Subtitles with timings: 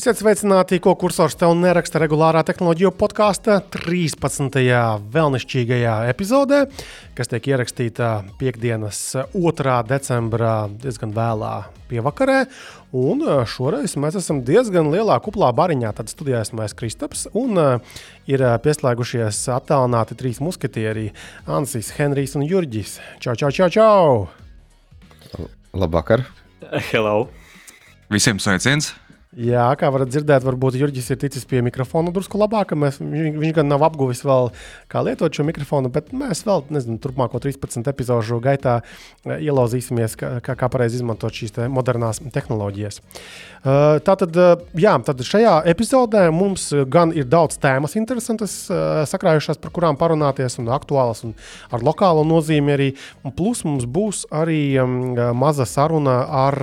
[0.00, 4.54] Esiet sveicināti, ko kursors tev neraksta regulārā tehnoloģiju podkāstā 13.
[5.12, 6.60] vēlnišķīgajā epizodē,
[7.18, 8.08] kas tiek ierakstīta
[8.40, 9.00] piekdienas
[9.34, 9.74] 2.
[9.90, 11.50] decembrā diezgan vēlā
[11.90, 12.38] pievakarē.
[12.96, 15.92] Un eh, šoreiz mēs esam diezgan lielā kuplā bariņā.
[15.98, 21.10] Tad studijā esmu es Kristaps un uh, ir eh, pieslēgušies attālināti trīs musketieri-
[21.58, 22.96] Ansis, Henrijs un Jurģis.
[23.20, 23.68] Čau, čau, čau!
[23.76, 25.44] čau.
[25.76, 26.24] Labvakar!
[26.88, 27.28] Hello!
[28.08, 28.94] Visiem sveiciens!
[29.30, 32.72] Jā, kā varat dzirdēt, varbūt Jurģis ir ticis pie mikrofona drusku labāk.
[32.74, 34.48] Mēs, viņš, viņš gan nav apguvis vēl,
[34.90, 40.32] kā lietot šo mikrofonu, bet mēs vēl, nezinu, turpmāko 13 epizodu gaitā eh, ielauzīsimies, kā,
[40.42, 42.98] kā, pareizi izmantot šīs te modernās tehnoloģijas.
[43.60, 48.56] Uh, tātad, uh, jā, tad šajā epizodē mums gan ir daudz tēmas, interesantas,
[49.12, 51.36] sakrājušās, par kurām parunāties, un aktuālas, un
[51.70, 52.92] ar lokālo nozīmi arī.
[53.38, 54.62] Plus mums būs arī
[55.38, 56.58] maza saruna ar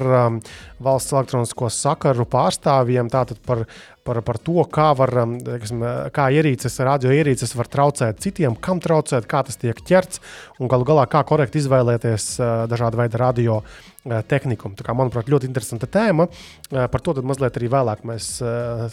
[0.83, 3.09] valsts elektronisko sakaru pārstāvjiem
[3.45, 3.64] par,
[4.06, 5.83] par, par to, kā, var, um, teiksim,
[6.14, 10.22] kā ierīces, radio ierīces var traucēt citiem, kam traucēt, kā tas tiek ķerts
[10.61, 14.72] un galu galā kā korekti izvēlēties uh, dažādu veidu radio uh, tehniku.
[14.78, 16.30] Tā kā, manuprāt, ļoti interesanta tēma.
[16.30, 18.30] Uh, par to mazliet arī vēlāk mēs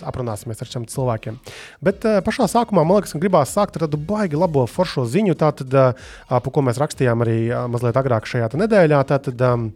[0.05, 1.41] aprunāsimies ar šiem cilvēkiem.
[1.85, 5.75] Bet pašā sākumā man liekas, ka gribās sākt ar tādu baigi labo foršo ziņu, tātad,
[6.31, 7.39] par ko mēs rakstījām arī
[7.71, 9.01] mazliet agrāk šajā nedēļā.
[9.11, 9.69] Tātad, um,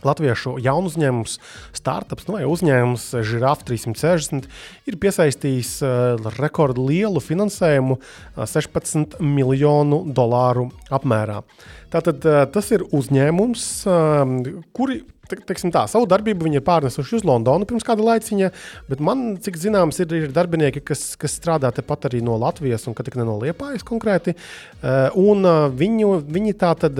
[0.00, 1.36] Latviešu jaunu uzņēmums,
[1.76, 4.46] startups nu, vai uzņēmums Giraffe 360
[4.88, 11.42] ir piesaistījis uh, rekordu lielu finansējumu uh, 16 miljonu dolāru apmērā.
[11.90, 13.64] Tātad tas ir uzņēmums,
[14.76, 18.50] kuri te, teiksim, tā, savu darbību viņi ir pārnesuši uz Londonu pirms kāda laiciņa,
[18.90, 22.96] bet man, cik zināms, ir, ir darbinieki, kas, kas strādā tepat arī no Latvijas un
[23.00, 24.34] ne no Liepājas konkrēti.
[25.18, 25.46] Un
[25.76, 26.98] viņu, viņi tā tad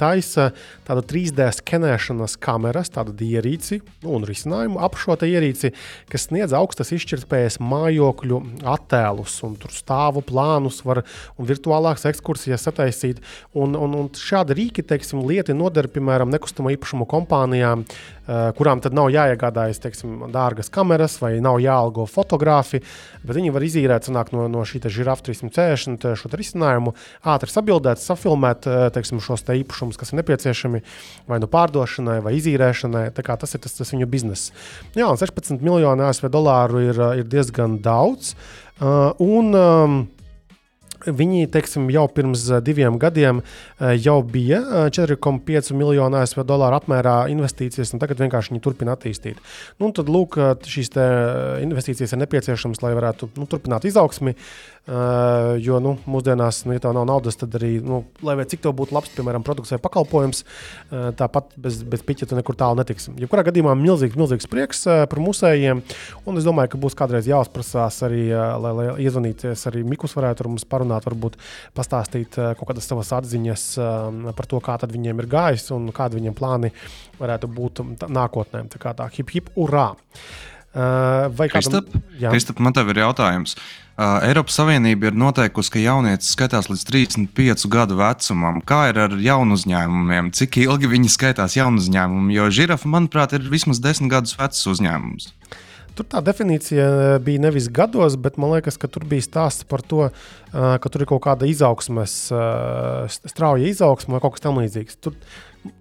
[0.00, 0.50] taisa
[0.88, 5.72] tādu 3D skenēšanas kameras, tādu ierīci un risinājumu ap šo ierīci,
[6.10, 8.40] kas sniedz augstas izšķirtspējas mājokļu
[8.70, 11.02] attēlus un stāvu plānus var,
[11.36, 13.20] un virtuālākas ekskursijas sataisīt.
[13.58, 19.10] Un, un šādi rīki, teiksim, lieti noder, piemēram, nekustamo īpašumu kompānijām eh, kurām tad nav
[19.12, 22.82] jāiegādājas teiksim, dārgas kameras vai nav jāalgo fotografi,
[23.24, 26.94] bet viņi var izīrēt no, no šī žirafa 360 šo risinājumu,
[27.34, 30.84] ātri sabildēt, safilmēt eh, teiksim, šos te īpašumus, kas ir nepieciešami
[31.30, 33.08] vai nu pārdošanai, vai izīrēšanai.
[33.14, 34.50] Tas ir tas, tas viņu bizness.
[34.96, 38.34] Jā, un 16 miljoni ASV dolāru ir, ir diezgan daudz.
[38.80, 39.96] Uh, un, um,
[41.06, 46.76] Viņi teiksim, jau pirms eh, diviem gadiem eh, jau bija 4,5 eh, miljonu ASV dolāru
[46.76, 49.40] apmērā investīcijas, un tagad vienkārši viņi turpina attīstīt.
[49.80, 50.36] Nu, tad, lūk,
[50.68, 50.92] šīs
[51.64, 54.36] investīcijas ir nepieciešamas, lai varētu nu, turpināt izaugsmi.
[54.36, 54.79] Uh,
[55.60, 58.94] jo nu, mūsdienās, nu, ja tev nav naudas, tad arī, nu, lai cik tev būtu
[58.96, 63.18] labs, piemēram, produkts vai pakalpojums, uh, tāpat bez, bez piķa tu nekur tālu netiksim.
[63.20, 65.82] Jebkurā gadījumā milzīgs, milzīgs prieks uh, par mūsējiem.
[66.24, 70.46] Un es domāju, ka būs kādreiz jāuzprasās arī, uh, lai, lai iezvanīties arī Mikus varētu
[70.46, 71.36] ar mums parunāt, varbūt
[71.76, 76.18] pastāstīt uh, kaut kādas savas atziņas uh, par to, kā viņiem ir gājis un kādi
[76.18, 76.72] viņiem plāni
[77.20, 78.64] varētu būt nākotnē.
[78.72, 79.92] Tā kā tā hip hip urā!
[80.70, 81.82] Uh, vai kādam...
[82.30, 83.56] Kristap, man te ir jautājums.
[83.58, 88.60] Uh, Eiropas Savienība ir noteikusi, ka jaunietis skaitās līdz 35 gadu vecumam.
[88.64, 90.30] Kā ir ar jaunu uzņēmumiem?
[90.36, 92.32] Cik ilgi viņi skaitās jaunu uzņēmumu?
[92.32, 95.32] Jo žirafa, manuprāt, ir vismaz 10 gadus vecs uzņēmums.
[95.98, 100.06] Tur tā definīcija bija nevis gados, bet man liekas, ka tur bija stāsts par to,
[100.52, 102.14] ka tur ir kaut kāda izaugsmes,
[103.28, 105.00] strauja izaugsme vai kaut kas tamlīdzīgs.
[105.04, 105.18] Tur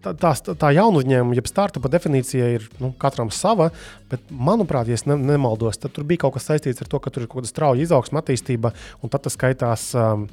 [0.04, 3.70] tā, tā, tā jaunu uzņēmumu, jeb startupa definīcija ir nu, katram sava,
[4.12, 7.26] bet, manuprāt, ja ne, nemaldos, tad tur bija kaut kas saistīts ar to, ka tur
[7.26, 8.74] ir kaut kāda strauja izaugsme, attīstība,
[9.04, 10.28] un tad tas skaitās, um,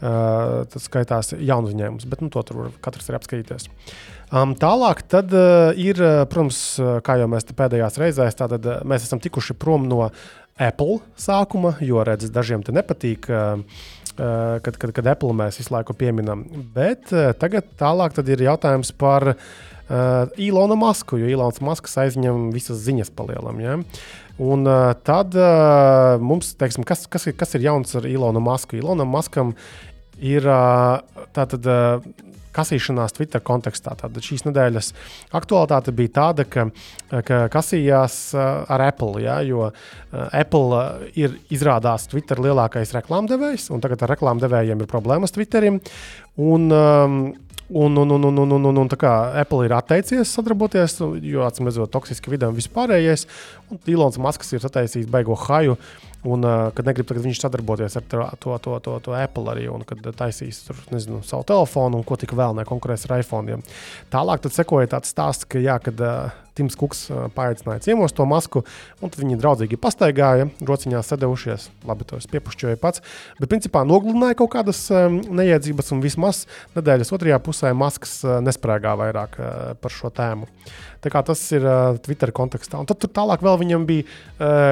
[0.00, 2.08] uh, tas skaitās jaunu uzņēmums.
[2.10, 3.70] Bet nu, to tur katrs ir apskatīties.
[4.30, 8.84] Um, tālāk tad, uh, ir, uh, protams, uh, kā jau mēs pēdējās reizēs, tātad, uh,
[8.86, 10.04] mēs esam tikuši prom no
[10.60, 13.26] Apple sākuma, jo redz, dažiem te nepatīk.
[13.32, 13.64] Uh,
[14.20, 16.44] kad, kad, kad Apple mēs visu laiku pieminam.
[16.74, 22.82] Bet eh, tagad tālāk ir jautājums par uh, Ilonu Masku, jo Ilons Masks aizņem visas
[22.84, 23.62] ziņas palielam.
[23.62, 23.78] Ja?
[24.40, 24.64] Un
[25.04, 25.34] tad
[26.22, 28.78] mums, teiksim, kas, kas, ir, kas ir jauns ar Ilonu Masku?
[28.78, 29.52] Ilonam Maskam
[30.16, 30.46] ir
[31.36, 31.66] tātad.
[32.50, 33.94] Uh, kasīšanās Twitter kontekstā.
[33.98, 34.92] Tad šīs nedēļas
[35.36, 36.68] aktualitāte bija tāda, ka,
[37.26, 39.74] ka kasījās uh, ar Apple, ja, jo uh,
[40.26, 45.80] Apple uh, ir izrādās Twitter lielākais reklāmdevējs, un tagad ar reklāmdevējiem ir problēmas Twitterim.
[46.40, 47.22] Un, um,
[47.70, 51.44] Un, un, un, un, un, un, un, un tā kā Apple ir atteicies sadarboties, jo
[51.46, 53.22] atcīm redzot, toksiski vidi un vispārējais.
[53.70, 55.76] Un Ilons Masks ir sataisījis baigo haju
[56.28, 59.64] Un, uh, kad negrib tagad viņš sadarboties ar to, to, to, to, to Apple arī,
[59.72, 63.60] un kad taisīs tur, nezinu, savu telefonu un ko tik vēl nekonkurēs ar iPhone.
[64.12, 66.28] Tālāk sekoja tāds stāsts, ka jā, kad uh,
[66.60, 68.62] Tims Kuks paaicināja ciemos to masku,
[69.00, 71.70] un tad viņi draudzīgi pastaigāja, rociņā sedevušies.
[71.88, 73.02] Labi, to es piepušķoju pats.
[73.40, 76.44] Bet, principā, nogludināja kaut kādas neiedzības, un vismaz
[76.76, 79.38] nedēļas otrajā pusē maskas nesprāgā vairāk
[79.80, 80.50] par šo tēmu.
[81.00, 81.64] Tā kā tas ir
[82.04, 82.76] Twitter kontekstā.
[82.82, 84.04] Un tad tur tālāk vēl viņam bija,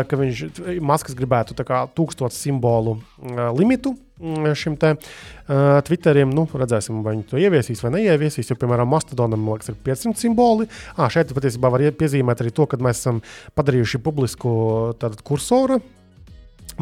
[0.04, 0.44] ka viņš
[0.84, 2.98] maskas gribētu tūkstošu simbolu
[3.56, 3.96] limitu
[4.58, 6.32] šim te, uh, Twitterim.
[6.34, 8.50] Nu, redzēsim, vai viņi to ieviesīs vai neieviesīs.
[8.50, 10.68] Jo, piemēram, Mastodonam liekas, ir 500 simboli.
[10.96, 13.22] À, šeit patiesībā var piezīmēt arī to, ka mēs esam
[13.58, 14.50] padarījuši publisku
[15.26, 15.82] kursoru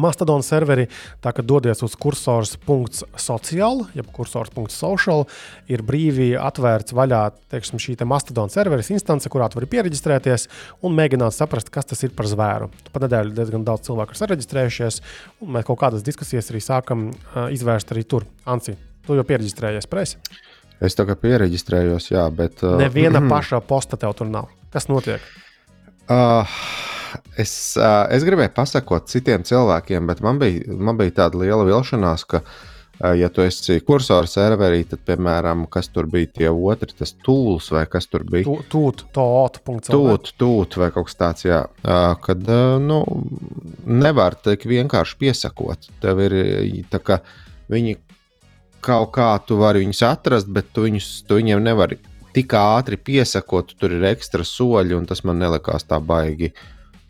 [0.01, 0.87] Mastodon serveri.
[1.23, 5.25] Tā kā dodies uz kursors.social, jeb kursors.social,
[5.71, 7.21] ir brīvi atvērts vaļā
[7.53, 10.47] teiksim, šī te Mastodon serveris instance, kurā tu vari pieregistrēties
[10.85, 12.69] un mēģināt saprast, kas tas ir par zvēru.
[12.93, 15.01] Pa nedēļu diezgan daudz cilvēku ir sareģistrējušies,
[15.45, 18.27] un mēs kaut kādas diskusijas arī sākam uh, izvērst arī tur.
[18.49, 18.77] Anci,
[19.07, 20.21] tu jau pieregistrējies presi?
[20.83, 22.61] Es tagad pieregistrējos, jā, bet.
[22.61, 24.51] Uh, Neviena paša posta tev tur nav.
[24.73, 25.23] Kas notiek?
[26.07, 26.47] Uh,
[27.39, 32.23] es, uh, es gribēju pasakot citiem cilvēkiem, bet man bija, man bija tāda liela vilšanās,
[32.31, 37.11] ka, uh, ja tu esi kursora serverī, tad, piemēram, kas tur bija tie otri, tas
[37.25, 38.47] tūls vai kas tur bija?
[38.47, 39.61] Tūt, tūt,
[39.91, 41.65] tūt, tūt vai kaut kas tāds, jā.
[41.83, 43.01] Uh, kad, uh, nu,
[43.87, 45.91] nevar tik vienkārši piesakot.
[46.03, 46.37] Tev ir
[46.91, 47.21] tā kā
[47.71, 47.99] viņi
[48.87, 51.99] kaut kā tu vari viņus atrast, bet tu, viņus, tu viņiem nevari
[52.37, 56.53] tik ātri piesakot, tur ir ekstra soļi, un tas man nelikās tā baigi.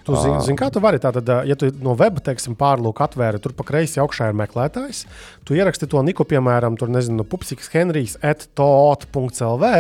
[0.08, 3.52] Tu zini, zin, kā tu vari tātad, ja tu no weba teiksim, pārlūku atvēri, tur
[3.58, 5.04] pa kreisi augšā ir meklētājs.
[5.44, 9.74] Tu ieraksti to niku, piemēram, tur nezinu, pupsiks Henrijs etot.lv,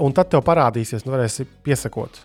[0.00, 2.22] un tad tev parādīsies, nu varēsi piesakot.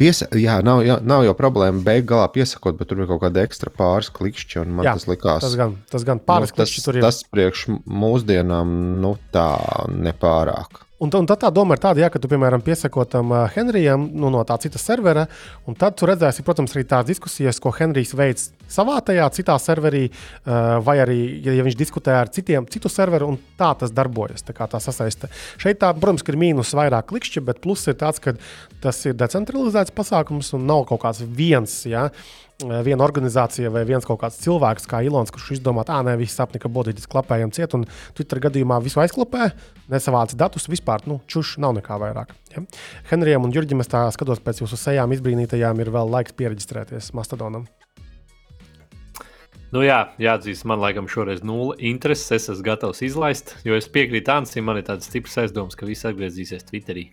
[0.00, 3.46] Piesa, jā, nav, jā, nav jau problēma beigās galā piesakot, bet tur ir kaut kāda
[3.46, 4.66] ekstra pāris klikšķi.
[4.66, 7.06] Man jā, tas likās, tas gan, tas gan pāris nu, klikšķi tur ir.
[7.06, 9.50] Tas priekš mūsdienām, nu tā
[9.92, 10.86] nepārāk.
[11.00, 14.02] Un, un tad tā doma ir tāda, ja, ka tu, piemēram, piesako tam uh, Henrijam
[14.12, 15.24] nu, no tā citas servera,
[15.64, 20.02] un tad tu redzēsi, protams, arī tās diskusijas, ko Henrijs veids savā tajā citā serverī,
[20.10, 21.16] uh, vai arī,
[21.46, 24.44] ja, ja viņš diskutē ar citiem, citu serveru, un tā tas darbojas.
[24.44, 25.32] Tā tā sasaiste.
[25.56, 28.36] Šeit, tā, protams, ir mīnus vairāk klikšķi, bet pluss ir tāds, ka
[28.84, 31.80] tas ir decentralizēts pasākums un nav kaut kāds viens.
[31.88, 32.49] Ja, Eh,
[32.86, 36.60] viena organizācija vai viens kaut kāds cilvēks, kā Ilons, kurš izdomā, ah, nē, viss sapņi,
[36.62, 37.86] ka bodītis klapējam ciet, un
[38.16, 39.50] Twitter gadījumā visu aizklapē,
[39.92, 42.34] nesavāc datus, vispār, nu, čuš, nav nekā vairāk.
[42.54, 42.64] Ja?
[43.10, 47.68] Henrijam un Jurģim, es tā skatos pēc jūsu sejām izbrīnītajām, ir vēl laiks pieregistrēties Mastodonam.
[49.70, 52.32] Nu jā, jāatzīst, man laikam šoreiz nulle intereses.
[52.34, 56.08] Es esmu gatavs izlaist, jo es piekrītu Ansim, man ir tāds stiprs aizdoms, ka viss
[56.10, 57.06] atgriezīsies Twitterī.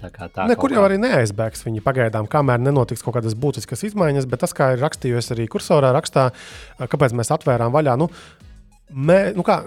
[0.00, 4.28] Tā kā tā Nekur jau arī neaizbēgs viņi pagaidām, kamēr nenotiks kaut kādas būtiskas izmaiņas,
[4.30, 6.30] bet tas, kā ir rakstījusi arī kursorā, rakstā,
[6.80, 7.98] kāpēc mēs atvērām vaļā.
[8.00, 8.08] Nu,
[8.90, 9.60] Mē, nu kā,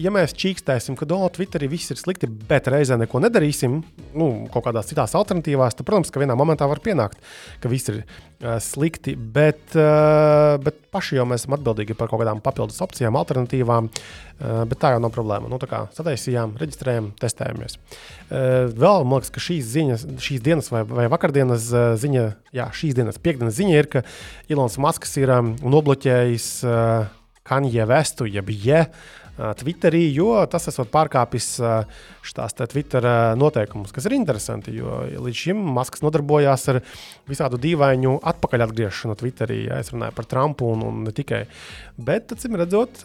[0.00, 3.74] ja mēs čīkstēsim, ka oh, Twitterī viss ir slikti, bet reizē neko nedarīsim,
[4.16, 7.20] nu, kaut kādās citās alternatīvās, tad, protams, ka vienā momentā var pienākt,
[7.60, 9.18] ka viss ir uh, slikti.
[9.20, 13.92] Bet, uh, bet paši jau mēs esam atbildīgi par kaut kādām papildus opcijām, alternatīvām.
[14.40, 15.52] Uh, bet tā jau nav problēma.
[15.52, 17.76] Nu, kā sataisījām, reģistrējām, testējamies.
[17.76, 22.26] Uh, vēl man liekas, ka šīs, ziņas, šīs dienas vai, vai vakardienas uh, ziņa,
[22.56, 24.06] jā, šīs dienas piekdienas ziņa ir, ka
[24.48, 26.52] Ilons Masks ir um, nobloķējis.
[26.64, 27.19] Uh,
[27.50, 28.84] Kanye Vestu, jeb Je,
[29.38, 31.46] Twitterī, jo tas esot pārkāpis
[32.20, 33.06] šīs Twitter
[33.40, 34.74] noteikumus, kas ir interesanti.
[34.76, 36.80] Jo līdz šim Masks nodarbojās ar
[37.30, 39.62] visādu dīvainu atpakaļ atgriešanu Twitterī.
[39.68, 41.44] Ja, es runāju par Trumpu un, un ne tikai.
[42.00, 43.02] Bet, acīm redzot,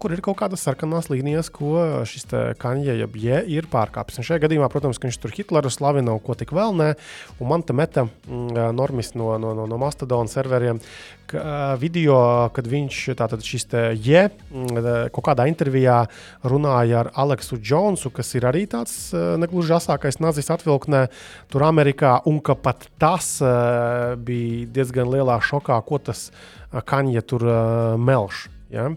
[0.00, 2.28] kur ir kaut kādas sarkanās līnijas, ko šis
[2.60, 4.18] Kanye jeb Je ir pārkāpis.
[4.20, 6.90] Un šajā gadījumā, protams, viņš tur Hitleru slavina un ko tik vēl nē.
[7.40, 10.80] Un man te meta mm, normis no, no, no, no Mastodon serveriem,
[11.30, 12.18] ka, video,
[12.56, 13.68] kad viņš tātad šis
[14.04, 16.04] Je mm, kaut kādā intervijā intervijā
[16.44, 21.06] runāja ar Aleksu Džonsu, kas ir arī tāds uh, negluži asākais nazis atvilknē
[21.48, 27.22] tur Amerikā, un ka pat tas uh, bija diezgan lielā šokā, ko tas uh, Kaņģa
[27.24, 27.46] tur
[27.98, 28.48] melš.
[28.74, 28.90] Ja?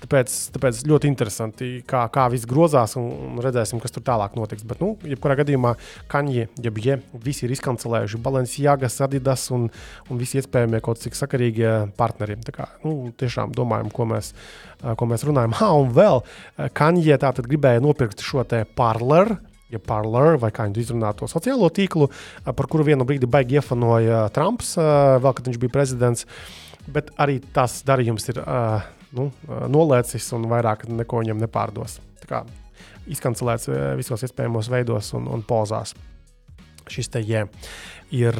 [0.00, 4.64] Tāpēc, tāpēc ļoti interesanti, kā, kā viss grozās, un, un redzēsim, kas tur tālāk notiks.
[4.66, 5.74] Bet, nu, jebkurā gadījumā,
[6.10, 9.68] Kaņģi, jeb je, visi ir izkancelējuši Balenciagas, Adidas un,
[10.08, 12.38] un visi iespējamie kaut cik sakarīgie partneri.
[12.46, 14.32] Tā kā, nu, tiešām domājam, ko mēs,
[14.80, 15.54] ko mēs runājam.
[15.60, 16.24] Ha, un vēl
[16.80, 19.38] Kaņģi tātad gribēja nopirkt šo te parleru
[19.70, 22.10] ja parlor, vai kā viņi izrunā to sociālo tīklu,
[22.44, 26.26] par kuru vienu brīdi baigi iefanoja Trumps, vēl kad viņš bija prezidents.
[26.90, 28.80] Bet arī tas darījums ir uh,
[29.16, 31.98] nu, nolēcis un vairāk neko viņam nepārdos.
[32.22, 32.42] Tā kā
[33.10, 35.94] izkancelēts visos iespējamos veidos un, un pozās.
[36.90, 37.44] Šis te jē.
[38.10, 38.34] Ir,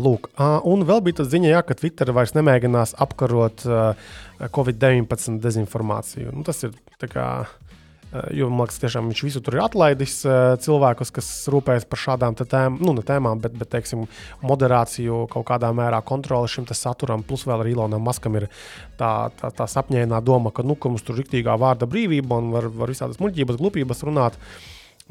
[0.00, 0.30] lūk,
[0.68, 3.66] un vēl bija tas ziņa, jā, ka Twitter vairs nemēģinās apkarot
[4.56, 6.32] Covid-19 dezinformāciju.
[6.32, 7.61] Nu, tas ir tā kā Eh,
[8.36, 12.36] jo man liekas, tiešām viņš visu tur ir atlaidis eh, cilvēkus, kas rūpējas par šādām
[12.38, 14.04] tēmām, nu, ne tēmām, bet, bet teiksim,
[14.44, 17.24] moderāciju, kaut kādā mērā kontroli šim saturam.
[17.26, 18.48] Plus vēl arī Ilonam Maskam ir
[19.00, 22.52] tā, tā, tā sapņēnā doma, ka, nu, ka mums tur ir rīktīgā vārda brīvība un
[22.52, 24.38] var, var visādas muļķības, glupības runāt.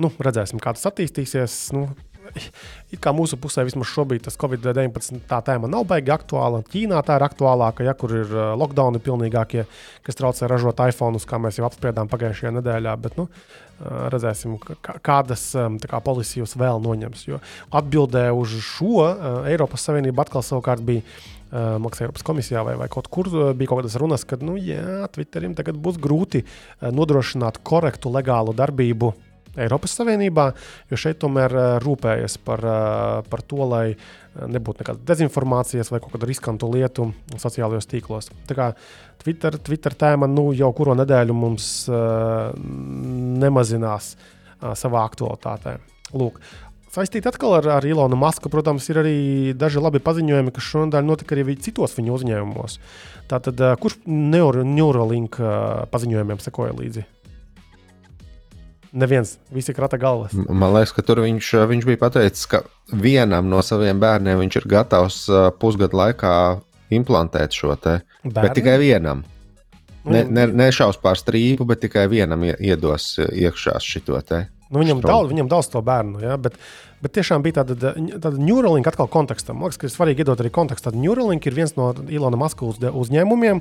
[0.02, 1.58] Nu, redzēsim, kā tas attīstīsies.
[1.76, 1.90] Nu,
[2.36, 6.62] it kā mūsu pusē vismaz šobrīd tas Covid-19 tā tēma nav baigi aktuāla.
[6.72, 9.66] Ķīnā tā ir aktuālāka, ja kur ir uh, lockdowni pilnīgākie,
[10.06, 12.96] kas traucē ražot iPhone, kā mēs jau apspriedām pagājušajā nedēļā.
[13.04, 17.28] Bet, nu, uh, redzēsim, kādas kā, policijas vēl noņems.
[17.30, 17.42] Jo
[17.82, 21.06] atbildē uz šo uh, Eiropas Savienība atkal savukārt bija.
[21.52, 25.02] Uh, Maksā Eiropas komisijā vai, vai kaut kur bija kaut kādas runas, ka nu, jā,
[25.12, 29.10] Twitterim tagad būs grūti uh, nodrošināt korektu legālu darbību
[29.60, 30.46] Eiropas Savienībā,
[30.88, 33.98] jo šeit tomēr eh, rūpējas par, eh, par to, lai eh,
[34.48, 38.32] nebūtu nekādas dezinformācijas vai kaut kāda riskantu lietu sociālajos tīklos.
[38.48, 38.70] Tā kā
[39.22, 42.50] Twitter, Twitter tēma nu, jau kuru nedēļu mums uh,
[43.44, 45.76] nemazinās uh, savā aktualitātē.
[46.18, 46.42] Lūk,
[46.92, 49.16] Saistīti atkal ar, ar Ilonu Masku, protams, ir arī
[49.56, 52.82] daži labi paziņojumi, kas šonadēļ notika arī citos viņa uzņēmumos.
[53.32, 55.40] Tātad, kurš Neuralink
[55.94, 57.06] paziņojumiem sekoja līdzi?
[58.92, 60.34] Neviens, visi krata galvas.
[60.36, 64.68] Man liekas, ka tur viņš, viņš bija pateicis, ka vienam no saviem bērniem viņš ir
[64.74, 65.20] gatavs
[65.62, 66.34] pusgadu laikā
[66.92, 68.02] implantēt šo te.
[68.24, 68.42] Bērni?
[68.42, 69.24] Bet tikai vienam.
[70.04, 74.48] Ne, nu, ne, nešaus pār strīpu, bet tikai vienam iedos iekšā šo te.
[74.72, 76.56] Nu, viņam, daudz, viņam daudz to bērnu, ja, bet,
[77.04, 79.58] bet tiešām bija tāda, tāda Neuralink atkal kontekstam.
[79.60, 80.94] Man liekas, ka ir svarīgi iedot arī kontekstu.
[80.96, 83.60] Neuralink ir viens no Ilona Maska uzņēmumiem,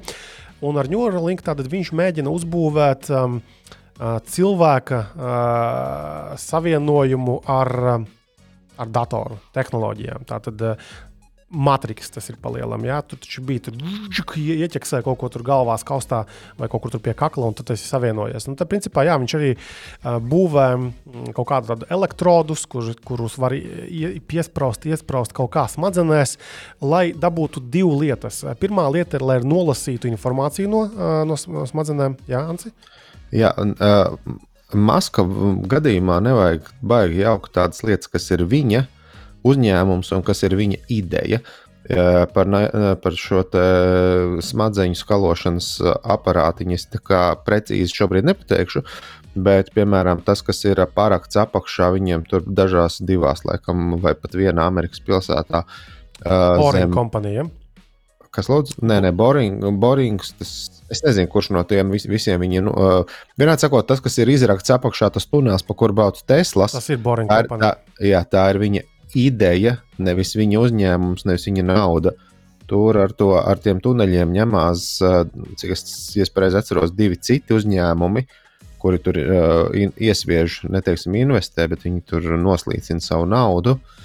[0.71, 3.41] un ar Neuralink viņš mēģina uzbūvēt um,
[4.01, 5.03] cilvēka
[6.41, 7.77] savienojumu ar,
[8.81, 10.27] ar datoru tehnoloģijām.
[10.29, 10.67] Tātad
[11.51, 12.85] matriks tas ir palielam.
[12.87, 13.75] Jā, tur taču bija tur
[14.39, 16.23] ieķeksē kaut ko tur galvā, kaustā
[16.59, 18.47] vai kaut kur pie kakla, un tad tas ir savienojies.
[18.47, 19.51] Un tad, principā, jā, viņš arī
[20.31, 20.69] būvē
[21.35, 23.57] kaut kādu elektrodus, kur, kurus var
[24.31, 26.37] piesprāst, iesprāst kaut kā smadzenēs,
[26.87, 28.41] lai dabūtu divas lietas.
[28.63, 30.87] Pirmā lieta ir, lai nolasītu informāciju no,
[31.27, 32.21] no smadzenēm.
[32.31, 32.71] Jā, Anci?
[32.71, 33.00] Uh,
[33.37, 34.39] Jā, un, uh,
[34.75, 35.25] Maska
[35.71, 38.85] gadījumā nevajag baigi jaukt tādas lietas, kas ir viņa
[39.47, 41.43] uzņēmums un kas ir viņa ideja.
[41.91, 42.47] Par,
[43.03, 43.41] par šo
[44.47, 45.71] smadzeņu skalošanas
[46.15, 46.85] aparātiņu es
[47.43, 48.85] precīzi šobrīd nepateikšu,
[49.35, 54.69] bet, piemēram, tas, kas ir parakts apakšā, viņiem tur dažās divās, laikam, vai pat vienā
[54.71, 55.65] Amerikas pilsētā.
[56.21, 57.51] Uh, zem, kompanijām.
[58.35, 58.79] Kas lūdzu?
[58.87, 60.31] Nē, nē, Boring, Borings.
[60.39, 60.53] Tas,
[60.93, 62.69] es nezinu, kurš no tiem vis, visiem viņiem.
[62.69, 66.77] Nu, uh, Vienādi sakot, tas, kas ir izrakts apakšā, tas tunels, pa kur brauc Teslas.
[66.77, 67.31] Tas ir Boring.
[67.31, 67.73] Tā ir, tā,
[68.07, 68.85] jā, tā ir viņa
[69.19, 72.15] ideja, nevis viņa uzņēmums, nevis viņa nauda.
[72.71, 74.85] Tur ar, to, ar tiem tuneļiem ņemās,
[75.59, 75.83] cik es,
[76.23, 78.23] es pareizi atceros, divi citi uzņēmumi,
[78.81, 83.75] kuri tur uh, iesviež, neteiksim, investē, bet viņi tur noslīcina savu naudu.
[83.75, 83.99] Uh,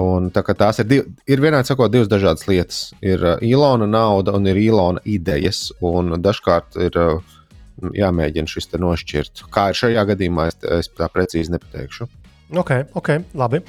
[0.00, 2.80] Un, tā, tās ir, div, ir vienādi sakot, divas dažādas lietas.
[3.04, 5.66] Ir uh, Ilona nauda un ir Ilona idejas.
[5.84, 7.36] Un dažkārt ir uh,
[7.96, 9.44] jāmēģina šis nošķirt.
[9.52, 12.08] Kā ir šajā gadījumā, es, es tā precīzi nepateikšu.
[12.56, 13.60] Ok, ok, labi.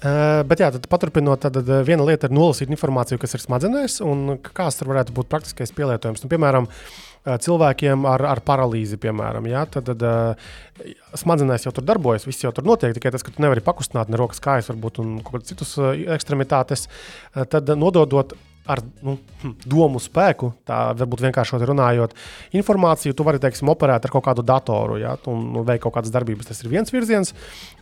[0.00, 4.36] Uh, bet, jā, tad paturpinot, tad viena lieta ir nolasīt informāciju, kas ir smadzenēs, un
[4.44, 6.24] kāds tur varētu būt praktiskais pielietojums.
[6.24, 9.48] Nu, piemēram, uh, cilvēkiem ar, ar paralīzi, piemēram.
[9.50, 9.64] Ja?
[9.68, 10.52] Tad, tad uh,
[11.18, 12.94] smadzenēs jau tur darbojas, viss jau tur notiek.
[12.96, 15.92] Tikai tas, ka tu nevari pakustināt ne rokas, kājas, varbūt un kaut kādas citas uh,
[16.16, 16.86] ekstremitātes,
[17.52, 18.36] tad nododot
[18.68, 22.14] ar nu, hm, domu spēku, tā varbūt vienkārši runājot,
[22.56, 26.12] informāciju tu vari teiksim, operēt ar kaut kādu datoru ja, un nu, veikt kaut kādas
[26.14, 26.50] darbības.
[26.50, 27.34] Tas ir viens virziens,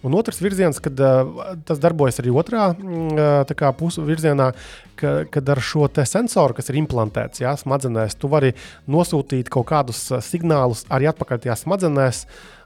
[0.06, 4.52] un otrs virziens, kad uh, tas darbojas arī otrā uh, pusē virzienā,
[4.99, 8.54] ka, kad ar šo sensoru, kas ir implantēts ja, smadzenēs, tu vari
[8.90, 12.25] nosūtīt kaut kādus signālus arī atpakaļ tajā smadzenēs.
[12.28, 12.57] Uh,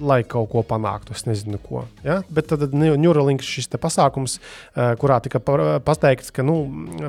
[0.00, 1.14] lai kaut ko panāktu.
[1.14, 1.84] Es nezinu, ko.
[2.06, 2.20] Ja?
[2.34, 4.38] Bet tad Neuralink šis pasākums,
[4.74, 6.56] eh, kurā tika pateikts, ka nu,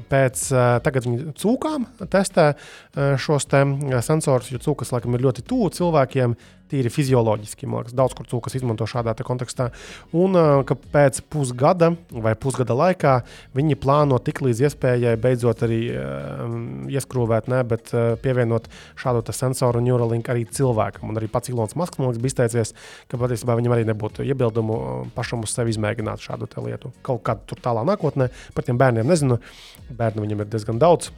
[0.09, 3.63] pēc eh, tagad viņi cūkām testē eh, šos te
[4.05, 6.35] sensorus, jo cūkas laikam ir ļoti tuvu cilvēkiem
[6.71, 7.67] tīri fizioloģiski.
[7.69, 9.69] Man liekas, daudz kur cūkas izmanto šādā kontekstā.
[10.15, 13.15] Un ka pēc pusgada vai pusgada laikā
[13.55, 18.69] viņi plāno tik līdz iespējai beidzot arī um, ieskrūvēt, ne, bet uh, pievienot
[18.99, 21.09] šādu sensoru Neuralink arī cilvēkam.
[21.11, 22.73] Un arī pats Ilons Masks liekas, bija izteicies,
[23.11, 24.79] ka patiesībā viņam arī nebūtu iebildumu
[25.15, 26.93] pašam uz sevi izmēģināt šādu lietu.
[27.05, 29.39] Kaut kādā tur tālā nākotnē par tiem bērniem nezinu.
[29.95, 31.11] Bērnu viņam ir diezgan daudz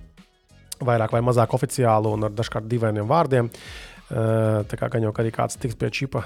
[0.83, 3.49] vairāk vai mazāk oficiālu un ar dažkārt dīvainiem vārdiem.
[4.07, 6.21] Tā kā gan jau arī kāds tiks pie čipa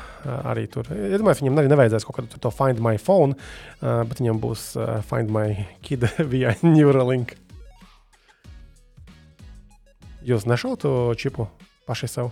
[0.46, 0.86] arī tur.
[0.94, 3.34] Es domāju, viņam arī nevajadzēs kaut kādu to Find My Phone,
[3.82, 4.68] bet viņam būs
[5.10, 7.34] Find My Kid via Neuralink.
[10.22, 11.50] Jūs nešautu čipu
[11.90, 12.30] paši sev?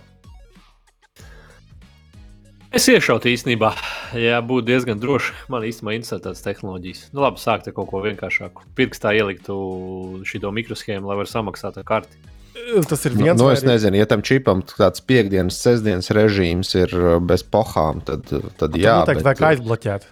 [2.70, 3.72] Es iešautu īstenībā,
[4.14, 5.32] ja būtu diezgan droši.
[5.50, 7.08] Man īstenībā interesē tādas tehnoloģijas.
[7.10, 8.68] Nu, labi, sākt ar kaut ko vienkāršāku.
[8.78, 9.56] Pirkstā ieliktu
[10.22, 12.22] šo mikroshēmu, lai varētu samaksāt ar karti.
[12.90, 16.72] Tas ir viens no nu, nu, es nezinu, ja tam čipam tāds piekdienas, sestdienas režīms
[16.78, 16.94] ir
[17.26, 19.00] bez pohām, tad, tad jā.
[19.02, 20.08] Noteikti vajag aizbloķēt.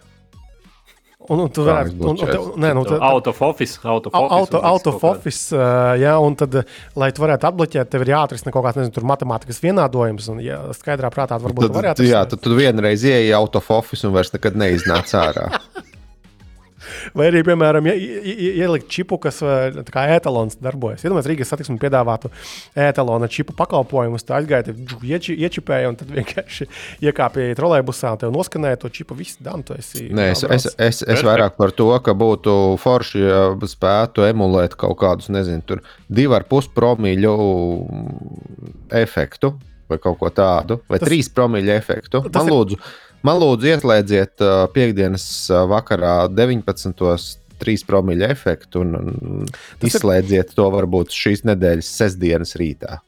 [1.28, 4.37] Un, un tu varētu, nu, tad, out of office, out of office.
[4.38, 6.57] Auto, out of office uh, jā, un tad,
[6.97, 11.11] lai tu varētu atbloķēt, tev ir jāatrisina kaut kāds, nezinu, matemātikas vienādojums, un, ja skaidrā
[11.12, 12.14] prātā varbūt tad, tu vari atrisināt.
[12.14, 15.50] Jā, tad tu vienreiz ieeji out of office un vairs nekad neiznāc ārā.
[17.16, 17.95] Vai arī, piemēram, ja,
[18.64, 19.40] ielikt čipu, kas
[19.92, 21.04] kā etalons darbojas.
[21.04, 22.30] Iedomājieties, Rīgas satiksme piedāvātu
[22.78, 24.26] etalona čipu pakalpojumus.
[24.28, 24.75] Tā aizgāja,
[25.09, 26.68] ieči, iečipēja un tad vienkārši
[27.09, 29.16] iekāpja trolēļbusā un te noskanēja to čipu.
[29.18, 30.09] Viss, dan, tu esi.
[30.14, 34.99] Nē, es, es, es, es vairāk par to, ka būtu forši, ja spētu emulēt kaut
[35.00, 37.35] kādus, nezinu, tur divu ar pus promīļu
[38.99, 39.57] efektu
[39.88, 42.23] vai kaut ko tādu, vai tas, trīs promīļu efektu.
[42.35, 42.80] Man lūdzu.
[43.26, 47.45] Man lūdzu, ieslēdziet uh, piekdienas uh, vakarā 19.
[47.59, 49.49] 3 promīļu efektu un, un
[49.83, 50.54] izslēdziet ir...
[50.54, 53.00] to varbūt šīs nedēļas sestdienas rītā.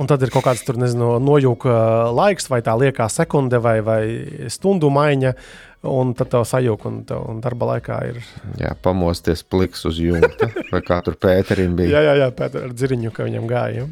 [0.00, 1.74] Un tad ir kaut kāds tur, nezinu, nojūka
[2.16, 4.00] laiks, vai tā liekā sekunde vai, vai
[4.52, 5.34] stundu maiņa.
[5.92, 8.20] Un tad tev sajūta, un, tev, un darba laikā ir.
[8.60, 10.46] Jā, pamosties pliks uz jumta.
[10.72, 11.96] Vai kā tur Pēterim bija?
[11.96, 13.88] jā, jā, jā Pēter ar dziriņu, ka viņam gāja.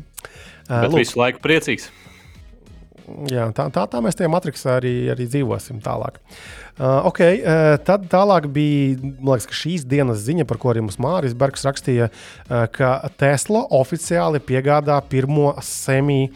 [0.71, 1.01] Bet Lūk.
[1.03, 1.89] visu laiku priecīgs
[3.31, 6.21] jā, tā, tā, tā mēs tajā matricā arī, arī dzīvosim tālāk.
[6.81, 11.37] Uh, okay, uh, tad tālāk bija liekas, šīs dienas ziņa, par ko arī mums Mārcis
[11.37, 16.31] Bergs rakstīja, uh, ka Tesla oficiāli piegādā pirmo semi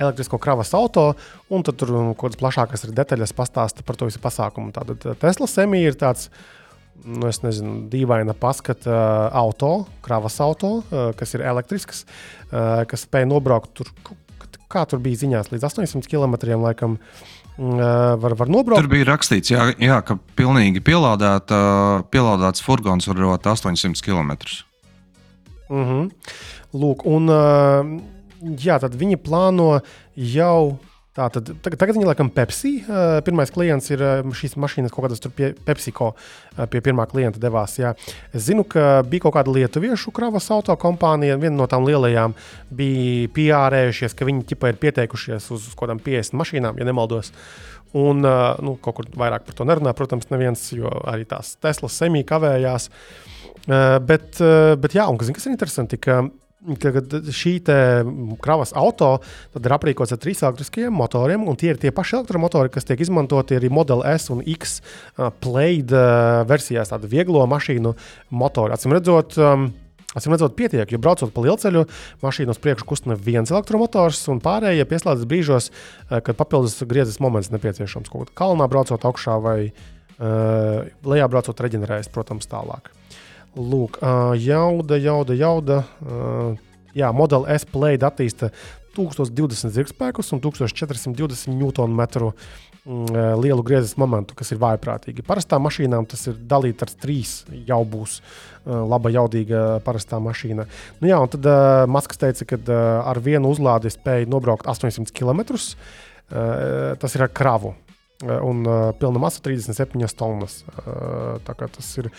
[0.00, 1.10] elektrisko kravas auto,
[1.52, 4.72] un tur kaut kādas plašākas detaļas pastāsta par to visu pasākumu.
[4.72, 6.30] Tātad uh, Tesla semi ir tāds.
[7.00, 12.02] Nu, es nezinu, dīvaina paskata uh, auto, kravas auto, uh, kas ir elektrisks,
[12.50, 13.88] kas spēj nobraukt tur
[14.70, 16.36] kā tur bija ziņās, līdz 800 km.
[16.60, 16.96] Laikam,
[17.58, 17.82] mm,
[18.22, 18.84] var, var nobraukt.
[18.84, 21.60] Tur bija rakstīts, jā, jā, ka pilnīgi pielādēta,
[22.14, 24.36] pielādēts furgons var rot 800 km.
[25.70, 26.10] Mm -hmm.
[26.74, 27.26] Lūk, un
[28.58, 29.80] jā, tad viņi plāno
[30.14, 30.78] jau
[31.20, 32.70] Tātad, tagad, tagad viņi laikam Pepsi.
[33.26, 34.00] Pirmais klients ir
[34.36, 36.14] šīs mašīnas, kaut kādas tur pie PepsiCo
[36.72, 37.74] pie pirmā klienta devās.
[37.80, 37.90] Jā.
[38.32, 41.36] Es zinu, ka bija kaut kāda lietuviešu kravas auto kompānija.
[41.40, 42.36] Viena no tām lielajām
[42.72, 47.34] bija pierējušies, ka viņi ķipa ir pieteikušies uz kaut kādām 50 mašīnām, ja nemaldos.
[48.00, 52.22] Un nu, kaut kur vairāk par to nerunā, protams, neviens, jo arī tās Teslas semī
[52.24, 52.88] kavējās.
[53.66, 54.40] Bet,
[54.80, 56.22] bet jā, un kas ir interesanti, ka
[56.60, 57.54] Kad šī
[58.44, 59.14] kravas auto
[59.56, 63.56] ir aprīkots ar trīs elektriskiem motoriem, un tie ir tie paši elektromotori, kas tiek izmantoti
[63.56, 64.82] arī Model S un X
[65.40, 65.94] Plaid
[66.50, 67.94] versijās, tādu vieglo mašīnu
[68.36, 68.76] motoru.
[68.76, 69.70] Atcīm redzot, um,
[70.10, 71.84] Acīm redzot, pietiek, jo braucot pa lielceļu,
[72.24, 75.70] mašīna uz priekšu kustina viens elektromotors, un pārējie pieslēdzas brīžos,
[76.10, 78.10] kad papildus griezes moments nepieciešams.
[78.10, 82.90] Kaut kā kalnā braucot augšā vai uh, lejā braucot, reģenerējas, protams, tālāk.
[83.56, 83.98] Lūk,
[84.38, 85.80] jauda, jauda, jauda.
[86.94, 88.50] Jā, Model S Plaid attīsta
[88.94, 92.32] 1020 zirgspēkus un 1420 Nm
[93.42, 95.24] lielu griezes momentu, kas ir vājprātīgi.
[95.26, 97.34] Parastām mašīnām tas ir dalīts ar trīs,
[97.68, 98.20] jau būs
[98.64, 100.64] laba, jaudīga parastā mašīna.
[101.02, 102.80] Nu, jā, un tad uh, Masks teica, ka uh,
[103.12, 105.44] ar vienu uzlādi spēja nobraukt 800 km.
[106.30, 107.74] Uh, tas ir ar kravu.
[108.24, 110.62] Uh, un uh, pilna masa 37 tonnas.
[110.80, 112.10] Uh, tā kā tas ir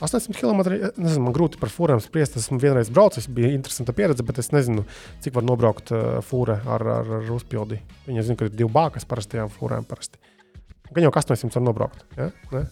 [0.00, 0.60] 800 km.
[0.96, 2.36] Nezinu, man grūti par fūrēm spriest.
[2.38, 4.84] Esmu vienreiz braucis, bija interesanta pieredze, bet es nezinu,
[5.24, 7.80] cik var nobraukt uh, fūre ar, ar, ar uzpildi.
[8.06, 9.88] Viņa zina, ka ir divi bākas parastajām fūrēm.
[9.88, 10.20] Parasti.
[10.92, 12.04] Gan jau 800 var nobraukt.
[12.18, 12.30] Ja?
[12.54, 12.68] Ne?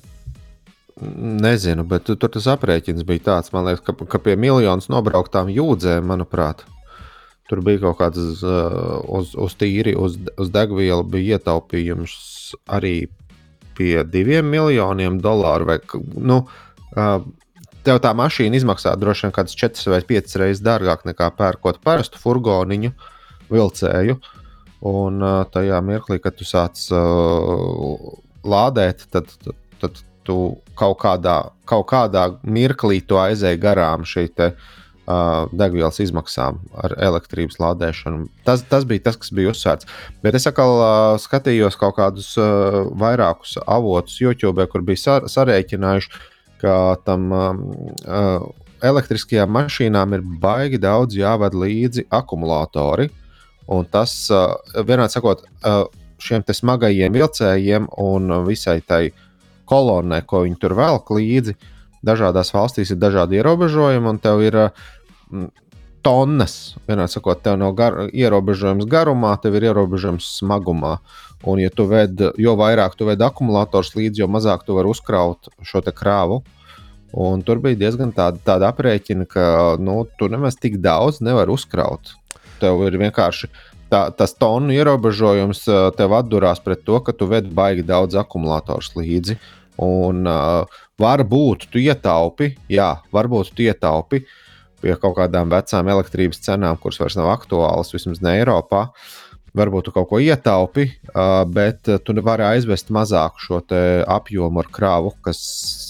[1.43, 6.62] Nezinu, bet tur tas aprēķins bija tāds, liekas, ka, ka pie miljonus nobrauktām jūdzēm, manuprāt,
[7.51, 12.15] tur bija kaut kāds uh, uz, uz tīri, uz, uz degvielu bija ietaupījums
[12.79, 13.11] arī
[13.77, 15.69] pie diviem miljoniem dolāru.
[15.69, 15.77] Vai,
[16.17, 16.62] nu, uh,
[17.87, 22.18] Tev tā mašīna izmaksā droši vien kādas 4 vai 5 reizes dārgāk nekā pērkot parastu
[22.22, 22.90] furgoniņu,
[23.52, 24.16] vilcēju.
[24.87, 25.22] Un
[25.54, 27.94] tajā mirklī, kad tu sāc uh,
[28.46, 30.38] lādēt, tad, tad, tad tu
[30.78, 31.37] kaut kādā,
[31.68, 34.50] kaut kādā mirklī aizēji garām šī te,
[35.06, 38.26] uh, degvielas izmaksām ar elektrības lādēšanu.
[38.46, 39.88] Tas, tas bija tas, kas bija uzsvērts.
[40.22, 46.11] Bet es atkal uh, skatījos kaut kādus uh, vairākus avotus YouTube, kur bija sar sarēķinājuši,
[46.61, 47.61] ka tam um,
[48.07, 48.47] uh,
[48.85, 53.09] elektriskajām mašīnām ir baigi daudz jāved līdzi akumulatori.
[53.73, 54.12] Un tas,
[54.87, 55.40] vienādi sakot,
[56.23, 59.09] šiem smagajiem vilcējiem un visai tai
[59.66, 61.57] kolonnai, ko viņi tur velk līdzi,
[62.07, 64.59] dažādās valstīs ir dažādi ierobežojumi, un tev ir
[66.07, 66.77] tonnas.
[66.87, 70.97] Vienādi sakot, tev nav gar, ierobežojums garumā, tev ir ierobežojums smagumā.
[71.47, 75.51] Un, ja tu ved, jo vairāk tu ved akumulators līdzi, jo mazāk tu vari uzkraut
[75.66, 76.42] šo krāvu.
[77.16, 79.47] Un tur bija diezgan tāda, tāda aprēķina, ka
[79.83, 82.14] nu, tu nemaz tik daudz nevari uzkraut.
[82.61, 83.51] Tev ir vienkārši
[83.90, 85.64] tā, tas tonu ierobežojums,
[85.99, 89.38] tev atdurās pret to, ka tu vedi baigi daudz akumulators līdzi.
[89.83, 94.23] Un uh, varbūt tu ietaupi, jā, varbūt tu ietaupi
[94.87, 98.87] pie kaut kādām vecām elektrības cenām, kuras vairs nav aktuālas, vismaz ne Eiropā.
[99.57, 100.83] Varbūt tu kaut ko ietaupi,
[101.49, 103.61] bet tu vari aizvest mazāku šo
[104.12, 105.40] apjomu ar kravu, kas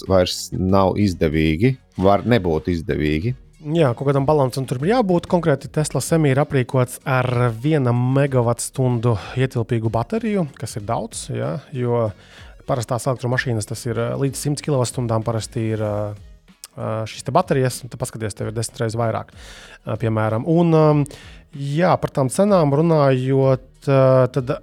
[0.07, 3.33] vairs nav izdevīgi, var nebūt izdevīgi.
[3.75, 5.27] Jā, kaut kādam balansam tur ir jābūt.
[5.27, 11.25] Konkrēti, Tesla semī ir aprīkots ar 1 megawattstundu ietilpīgu bateriju, kas ir daudz.
[11.35, 12.05] Jā, jo
[12.69, 15.19] parastās elektromašīnas tas ir līdz 100 kWh.
[15.27, 15.83] Parasti ir
[16.77, 19.33] šīs baterijas, un paskatieties, tev ir desmit reizes vairāk,
[20.01, 20.47] piemēram.
[20.47, 21.03] Un,
[21.57, 24.57] jā, par tām cenām runājot, tad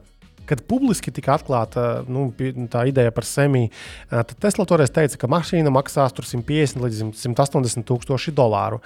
[0.45, 2.27] kad publiski tika atklāta nu,
[2.73, 3.71] tā ideja par semiju,
[4.11, 8.83] tad Tesla toreiz teica, ka mašīna maksās 150 līdz 180 tūkstoši dolāru.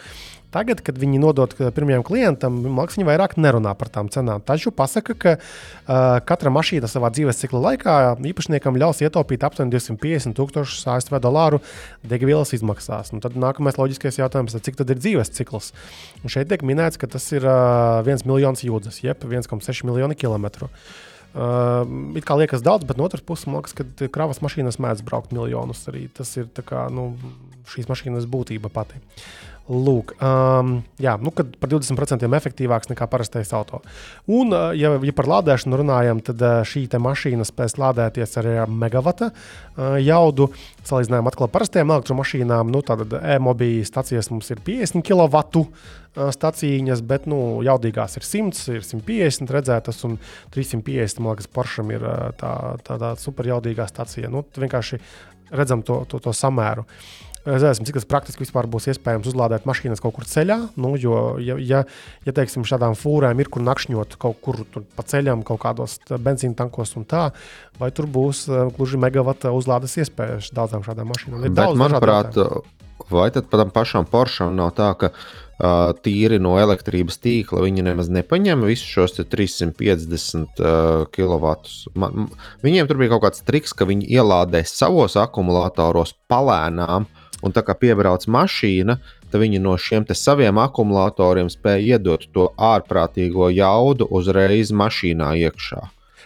[0.48, 4.40] Tagad, kad viņi nodod pirmajam klientam, viņi vairāk nerunā par tām cenām.
[4.40, 7.96] Taču pasaka, ka uh, katra mašīna savā dzīves cikla laikā
[8.30, 11.60] īpašniekam ļaus ietaupīt aptuveni 250 tūkstošus ASV dolāru
[12.00, 13.12] degvielas izmaksās.
[13.12, 15.74] Nu, tad nākamais loģiskais jautājums ir, cik tad ir dzīves cikls?
[16.22, 20.70] Un šeit tiek minēts, ka tas ir uh, 1 miljons jūdzes, jeb 1,6 miljoni kilometru.
[21.36, 21.84] Uh,
[22.16, 25.36] it kā liekas daudz, bet no otras puses, man liekas, ka kravas mašīnas mēdz braukt
[25.36, 25.84] miljonus.
[25.92, 27.10] Arī tas ir kā, nu,
[27.68, 28.96] šīs mašīnas būtība pati.
[29.68, 33.82] Lūk, um, jā, nu, par 20% efektīvāks nekā parastais auto.
[34.24, 39.28] Un, uh, ja, ja par lādēšanu runājam, tad uh, šī mašīna spēs lādēties ar megawata
[39.28, 40.48] uh, jaudu.
[40.88, 45.66] Salīdzinājumā ar parastām elektromašīnām, nu, tad e-mobīļa stacijas mums ir 50 kW
[46.32, 50.16] stācijas, bet nu, jaudīgās ir 100, ir 150 redzētas, un
[50.56, 52.08] 350 man liekas, Poršam ir
[52.40, 52.54] tā,
[52.88, 54.32] tā, tā superjaudīgā stācija.
[54.32, 55.02] Nu, vienkārši
[55.52, 56.88] redzam to, to, to samēru.
[56.88, 60.58] Uh, Zināsim, cik tas praktiski vispār būs iespējams uzlādēt mašīnas kaut kur ceļā.
[60.80, 61.82] Nu, jo, ja, ja,
[62.26, 66.92] ja teiksim, šādām fūrēm ir kur nakšņot kaut kur pa ceļam, kaut kādos benzīna tankos
[67.00, 67.30] un tā,
[67.80, 71.48] vai tur būs uh, gluži megawata uzlādes iespējas daudzām šādām mašīnām?
[71.78, 72.36] Manuprāt,
[73.08, 78.10] vai tad tam pašam Poršam nav tā, ka uh, tīri no elektrības tīkla viņi nemaz
[78.12, 81.54] nepaņem visus šos 350 uh, kW.
[82.66, 87.08] Viņiem tur bija kaut kāds triks, ka viņi ielādē savos akumulatoros palēnām
[87.44, 88.98] Un tā kā piebrauc mašīna,
[89.30, 95.84] tad viņi no šiem saviem akumulatoriem spēja iedot to ārprātīgo jaudu uzreiz mašīnā iekšā.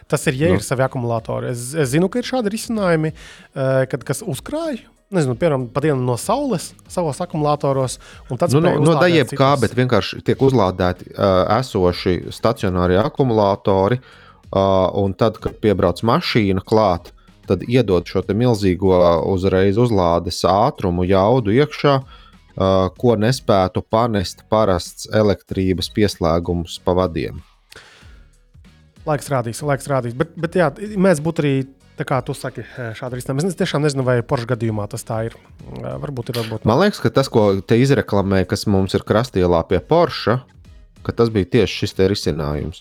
[0.09, 0.59] Tas ir, ja nu.
[0.61, 1.53] ir savi akumulatori.
[1.53, 4.83] Es, es zinu, ka ir šādi risinājumi, eh, kad kas uzkrāj.
[5.13, 7.99] Nezinu, piemēram, pat dienu no saules savos akumulatoros.
[8.31, 14.01] Nu, no no daļiem kā, bet vienkārši tiek uzlādēti uh, esoši stacionārie akumulatori.
[14.53, 17.13] Uh, un tad, kad piebrauc mašīna klāt,
[17.53, 18.97] tad iedod šo milzīgo
[19.31, 27.45] uzreiz uzlādes ātrumu, jaudu iekšā, uh, ko nespētu panest parasts elektrības pieslēgums pa vadiem.
[29.07, 30.15] Laiks rādīs, laiks rādīs.
[30.15, 31.55] Bet, bet jā, mēs būtu arī
[31.93, 32.63] Tā kā tu saki,
[32.97, 33.51] šādi risinājumi.
[33.53, 35.35] Es tiešām nezinu, vai Porsche gadījumā tas tā ir.
[35.77, 36.39] Varbūt ir.
[36.41, 40.39] Varbūt Man liekas, ka tas, ko te izreklamē, kas mums ir krastielā pie Porsche,
[41.05, 42.81] ka tas bija tieši šis risinājums.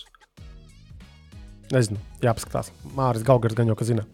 [1.72, 2.72] Nezinu, jāpaskatās.
[2.96, 4.06] Māris Gaugars gan jau ka zina.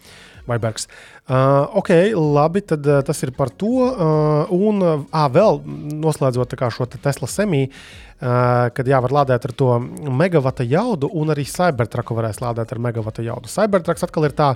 [0.49, 0.89] Vaibergs.
[1.29, 3.73] Uh, ok, labi, tad uh, tas ir par to.
[3.89, 5.61] Uh, un uh, vēl
[6.01, 7.71] noslēdzot šo te Tesla semiju,
[8.19, 9.69] kad jā, var lādēt ar to
[10.11, 13.51] megawata jaudu, un arī Cybertruck varēs lādēt ar megawata jaudu.
[13.53, 14.49] Cybertrucks atkal ir tā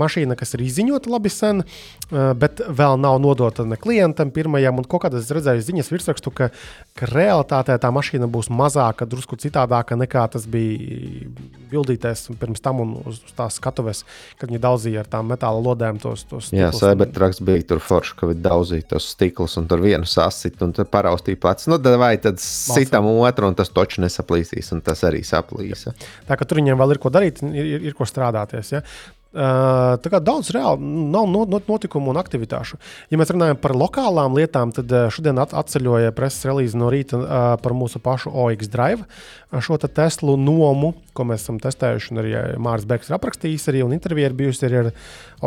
[0.00, 1.60] mašīna, kas ir izziņota labi sen,
[2.10, 4.80] bet vēl nav nodota ne klientam pirmajam.
[4.80, 6.48] Un kaut kādā es redzēju ziņas virsrakstu, ka,
[6.96, 11.28] ka realitātē tā mašīna būs mazāka, drusku citādāka nekā tas bija
[11.70, 14.02] bildītēs pirms tam un uz tās skatuves,
[14.40, 16.24] kad viņi daudzīja ar tām metāla lodēm tos.
[16.30, 20.60] tos Jā, Cybertrucks bija tur forši, ka viņi daudzīja tos stiklus un tur vienu sasit
[20.64, 21.68] un tad paraustīja pats.
[21.70, 25.94] Nu, vai tad sitam otru un tas toču nesaplīsīs un tas arī saplīsa.
[26.28, 28.74] Tā kā tur viņiem vēl ir ko darīt, ir, ir, ir ko strādāties.
[28.76, 28.84] Ja?
[29.30, 32.80] Uh, tā kā daudz reāli nav notikumu un aktivitāšu.
[33.12, 37.76] Ja mēs runājam par lokālām lietām, tad šodien atceļoja preses relīze no rīta uh, par
[37.78, 39.06] mūsu pašu OX Drive,
[39.62, 42.18] šo te Teslu nomu, ko mēs esam testējuši.
[42.18, 44.92] Arī Mārcis Bergs ir aprakstījis, arī intervija ir bijusi arī ar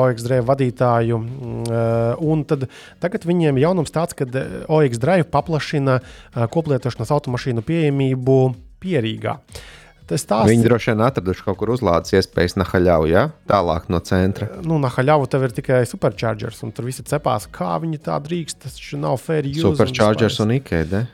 [0.06, 1.20] OX Drive vadītāju.
[1.20, 2.70] Uh, un tad,
[3.04, 4.24] tagad viņiem jaunums tāds, ka
[4.72, 6.00] OX Drive paplašina
[6.56, 8.42] koplietošanas automašīnu pieejamību
[8.84, 9.42] pierīgā.
[10.10, 13.28] Viņi droši vien atraduši kaut kur uzlādes iespējas Nahaļau, ja?
[13.50, 14.50] tālāk no centra.
[14.66, 18.64] Nu, Nahaļau tev ir tikai superchargers, un tur visi cepās, kā viņi tā drīkst.
[18.66, 19.48] Tas nav fair.
[19.64, 21.06] Superchargers un, un Ikea.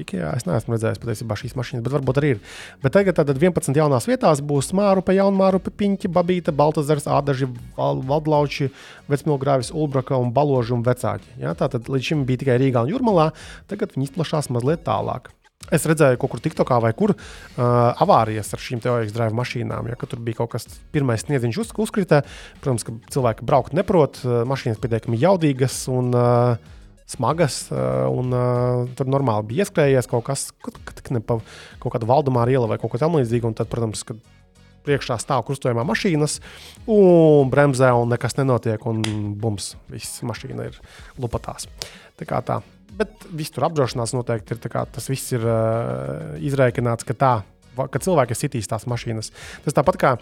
[0.00, 2.40] Ikea, es neesmu redzējis patiesībā šīs mašīnas, bet varbūt arī ir.
[2.82, 8.68] Bet tagad tad 11 jaunās vietās būs Mārupe, Jaunmārupe, Piņķa, Babīta, Baltazars, Ādaži, Valdlauči,
[9.12, 11.32] Vecmilgrāvis, Ulbraka un Baloži un Vecāki.
[11.40, 11.56] Ja?
[11.58, 13.30] Tātad līdz šim bija tikai Rīgā un Jūrmalā,
[13.70, 15.32] tagad viņi izplašās mazliet tālāk.
[15.74, 17.20] Es redzēju, kaut kur TikTokā vai kur uh,
[17.58, 19.88] avārijas ar šīm teorijas drive mašīnām.
[19.90, 22.22] Ja, tur bija kaut kas, pirmais sniedziņš uz, uzkrita.
[22.62, 25.80] Protams, ka cilvēki braukt neprot, mašīnas pietiekami jaudīgas.
[25.90, 26.74] Un, uh,
[27.06, 31.44] smagas, eh, un uh, tur normāli bija ieskrējies kaut kas, kaut, kaut,
[31.78, 33.54] kaut kāda valdumā iela vai kaut kas tamlīdzīgs.
[33.56, 34.18] Tad, protams, kad
[34.86, 36.38] priekšā stāv krustojumā mašīnas,
[36.90, 39.02] un bremzē, un nekas nenotiek, un
[39.38, 40.78] bums, viss mašīna ir
[41.18, 41.66] lupatās.
[42.18, 42.60] Tā kā tā.
[42.96, 44.62] Bet viss tur apdrošināts noteikti ir.
[44.70, 47.34] Tas viss ir uh, izreikināts, ka tā
[47.76, 49.32] ka cilvēki sitīs tās mašīnas.
[49.66, 50.14] Tas tāpat kā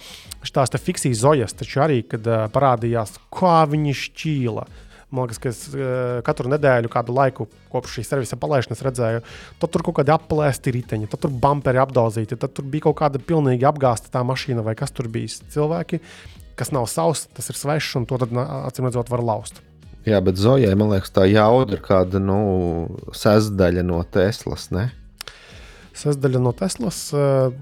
[0.54, 4.66] tās fiksijas zojas, taču arī, kad uh, parādījās, kā viņi šķīla.
[5.14, 9.22] Man liekas, ka es uh, katru nedēļu, kādu laiku kopš šīs servisa palaišanas redzēju,
[9.62, 13.22] tad tur kaut kādi aplēsti riteņi, tad tur bumperi apdauzīti, tad tur bija kaut kāda
[13.22, 15.30] pilnīgi apgāzta tā mašīna vai kas tur bija.
[15.54, 16.00] Cilvēki,
[16.58, 19.62] kas nav savs, tas ir svešs un to acīm redzot, var laust.
[20.04, 22.36] Jā, bet Zojai, man liekas, tā jauda ir kāda nu,
[23.16, 24.68] sestdaļa no Teslas.
[24.74, 24.90] Ne?
[25.96, 26.98] Sestdaļa no Teslas.
[27.16, 27.54] Uh,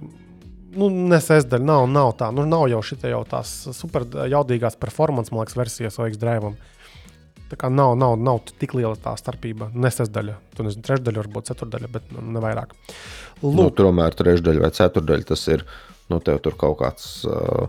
[0.74, 2.33] nu, nesēsdaļa nav, nav tā.
[2.35, 6.55] Nu, nav jau šī jau tās super jaudīgās performance, man liekas, versijas OX drive.
[7.52, 9.68] Tā kā nav, nav, nav tik liela tā starpība.
[9.76, 12.72] Nesasdaļa, tu nezini, trešdaļa, varbūt ceturdaļa, bet nu, ne vairāk.
[13.42, 13.57] Lūk.
[13.59, 15.66] Nu, tomēr trešdaļa vai ceturdaļa tas ir.
[16.11, 17.68] Nu, tev tur kaut kāds uh,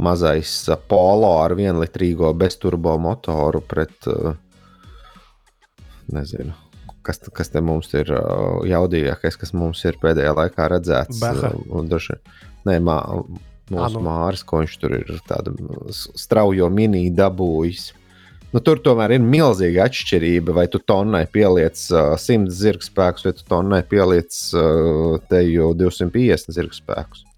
[0.00, 4.34] mazais uh, polo ar vienlitrīgo bezturbo motoru pret, uh,
[6.14, 6.56] nezinu,
[7.06, 11.22] kas, kas te mums ir uh, jaudīgākais, kas mums ir pēdējā laikā redzēts.
[11.90, 12.18] Daži,
[12.68, 12.98] nē, mā,
[13.70, 14.02] mūsu.
[14.04, 15.54] Māris, ko viņš tur ir tādu
[15.94, 17.90] straujo mini dabūjis.
[18.50, 23.46] Nu, tur tomēr ir milzīga atšķirība, vai tu tonnai pieliec uh, 100 zirgspēkus, vai tu
[23.46, 27.22] tonnai pieliec uh, te jau 250 zirgspēkus.
[27.22, 27.29] Nu,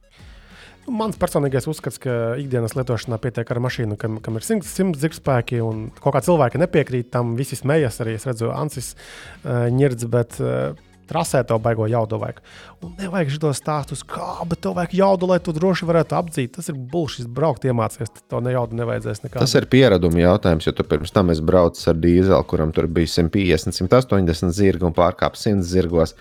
[0.92, 5.62] mans personīgais uzskats, ka ikdienas lietošanā pietiek ar mašīnu, kam, kam ir 100, 100 zirgspēki,
[5.64, 7.34] un kaut kā cilvēki nepiekrīt tam.
[7.38, 10.78] Visi smējas, arī es redzu, Ansis uh, ņirds, bet uh,
[11.12, 12.40] trasē tev baigo jaudu vajag.
[12.84, 16.54] Un nevajag šos stāstus, kā, bet tev vajag jaudu, lai tu droši varētu apdzīt.
[16.56, 18.24] Tas ir bullshit, braukt iemācīties.
[18.32, 19.42] To ne jaudu nevajadzēs nekā.
[19.42, 23.10] Tas ir piereduma jautājums, jo tu pirms tam esi braucis ar dīzeli, kuram tur bija
[23.18, 26.16] 150, 180 zirgi un pārkāp 100 zirgos.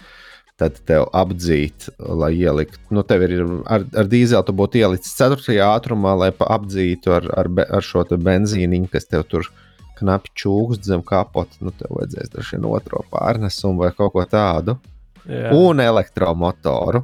[0.59, 2.79] Tad tev apdzīt, lai ieliktu.
[2.93, 5.55] Nu, tev ir ar, ar dīzeli, tu būtu ielicis 4.
[5.65, 9.47] ātrumā, lai apdzītu ar, ar, ar šo benzīniņu, kas tev tur
[10.01, 14.77] knapi čūskas zem kapota, nu, tev vajadzēs droši vien otro pārnesumu vai kaut ko tādu.
[15.25, 15.51] Jā.
[15.53, 17.03] Un elektromotoru.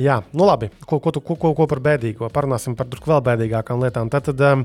[0.00, 0.70] Jā, nu labi.
[0.88, 2.28] Ko, ko, ko, ko, ko par bēdīgo?
[2.32, 4.08] Parunāsim par vēl bēdīgākām lietām.
[4.12, 4.64] Tad, tad um,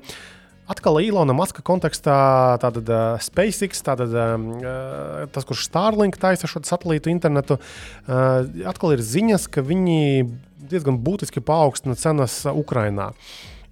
[0.72, 2.18] atkal Ilona Maska kontekstā,
[2.62, 9.04] tātad uh, SpaceX, tātad, uh, tas, kurš Starlink taisa šo satelītu internetu, uh, atkal ir
[9.06, 10.28] ziņas, ka viņi
[10.68, 13.14] diezgan būtiski paaugstina cenas Ukrajinā.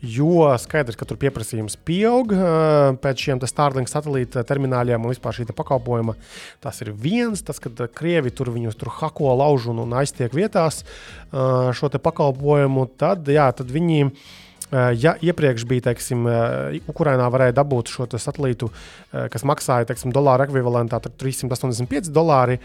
[0.06, 2.30] Jo skaidrs, ka tur pieprasījums pieaug
[3.02, 6.14] pēc šiem Starlink satelīta termināļiem un vispār šī pakalpojuma.
[6.62, 10.84] Tas ir viens, tas, ka krievi tur viņus tur hako, lauž un aiztiek vietās
[11.34, 14.12] šo pakalpojumu, tad, jā, tad viņi.
[14.74, 16.26] Ja iepriekš bija, teiksim,
[16.90, 18.72] Ukrainā varēja dabūt šo satelītu,
[19.32, 22.58] kas maksāja, teiksim, dolāra ekvivalentā 385 dolāri,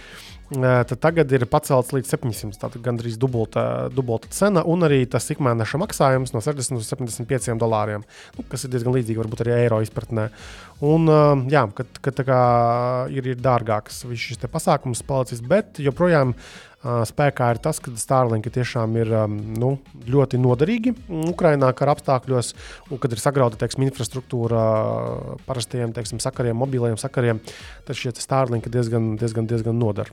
[0.51, 2.57] tad tagad ir pacelts līdz 700.
[2.63, 8.07] Tātad gandrīz dubulta, dubulta cena, un arī tas ikmēneša maksājums no 60 līdz 75 dolāriem,
[8.39, 10.31] nu, kas ir diezgan līdzīgi varbūt arī eiro izpratnē.
[10.81, 11.05] Un,
[11.53, 12.25] jā, kad, kad
[13.13, 16.33] ir, ir dārgāks šis pasākums palicis, bet joprojām
[16.81, 19.75] spēkā ir tas, ka Starlink tiešām ir nu,
[20.09, 20.95] ļoti noderīgi
[21.29, 22.55] Ukrajinā kara apstākļos,
[22.89, 24.65] un kad ir sagrauta teiksim, infrastruktūra
[25.49, 27.43] parastajiem teiksim, sakariem, mobiliem sakariem,
[27.85, 30.13] tad šie Starlink diezgan, diezgan, diezgan noder.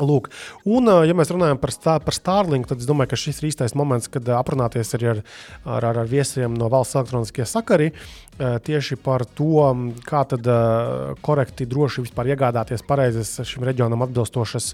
[0.00, 0.30] Lūk,
[0.64, 3.74] un, ja mēs runājam par, stā, par Starlink, tad es domāju, ka šis ir īstais
[3.76, 5.20] moments, kad aprunāties arī ar,
[5.66, 7.90] ar, ar, ar viesiem no valsts elektroniskie sakari
[8.38, 9.66] tieši par to,
[10.08, 10.46] kā tad
[11.24, 14.72] korekti, droši vispār iegādāties pareizes šim reģionam atbilstošas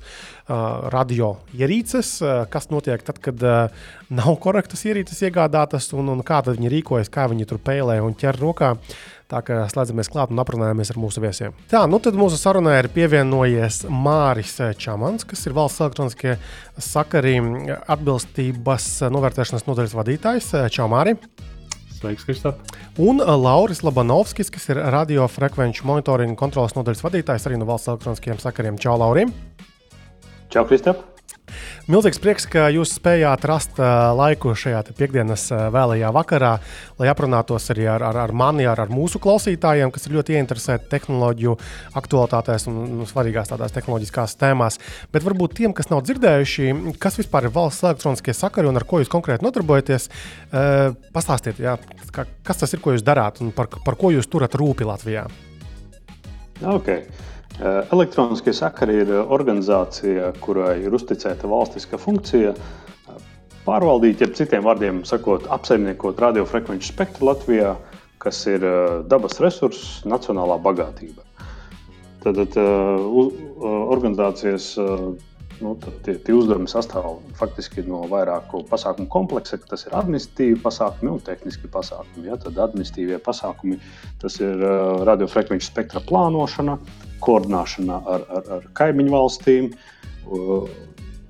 [0.94, 2.18] radio ierīces,
[2.52, 3.42] kas notiek tad, kad
[4.08, 8.38] nav korektas ierīces iegādātas, un, un kā viņi rīkojas, kā viņi tur pēlē un ķer
[8.38, 8.76] rokā.
[9.28, 11.56] Tā kā slēdzamies klāt un aprunājamies ar mūsu viesiem.
[11.68, 16.38] Tā, nu tad mūsu sarunā ir pievienojies Māris Čamans, kas ir valsts elektroniskie
[16.80, 17.34] sakari
[17.76, 20.48] atbilstības novērtēšanas nodaļas vadītājs.
[20.72, 21.18] Čau, Māri!
[21.98, 22.64] Sveiks, Kristap!
[22.96, 28.80] Un Lauris Labanovskis, kas ir radiofrekvenču monitoringa kontrolas nodaļas vadītājs arī no valsts elektroniskiem sakariem.
[28.80, 29.34] Čau, Laurim!
[30.48, 31.17] Čau, Kristap!
[31.88, 36.50] Milzīgs prieks, ka jūs spējāt rast laiku šajā piekdienas vēlajā vakarā,
[37.00, 40.90] lai aprunātos arī ar, ar, ar mani, ar, ar mūsu klausītājiem, kas ir ļoti ieinteresēti
[40.92, 41.54] tehnoloģiju
[41.98, 44.76] aktualitātēs un, svarīgās tādās tehnoloģiskās tēmās.
[45.14, 46.68] Bet varbūt tiem, kas nav dzirdējuši,
[47.00, 50.10] kas vispār ir valsts elektroniskie sakari un ar ko jūs konkrēti nodarbojaties,
[51.16, 51.78] pastāstiet, jā,
[52.12, 55.24] kas tas ir, ko jūs darāt un par, par ko jūs turat rūpi Latvijā.
[56.58, 57.06] Okay.
[57.58, 63.16] Eh, elektroniskie sakari ir organizācija, kurai ir uzticēta valstiska funkcija eh,
[63.64, 67.72] pārvaldīt, jeb citiem vārdiem sakot, apsaimniekot radiofrekvenču spektru Latvijā,
[68.22, 71.26] kas ir eh, dabas resurss, nacionālā bagātība.
[72.22, 72.56] Tad, tad
[73.62, 79.58] organizācijas nu, tie, tie uzdevumi sastāv faktiski no vairāku pasākumu kompleksa.
[79.70, 82.26] Tas ir administratīvi pasākumi un tehniski pasākumi.
[82.26, 82.38] Ja?
[82.42, 83.78] Tad administratīvie pasākumi
[84.22, 84.58] tas ir
[85.06, 86.74] radiofrekvenču spektra plānošana,
[87.24, 90.68] koordinēšana ar, ar, ar kaimiņu valstīm, uh,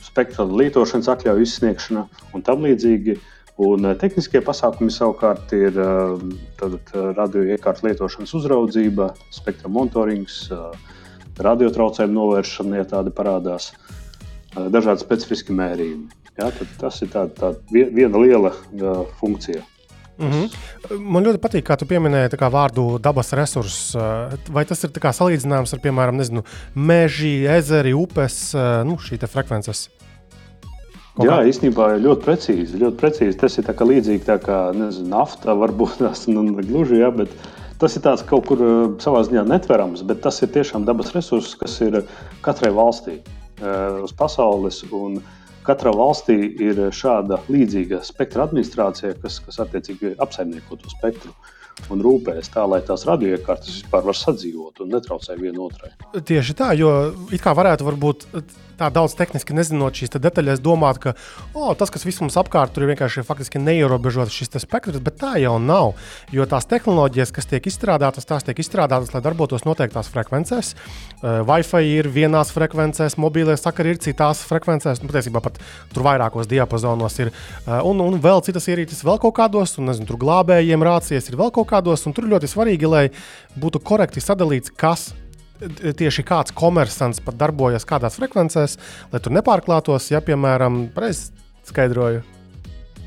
[0.05, 3.19] spektra lietošanas atļauju izsniegšana un tam līdzīgi.
[3.59, 5.75] Un tehniskie pasākumi savukārt ir
[7.19, 10.45] radioiekārtu lietošanas uzraudzība, spektra monitorings,
[11.43, 13.73] radiotraucējumu novēršana, ja tādi parādās.
[13.75, 13.99] Uh,
[14.73, 16.09] dažādi specifiski mērījumi.
[16.39, 19.65] Ja, tas ir tā, tā viena liela uh, funkcija.
[20.19, 21.01] Mm -hmm.
[21.01, 23.97] Man ļoti patīk, kā tu pieminēji kā vārdu dabas resursus.
[24.51, 26.43] Vai tas ir salīdzināms ar, piemēram, nezinu,
[26.75, 28.55] meži, ezeri, upes,
[28.85, 29.89] nu, šī frekvences?
[31.17, 31.49] Kaut Jā, kā?
[31.51, 33.39] īstenībā ļoti precīzi, ļoti precīzi.
[33.39, 37.29] Tas ir tā kā līdzīgi tā kā nezinu, nafta, varbūt tas nu, gluži, jā, bet
[37.79, 38.59] tas ir tāds kaut kur
[38.99, 42.03] savā ziņā netverams, bet tas ir tiešām dabas resurss, kas ir
[42.43, 43.21] katrai valstī.
[43.59, 44.85] Eh, uz pasaules.
[45.69, 51.35] Katrā valstī ir šāda līdzīga spektra administrācija, kas, kas attiecīgi apsaimnieko to spektru
[51.93, 55.93] un rūpējas tā, lai tās radioiekārtas vispār var sadzīvot un netraucē vienotrai.
[56.17, 56.95] Tieši tā, jo
[57.31, 58.27] it kā varētu būt
[58.79, 61.15] tā daudz tehniski nezinot šīs detaļas, domāt, ka
[61.55, 65.57] oh, tas, kas mums apkārt, tur ir vienkārši faktiski neierobežots šis spektrs, bet tā jau
[65.63, 65.95] nav.
[66.35, 70.75] Jo tās tehnoloģijas, kas tiek izstrādātas, tās tiek izstrādātas, lai darbotos noteiktās frekvencēs.
[70.75, 75.61] Uh, Wi-Fi ir vienās frekvencēs, mobilie sakari ir citās frekvencēs, nu, patiesībā pat
[75.95, 77.33] tur vairākos diapazonos ir.
[77.67, 81.39] Uh, un, un vēl citas ierīces vēl kaut kādos, un nezinu, tur glābējiem rācijas ir
[81.41, 83.07] vēl kaut kādos, un tur ļoti svarīgi, lai
[83.59, 85.11] būtu korekti sadalīts, kas
[85.99, 88.79] tieši kāds komersants pat darbojas kādās frekvencēs,
[89.13, 91.29] lai tur nepārklātos, ja, piemēram, preiz
[91.69, 92.25] skaidroju.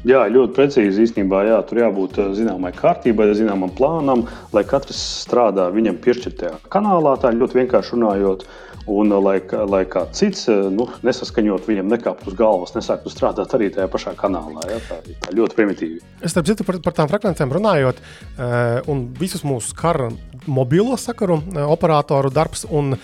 [0.01, 1.43] Jā, ļoti precīzi īstenībā.
[1.45, 7.13] Jā, tur jābūt eh, zināmai kārtībai, zināmam plānam, lai katrs strādā viņam piešķirtajā kanālā.
[7.21, 8.47] Tā ļoti vienkārši runājot.
[8.91, 9.37] Un, lai,
[9.71, 14.15] lai kāds cits eh, nu, nesaskaņot viņam, nekāptu uz galvas, nesāktu strādāt arī tajā pašā
[14.19, 14.65] kanālā.
[14.69, 14.81] Ja?
[14.89, 16.01] Tā, tā ļoti primitīvi.
[16.21, 20.09] Es starp citu par, par tām frekvencēm runājot, uh, un visus mūsu kara
[20.49, 21.37] mobilo sakaru
[21.69, 22.65] operatoru darbs.
[22.69, 22.95] Un,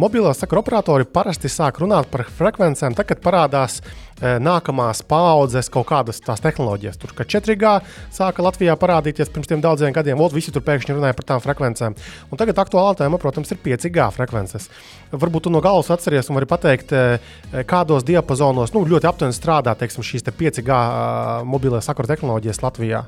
[0.00, 5.70] mobilo sakaru operatori parasti sāk runāt par frekvencēm, tad, kad parādās uh, Eh, nākamās paudzes
[5.72, 6.98] kaut kādas tās tehnoloģijas.
[7.00, 7.72] Tur, kad 4G
[8.12, 11.96] sāka Latvijā parādīties pirms daudziem gadiem, Vot, visi tur pēkšņi runāja par tām frekvencēm.
[12.30, 14.68] Un tagad aktuālā tēma, protams, ir 5G frekvences.
[15.12, 19.74] Varbūt tu no galvas atceries un vari pateikt, eh, kādos diapazonos nu, ļoti aptuveni strādā
[19.76, 23.04] teiksim, šīs te 5G eh, mobilē sakaru tehnoloģijas Latvijā.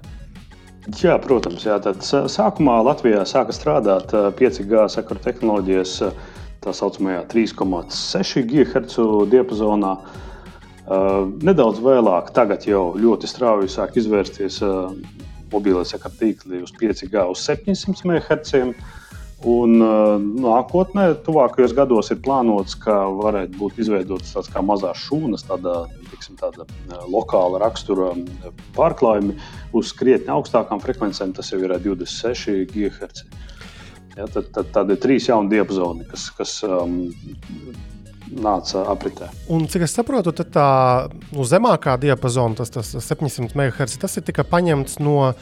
[0.99, 1.77] Jā, protams, jā.
[1.79, 6.01] Tad sākumā Latvijā sāka strādāt 5G sakaru tehnoloģijas
[6.63, 8.99] tā saucamajā 3,6 GHz
[9.31, 9.93] diapazonā.
[9.93, 10.32] Uh,
[11.43, 14.91] nedaudz vēlāk, tagad jau ļoti strauji sāk izvērsties uh,
[15.53, 18.75] mobilā sakara tīkli uz 5G uz 700 MHz.
[19.43, 25.43] Un uh, nākotnē, tuvākajos gados, ir plānots, ka varētu būt izveidotas tādas kā mazas šūnas,
[25.49, 25.81] tāda,
[26.13, 26.63] tiksim, tāda
[27.11, 28.13] lokāla rakstura
[28.77, 29.35] pārklājumi
[29.75, 31.35] uz krietni augstākām frekvencēm.
[31.35, 33.27] Tas jau ir 26 GHz.
[34.15, 37.01] Ja, tad, tad, tad ir trīs jauni diapazoni, kas, kas um,
[38.33, 39.29] nāca apritē.
[39.53, 40.69] Un, cik es saprotu, tad tā
[41.33, 45.37] nu, zemākā diapazona, tas, tas 700 MHz, tas ir tikai paņemts no uh,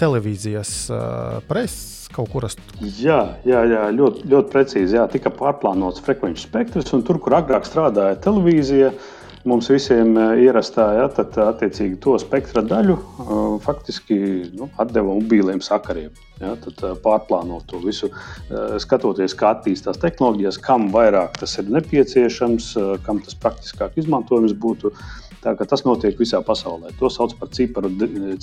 [0.00, 2.56] televīzijas uh, preses kaut kuras.
[2.82, 4.96] Jā, jā, jā ļoti, ļoti precīzi.
[4.98, 10.42] Jā, tika pārplānots frekvenču spektrs, un tur, kur agrāk strādāja televīzija, uh, mums visiem eh,
[10.46, 14.18] ierastā, ja, tad attiecīgi to spektra daļu uh, faktiski
[14.56, 16.12] nu, atdeva mobīliem sakariem.
[16.40, 21.72] Ja, tad uh, pārplānot to visu, uh, skatoties, kā attīstās tehnoloģijas, kam vairāk tas ir
[21.72, 22.72] nepieciešams,
[23.06, 24.92] kam tas praktiskāk izmantojams būtu.
[25.40, 26.90] Tā, tas notiek visā pasaulē.
[26.98, 27.88] To sauc par ciparu,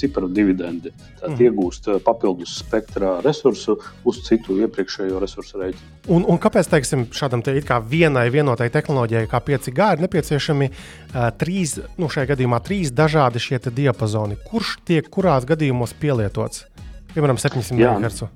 [0.01, 0.89] ciparu dividendi.
[1.19, 1.41] Tā mm.
[1.45, 3.77] iegūst papildus spektra resursu
[4.07, 5.91] uz citu iepriekšējo resursu rēķinu.
[6.15, 7.53] Un, un kāpēc teiksim, šādam te
[7.85, 13.61] vienai vienotai tehnoloģijai, kā 5G, ir nepieciešami uh, trīs, nu, šajā gadījumā trīs dažādi šie
[13.67, 14.39] diapazoni?
[14.49, 16.65] Kurš tiek kurās gadījumos pielietots?
[17.13, 18.29] Piemēram, 700 MHz.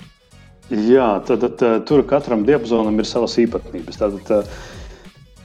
[0.71, 3.97] Jā, tad, tad, tad tur katram diapazonam ir savas īpatnības.
[3.99, 4.53] Tad, tad,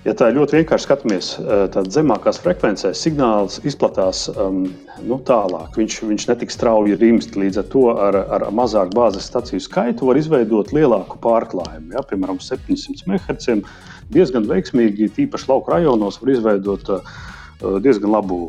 [0.06, 1.28] ja tā ļoti vienkārši skatāmies,
[1.74, 4.62] tad zemākās frekvencēs signāls izplatās um,
[5.02, 5.74] nu, tālāk.
[5.80, 10.20] Viņš, viņš netik strauji rimst, līdz ar to ar, ar mazāku bāzes staciju skaitu var
[10.20, 11.96] izveidot lielāku pārklājumu.
[11.96, 12.04] Ja?
[12.06, 13.58] Piemēram, 700 MHz
[14.14, 17.16] diezgan veiksmīgi, tīpaši lauku rajonos, var izveidot uh,
[17.82, 18.40] diezgan labu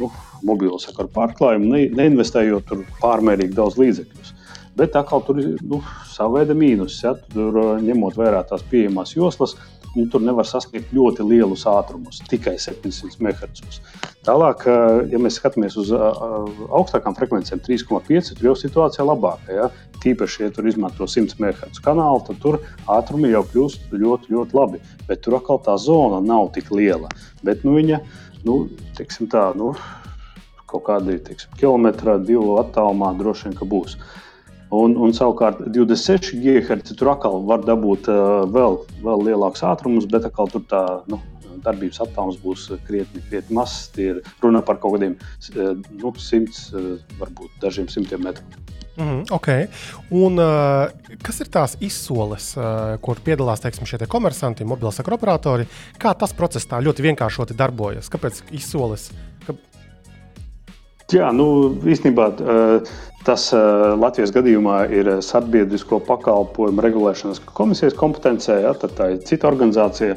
[0.00, 0.08] nu,
[0.46, 4.38] mobilo sakaru pārklājumu, ne, neinvestējot tur pārmērīgi daudz līdzekļus.
[4.80, 6.96] Bet atkal tur ir nu, sava veida mīnus.
[7.04, 7.12] Ja?
[7.34, 9.58] Tur ņemot vērā tās pieejamās joslas,
[9.96, 13.80] nu, tur nevar sasniegt ļoti lielus ātrumus, tikai 700 MHz.
[14.26, 14.64] Tālāk,
[15.10, 19.56] ja mēs skatāmies uz augstākām frekvencēm, 3,5, tur jau situācija labāka.
[19.56, 19.70] Ja?
[20.02, 24.82] Tīpaši, ja tur izmanto 100 MHz kanālu, tad tur ātrumi jau kļūst ļoti, ļoti labi.
[25.08, 27.10] Bet tur atkal tā zona nav tik liela.
[27.42, 28.00] Bet nu, viņa,
[28.46, 28.62] nu,
[28.96, 29.72] tā, nu,
[30.72, 33.98] kaut kādi teiksim, kilometri, divu attālumā droši vien būs.
[34.72, 40.24] Un, un savukārt 26 GHz tur atkal var dabūt uh, vēl, vēl lielākus ātrumus, bet
[40.24, 41.20] atkal tur tā nu,
[41.62, 43.90] darbības attālums būs krietni, krietni mazs.
[43.92, 48.48] Tie ir runa par kaut kādiem uh, nu, simts, uh, varbūt dažiem simtiem metru.
[48.96, 49.66] Mm -hmm, okay.
[50.10, 50.88] Un, uh,
[51.22, 55.66] kas ir tās izsoles, uh, kur piedalās teiksim, šie te komersanti, mobilo sakru operatori?
[55.98, 58.10] Kā tas process tā ļoti vienkāršoti darbojas?
[58.10, 59.10] Kāpēc izsoles?
[61.12, 61.46] Jā, nu,
[61.84, 62.30] īstenībā
[63.22, 63.50] Tas
[64.02, 70.16] Latvijas gadījumā ir sabiedrisko pakalpojumu regulēšanas komisijas kompetencē, ja, tā ir cita organizācija.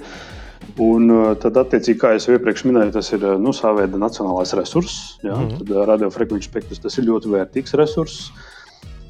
[0.82, 5.20] Un tad, attiecīgi, kā jau iepriekš minēju, tas ir nu, sava veida nacionālais resurss.
[5.24, 5.86] Ja, mm -hmm.
[5.92, 8.32] Radiofrekvenču spektrs tas ir ļoti vērtīgs resurss.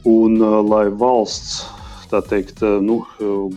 [0.04, 0.38] Un,
[0.70, 1.66] lai valsts
[2.30, 3.04] teikt, nu,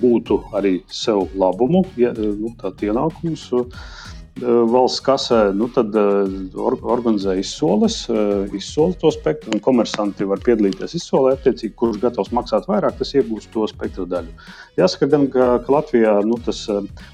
[0.03, 6.29] būtu arī sev labumu, ja, nu, ienākumus Eh, valsts kasē, nu, tad uh,
[6.59, 11.35] organizē izsoles, uh, izsoli to spektru, un komersanti var piedalīties izsolē.
[11.37, 14.35] Attiecīgi, kurš gatavs maksāt vairāk, tas iegūst to spektru daļu.
[14.79, 16.65] Jāsaka, gan, ka, ka Latvijā nu, tas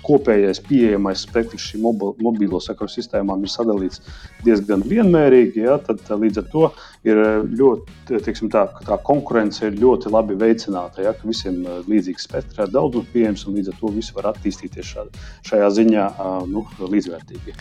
[0.04, 1.86] kopējais pieejamais spektrs šīm
[2.24, 4.02] mobilo sakaru sistēmām ir sadalīts
[4.44, 5.64] diezgan vienmērīgi.
[5.64, 6.68] Ja, tad, līdz ar to
[7.04, 7.20] ir
[7.52, 11.04] ļoti, teiksim, tā, tā konkurence ir ļoti labi veicināta.
[11.04, 15.24] Ja, visiem līdzīgs spektrs ir daudzums pieejams, un līdz ar to visi var attīstīties šādā,
[15.50, 16.06] šajā ziņā
[16.50, 17.56] nu, līdzvērtīgi vērtīgi.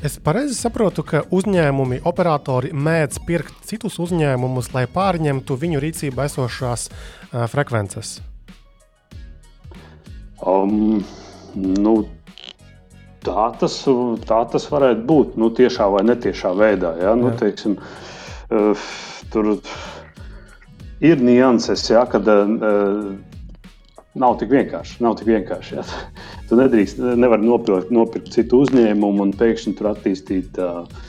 [0.00, 6.88] Es pareizi saprotu, ka uzņēmumi, operatori mēdz pirkt citus uzņēmumus, lai pārņemtu viņu rīcībā esošās
[6.88, 8.20] uh, frekvences.
[10.40, 11.02] Um,
[11.54, 11.94] nu,
[13.26, 13.76] tā, tas,
[14.24, 15.36] tā tas varētu būt.
[15.36, 16.94] Nu, tiešā vai netiešā veidā.
[17.02, 17.12] Ja?
[17.12, 18.16] Nu, teiksim, uh,
[19.30, 19.52] tur
[21.00, 23.12] ir nianses, ja, kad uh,
[24.18, 24.98] nav tik vienkārši.
[25.04, 25.86] Nav tik vienkārši ja.
[26.50, 30.58] Tu nedrīkst, nevar nopirkt, nopirkt citu uzņēmumu un pēkšņi tur attīstīt.
[30.58, 31.08] Uh,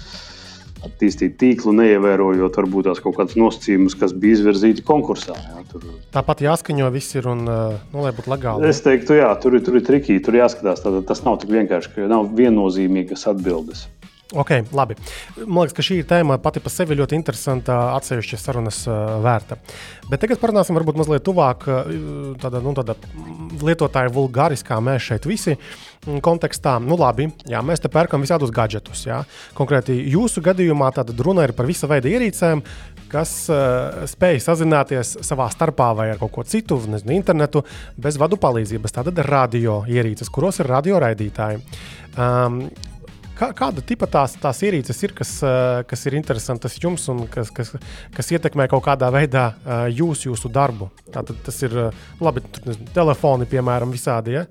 [0.82, 5.36] attīstīt tīklu, neievērojot varbūt tās kaut kādas nosacījumus, kas bija izvirzīti konkursā.
[5.38, 5.84] Jā, tur...
[6.16, 8.70] Tāpat jāskaņo viss ir un, nu, lai būtu legāli.
[8.70, 10.82] Es teiktu, jā, tur, tur ir trikīgi, tur jāskatās.
[10.82, 13.86] Tad, tas nav tik vienkārši, ka nav viennozīmīgas atbildes.
[14.32, 14.96] Okay, labi.
[15.44, 19.58] Man liekas, ka šī tēma pati par sevi ļoti interesanta, atsevišķa sarunas uh, vērta.
[20.08, 21.66] Bet tagad parunāsim varbūt mazliet tuvāk
[22.40, 22.96] tāda, nu, tāda
[23.60, 25.58] lietotāja vulgāriskā mēs šeit visi
[26.24, 26.78] kontekstā.
[26.84, 29.04] Nu, labi, jā, mēs te pērkam visādus gadgetus.
[29.08, 29.22] Jā.
[29.58, 32.64] Konkrēti jūsu gadījumā tāda runa ir par visa veida ierīcēm,
[33.12, 37.66] kas uh, spēj sazināties savā starpā vai ar kaut ko citu, nezinu, internetu,
[38.00, 38.96] bez vadu palīdzības.
[38.96, 41.60] Tātad radio ierīces, kuros ir radioraidītāji.
[42.20, 42.64] Um,
[43.42, 47.50] Kā, kāda tipa tās, tās ierīces ir, kas, eh, kas ir interesantas jums un kas,
[47.50, 47.72] kas,
[48.14, 50.92] kas ietekmē kaut kādā veidā eh, jūs, jūsu darbu?
[51.10, 52.44] Tātad tas ir eh, labi,
[52.94, 54.36] telefoni, piemēram, visādi.
[54.38, 54.46] Ja?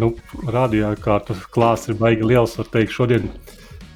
[0.00, 0.14] Nu,
[0.48, 2.56] Radiokārtas klāsts ir baigi liels.
[2.56, 3.28] Var teikt, šodien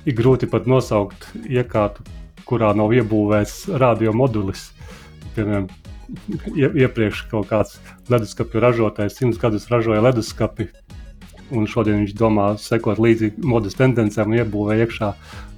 [0.05, 2.05] ir grūti pat nosaukt iekārtu,
[2.45, 4.75] kurā nav iebūvēts radio modulis.
[5.39, 5.71] Piemēram,
[6.53, 7.81] iepriekš kaut kāds
[8.13, 10.69] leduskapju ražotājs simts gadus ražoja leduskapi,
[11.51, 15.13] un šodien viņš domā sekot līdzi modes tendencēm un iebūvē iekšā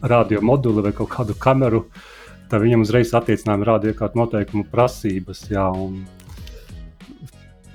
[0.09, 1.85] radio moduli vai kaut kādu kameru,
[2.51, 5.47] tad viņam uzreiz attiecinājumi radio kādu noteikumu prasības.
[5.53, 5.68] Jā,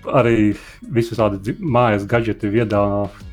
[0.07, 0.35] arī
[0.95, 2.81] visu tādu mājas gadgeti, viedā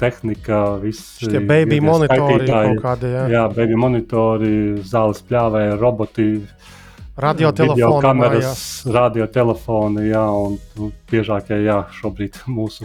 [0.00, 3.12] tehnika, visi tie baby monitori kaut kādi.
[3.12, 4.54] Jā, jā baby monitori,
[4.86, 6.30] zāles pļāvē, roboti.
[7.16, 8.62] Radiotelefoni, kameras,
[8.92, 12.84] radiotelefoni, jā, un, un biežākie, jā, šobrīd mūsu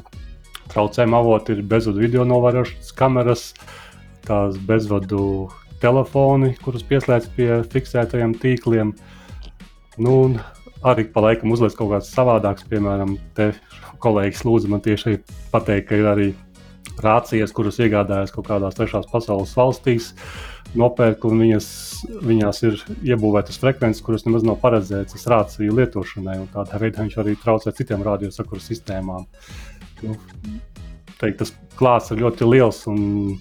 [0.72, 3.46] traucējuma avoti ir bezvadu video novērošanas kameras,
[4.28, 5.50] tās bezvadu
[5.82, 8.94] telefoni, kurus pieslēdz pie fiksētajiem tīkliem.
[10.02, 10.16] Nu,
[10.88, 13.52] arī pa laikam uzliek kaut kāds savādāks, piemēram, te
[14.02, 15.20] kolēģis lūdza man tieši
[15.54, 16.30] pateikt, ka ir arī
[17.02, 20.12] rācijas, kuras iegādājas kaut kādās trešās pasaules valstīs,
[20.78, 21.68] nopērk un viņas,
[22.24, 22.78] viņās ir
[23.12, 26.38] iebūvētas frekvences, kuras nemaz nav paredzētas rāciju lietošanai.
[26.54, 29.28] Tādā veidā viņš arī traucē citiem radiosakaru sistēmām.
[30.04, 30.18] Nu,
[31.22, 32.84] teikt, tas klāsts ir ļoti liels.
[32.92, 33.38] Un...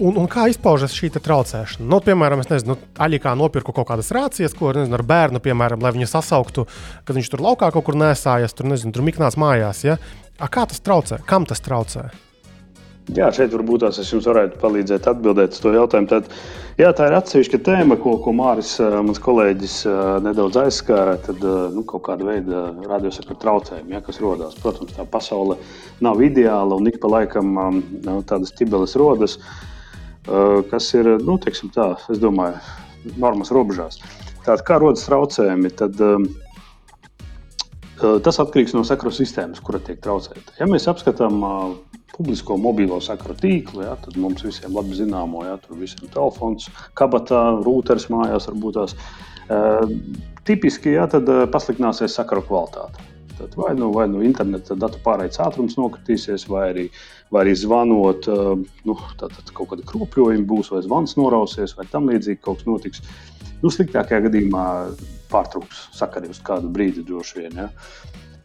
[0.00, 1.84] Un, un kā izpaužas šī traucēšana?
[1.90, 5.82] Nu, piemēram, es nezinu, nu, Aļikā nopirku kaut kādas rācijas, ko nezinu, ar bērnu, piemēram,
[5.84, 6.64] lai viņu sasauktu,
[7.04, 9.84] kad viņš tur laukā kaut kur nesājas, tur, nezinu, tur miknās mājās.
[9.84, 9.98] Ja?
[10.40, 11.20] A, kā tas traucē?
[11.28, 12.08] Kam tas traucē?
[13.10, 16.06] Jā, šeit varbūt tās es jums varētu palīdzēt atbildēt uz to jautājumu.
[16.12, 16.28] Tad,
[16.78, 19.78] jā, tā ir atsevišķa tēma, ko, ko Māris, mans kolēģis,
[20.22, 21.16] nedaudz aizskāra.
[21.24, 21.42] Tad
[21.74, 24.54] nu, kaut kāda veida radiosakaru traucējumi, ja, kas rodas.
[24.62, 25.56] Protams, tā pasaule
[26.04, 29.40] nav ideāla un ik pa laikam nu, tādas ķibeles rodas,
[30.70, 32.62] kas ir, nu, teiksim tā, es domāju,
[33.16, 33.98] normas robežās.
[34.44, 35.74] Tātad, kā rodas traucējumi?
[35.82, 35.98] Tad,
[38.00, 40.54] Tas atkarīgs no sakaru sistēmas, kura tiek traucēta.
[40.56, 41.42] Ja mēs apskatām
[42.20, 46.68] publisko mobilo sakaru tīklu, ja, tad mums visiem labi zināmo, ja tur visiem telefons,
[46.98, 48.96] kabatā, rūters mājās varbūt tās.
[49.50, 49.94] Uh,
[50.46, 53.06] tipiski, ja tad pasliktināsies sakaru kvalitāte.
[53.38, 56.84] Tad vai nu, vai nu interneta datu pārējais ātrums nokritīsies, vai arī,
[57.32, 58.52] vai arī zvanot, uh,
[58.84, 63.02] nu, tad, kaut kāda kropļojuma būs, vai zvans norausies, vai tam līdzīgi kaut kas notiks.
[63.64, 64.66] Nu, sliktākajā gadījumā
[65.32, 67.64] pārtrūks sakari uz kādu brīdi droši vien.
[67.64, 67.72] Ja.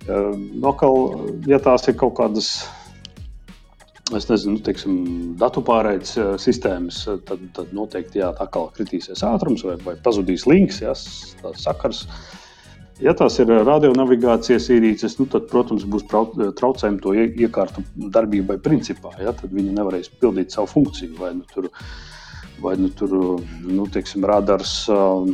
[0.07, 0.31] Uh,
[0.63, 1.11] Nokal,
[1.51, 2.55] ja tās ir kaut kādas
[4.13, 4.95] es nezinu, teiksim,
[5.39, 10.45] datu pārraides eh, sistēmas, eh, tad, tad noteikti jā, atkal kritīsies ātrums vai, vai pazudīs
[10.49, 10.93] links, jā,
[11.57, 12.05] sakars.
[13.03, 17.83] Ja tās ir radionavigācijas ierīces, nu, tad, protams, būs traucējumi to iekārtu
[18.13, 19.11] darbībai principā.
[19.19, 21.17] Ja, tad viņi nevarēs pildīt savu funkciju.
[21.19, 21.67] Vai nu tur,
[22.63, 23.17] vai nu tur
[23.67, 25.27] nu, teiksim, radars uh,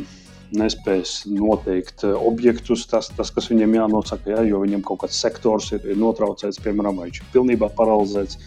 [0.56, 5.84] nespēs noteikt objektus, tas, tas kas viņiem jānosaka, ja, jo viņam kaut kāds sektors ir,
[5.88, 8.38] ir notraucēts, piemēram, vai viņš ir pilnībā paralizēts.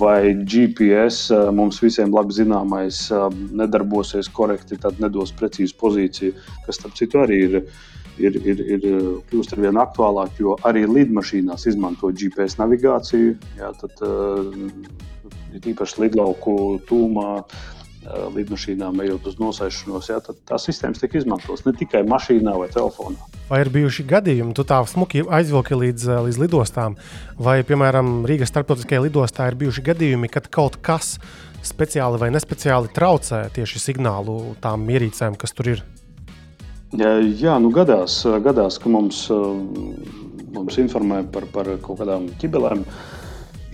[0.00, 3.26] Vai GPS eh, mums visiem labi zināmais eh,
[3.60, 6.34] nedarbosies korekti, tad nedos precīzu pozīciju,
[6.66, 7.60] kas, starp citu, arī ir,
[8.18, 8.88] ir, ir, ir
[9.30, 13.36] kļūst ar vien aktuālāk, jo arī lidmašīnās izmanto GPS navigāciju.
[13.60, 14.50] Jā, tad, uh,
[15.56, 16.56] īpaši lidlauku
[16.90, 22.54] tūmā Eh, lidmašīnām, ejot uz nosēšanos, jā, tad tās sistēmas tiek izmantotas ne tikai mašīnā
[22.58, 23.18] vai telefonā.
[23.48, 26.96] Vai ir bijuši gadījumi, tu tā smuki aizvilki līdz, līdz lidostām,
[27.38, 31.16] vai, piemēram, Rīgas starptautiskajā lidostā ir bijuši gadījumi, kad kaut kas
[31.66, 35.84] speciāli vai nespeciāli traucē tieši signālu tām ierīcēm, kas tur ir?
[36.96, 39.24] Jā, jā nu gadās, gadās, ka mums,
[40.54, 42.84] mums informē par, par kaut kādām ķibelēm.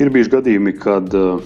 [0.01, 1.43] Ir bijuši gadījumi, kad uh,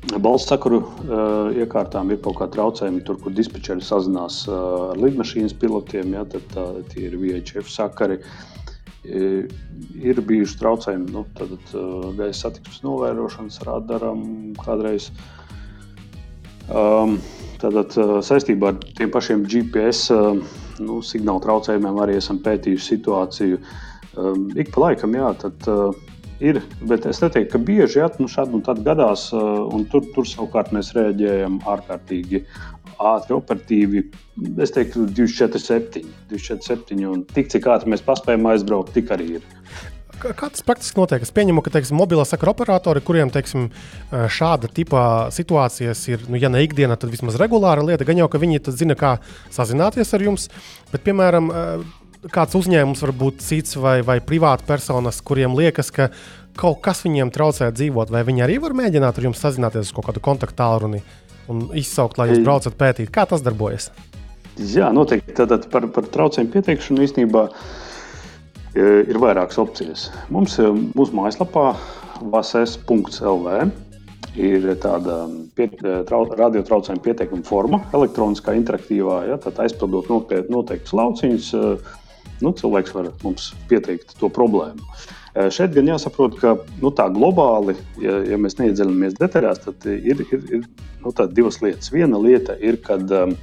[0.00, 5.52] Balsts sakaru uh, iekārtām ir kaut kāda traucējuma, tur, kur dispečeri sazinās uh, ar lidmašīnas
[5.60, 8.16] pilotiem, ja, tad tā, tie ir VHF sakari.
[9.04, 9.44] Uh,
[10.00, 14.24] ir bijuši traucējumi nu, tad, uh, gaisa satiksmes novērošanas radaram
[14.64, 15.10] kādreiz.
[16.70, 17.18] Um,
[17.60, 17.92] Tātad
[18.24, 20.38] saistībā ar tiem pašiem GPS uh,
[20.80, 23.58] nu, signāla traucējumiem arī esam pētījuši situāciju.
[24.16, 26.09] Um, ik pa laikam, jā, tad, uh,
[26.40, 30.06] Ir, bet es neteiktu, ka bieži ja, nu šādi un tad gadās, uh, un tur,
[30.14, 32.44] tur savukārt mēs reaģējam ārkārtīgi
[32.96, 34.04] ātri, operatīvi.
[34.60, 39.48] Es teiktu, 247, 247, un tik cik ātri mēs paspējam aizbraukt, tik arī ir.
[40.20, 41.22] Kā tas praktiski notiek?
[41.24, 43.70] Es pieņemu, ka teiksim, mobilā sakra operatori, kuriem teiksim,
[44.10, 48.04] šāda tipa situācijas ir, nu, ja ne ikdiena, tad vismaz regulāra lieta.
[48.08, 49.14] Gan jau, ka viņi zina, kā
[49.52, 50.50] sazināties ar jums,
[50.92, 51.48] bet, piemēram,
[52.28, 56.10] kāds uzņēmums, varbūt cits vai, vai privāta personas, kuriem liekas, ka
[56.60, 60.10] kaut kas viņiem traucē dzīvot, vai viņi arī var mēģināt ar jums sazināties uz kaut
[60.10, 61.00] kādu kontaktu tālruni
[61.50, 63.88] un izsaukt, lai jūs braucat pētīt, kā tas darbojas?
[64.60, 65.32] Jā, noteikti.
[65.38, 70.08] Tātad par, par traucējumu pieteikšanu īstenībā e, ir vairākas opcijas.
[70.34, 71.70] Mums e, mūsu mājaslapā
[72.34, 73.70] vases.lv
[74.36, 75.22] ir tāda
[75.56, 79.22] pie, e, trau, radiotraucējuma pieteikuma forma, elektroniskā, interaktīvā.
[79.30, 81.54] Ja, tad aizpildot noteiktus lauciņus,
[82.44, 84.84] nu, cilvēks var mums pieteikt to problēmu.
[85.54, 90.40] Šeit gan jāsaprot, ka nu, tā globāli, ja, ja mēs neiedziļināmies detaļās, tad ir, ir,
[90.50, 90.64] ir
[91.04, 91.92] nu, divas lietas.
[91.94, 93.36] Viena lieta ir, kad um,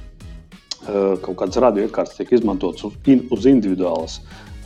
[1.24, 4.18] kaut kādas radioiekārtas tiek izmantotas uz, in, uz individuālas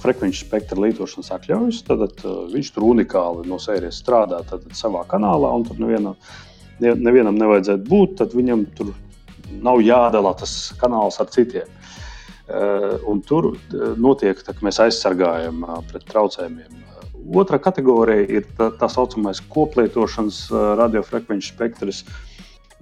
[0.03, 4.43] frekvenču spektra lietošanas atļaujas, tad uh, viņš tur unikāli no sērijas strādā
[4.75, 6.19] savā kanālā, un tur nevienam,
[6.83, 8.19] nevienam nevajadzētu būt.
[8.19, 8.91] Tad viņam tur
[9.63, 11.71] nav jādala tas kanāls ar citiem.
[12.53, 16.83] Eh, un tur eh, notiek, tā, ka mēs aizsargājam eh, pret traucējumiem.
[17.39, 20.43] Otra kategorija ir tā, tā saucamais koplietošanas
[20.81, 22.03] radiofrekvenču spektrs,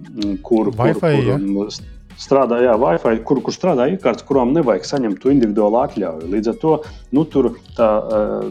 [0.01, 1.77] mm, kur, Wi-Fi, kur, kur ja?
[2.19, 6.33] strādā jā, Wi-Fi, kur, kur strādā iekārtas, kurām nevajag saņemt individuālu atļauju.
[6.33, 6.73] Līdz ar to
[7.15, 7.89] nu, tur tā,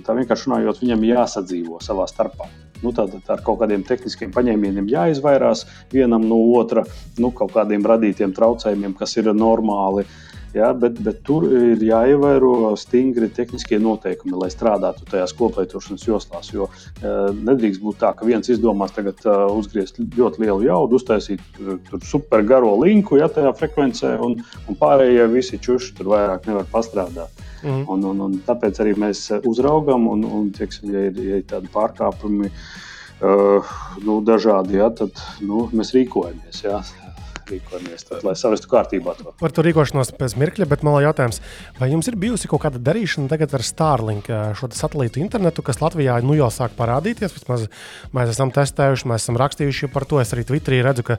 [0.06, 2.48] tā vienkārši runājot, viņam jāsadzīvo savā starpā.
[2.80, 6.86] Nu, tad ar kaut kādiem tehniskiem paņēmieniem jāizvairās vienam no otra,
[7.20, 10.06] nu, kaut kādiem radītiem traucējumiem, kas ir normāli.
[10.06, 16.48] Uh, Ja, bet, bet tur ir jāievēro stingri tehniskie noteikumi, lai strādātu tajās koplietošanas joslās.
[16.50, 21.60] Jo uh, nedrīkst būt tā, ka viens izdomās tagad uh, uzgriezt ļoti lielu jaudu, uztaisīt
[21.62, 26.66] uh, super garo linku ja, tajā frekvencē, un, un pārējie visi čuši tur vairāk nevar
[26.72, 27.46] pastrādāt.
[27.62, 27.84] Mm.
[27.92, 31.70] Un, un, un tāpēc arī mēs uzraugam, un, un teiksim, ja, ir, ja ir tādi
[31.70, 32.50] pārkāpumi.
[33.20, 33.70] Uh,
[34.02, 36.64] nu, dažādi, ja, tad nu, mēs rīkojamies.
[36.64, 36.80] Ja
[37.52, 39.34] rīkojamies, tad, lai savestu kārtībā to.
[39.40, 41.40] Par to rīkošanos pēc mirkļa, bet man ir jautājums,
[41.80, 46.18] vai jums ir bijusi kaut kāda darīšana tagad ar Starlink, šo satelītu internetu, kas Latvijā
[46.24, 47.34] nu jau sāk parādīties?
[47.38, 47.66] Vismaz
[48.16, 50.20] mēs esam testējuši, mēs esam rakstījuši par to.
[50.22, 51.18] Es arī Twitterī redzu, ka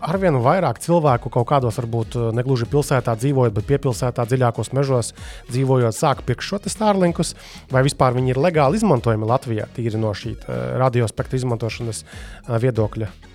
[0.00, 5.12] arvien vairāk cilvēku kaut kādos, varbūt negluži pilsētā dzīvojot, bet piepilsētā dziļākos mežos
[5.50, 7.34] dzīvojot, sāk pirkt šo Starlinkus,
[7.72, 10.36] vai vispār viņi ir legāli izmantojami Latvijā, tīri no šī
[10.80, 12.04] radiospektra izmantošanas
[12.48, 13.29] viedokļa.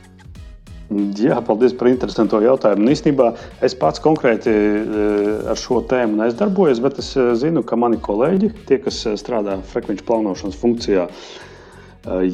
[0.93, 2.83] Jā, paldies par interesantu jautājumu.
[2.85, 3.31] Un īstenībā
[3.65, 8.51] es pats konkrēti eh, ar šo tēmu neizdarbojos, bet es eh, zinu, ka mani kolēģi,
[8.69, 11.07] tie, kas eh, strādā frekvenču plānošanas funkcijā,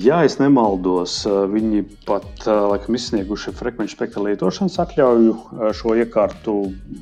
[0.04, 6.56] ja es nemaldos, viņi pat laikam izsnieguši frekvenču spektra lietošanas atļauju šo iekārtu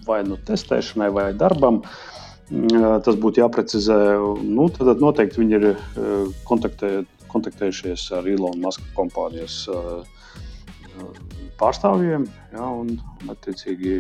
[0.05, 1.81] vai nu testēšanai, vai darbam.
[2.45, 3.97] Tas būtu jāprecizē.
[4.45, 5.67] Nu, tad noteikti viņi ir
[6.45, 6.93] kontaktē,
[7.33, 9.63] kontaktējušies ar Ilonu Maska kompānijas
[11.59, 12.95] pārstāvjiem ja, un,
[13.29, 13.99] attiecīgi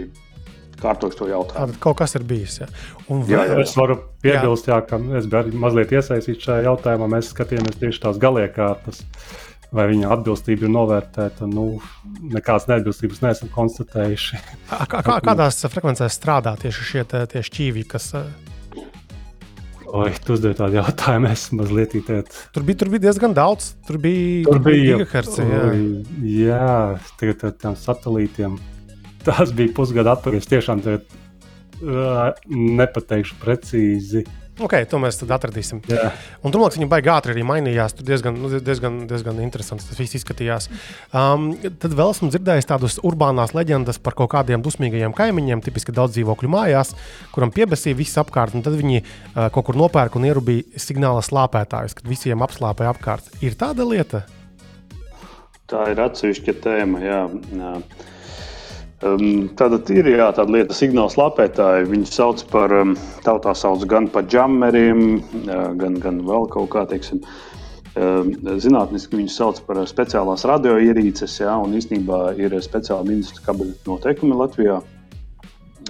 [0.79, 1.73] kārtojas to jautājumu.
[1.73, 2.61] Tātad kaut kas ir bijis.
[2.61, 2.69] Ja.
[3.11, 3.59] Un, jā, jā.
[3.63, 4.79] Es varu piebilst, jā.
[4.79, 7.09] Jā, ka es biju mazliet iesaistīts šajā jautājumā.
[7.15, 9.03] Mēs skatījāmies tieši tās galiekārtas,
[9.75, 11.49] vai viņa atbilstība ir novērtēta.
[11.51, 11.67] Nu,
[12.35, 14.43] nekādas neatbilstības neesam konstatējuši.
[14.69, 18.13] Kā, kā, kādās frekvencēs strādā tieši šie tie šķīvi, kas
[19.89, 22.33] Oi, tu uzdevi tādu jautājumu, es mazliet tādu.
[22.53, 23.71] Tur bija, tur bija diezgan daudz.
[23.87, 25.39] Tur bija, tur bija gigahertz.
[25.41, 25.63] Jā.
[26.29, 26.73] jā,
[27.21, 28.59] tagad ar tiem satelītiem.
[29.25, 30.37] Tas bija pusgada atpakaļ.
[30.43, 31.17] Es tiešām tagad,
[31.81, 34.25] uh, nepateikšu precīzi.
[34.59, 35.79] Okay, to mēs atradīsim.
[35.87, 36.15] Yeah.
[36.43, 37.95] Un tur, man liekas, viņa baigā ātri arī mainījās.
[37.95, 40.67] Tur diezgan, nu, diezgan, diezgan interesants tas viss izskatījās.
[41.15, 41.51] Um,
[41.81, 46.51] tad vēl esmu dzirdējis tādas urbānās leģendas par kaut kādiem dusmīgajiem kaimiņiem, tipiski daudz dzīvokļu
[46.51, 46.91] mājās,
[47.35, 48.57] kuram piebesīja viss apkārt.
[48.65, 53.31] Tad viņi uh, kaut kur nopērk un ierūpīja signāla slāpētājus, kad visiem apslāpēja apkārt.
[53.45, 54.25] Ir tāda lieta?
[55.69, 57.03] Tā ir atsevišķa tēma.
[57.05, 57.25] Jā.
[57.55, 57.75] Jā.
[58.99, 61.87] Um, tāda ir jā, tāda lieta, signāla slāpētāji.
[61.87, 65.03] Viņus sauc par, um, tautā sauc gan par džammeriem,
[65.45, 67.21] uh, gan, gan vēl kaut kā, teiksim,
[67.95, 74.35] um, zinātniski viņus sauc par speciālās radioierīces, jā, un īstenībā ir speciāli ministra kabineta noteikumi
[74.35, 74.81] Latvijā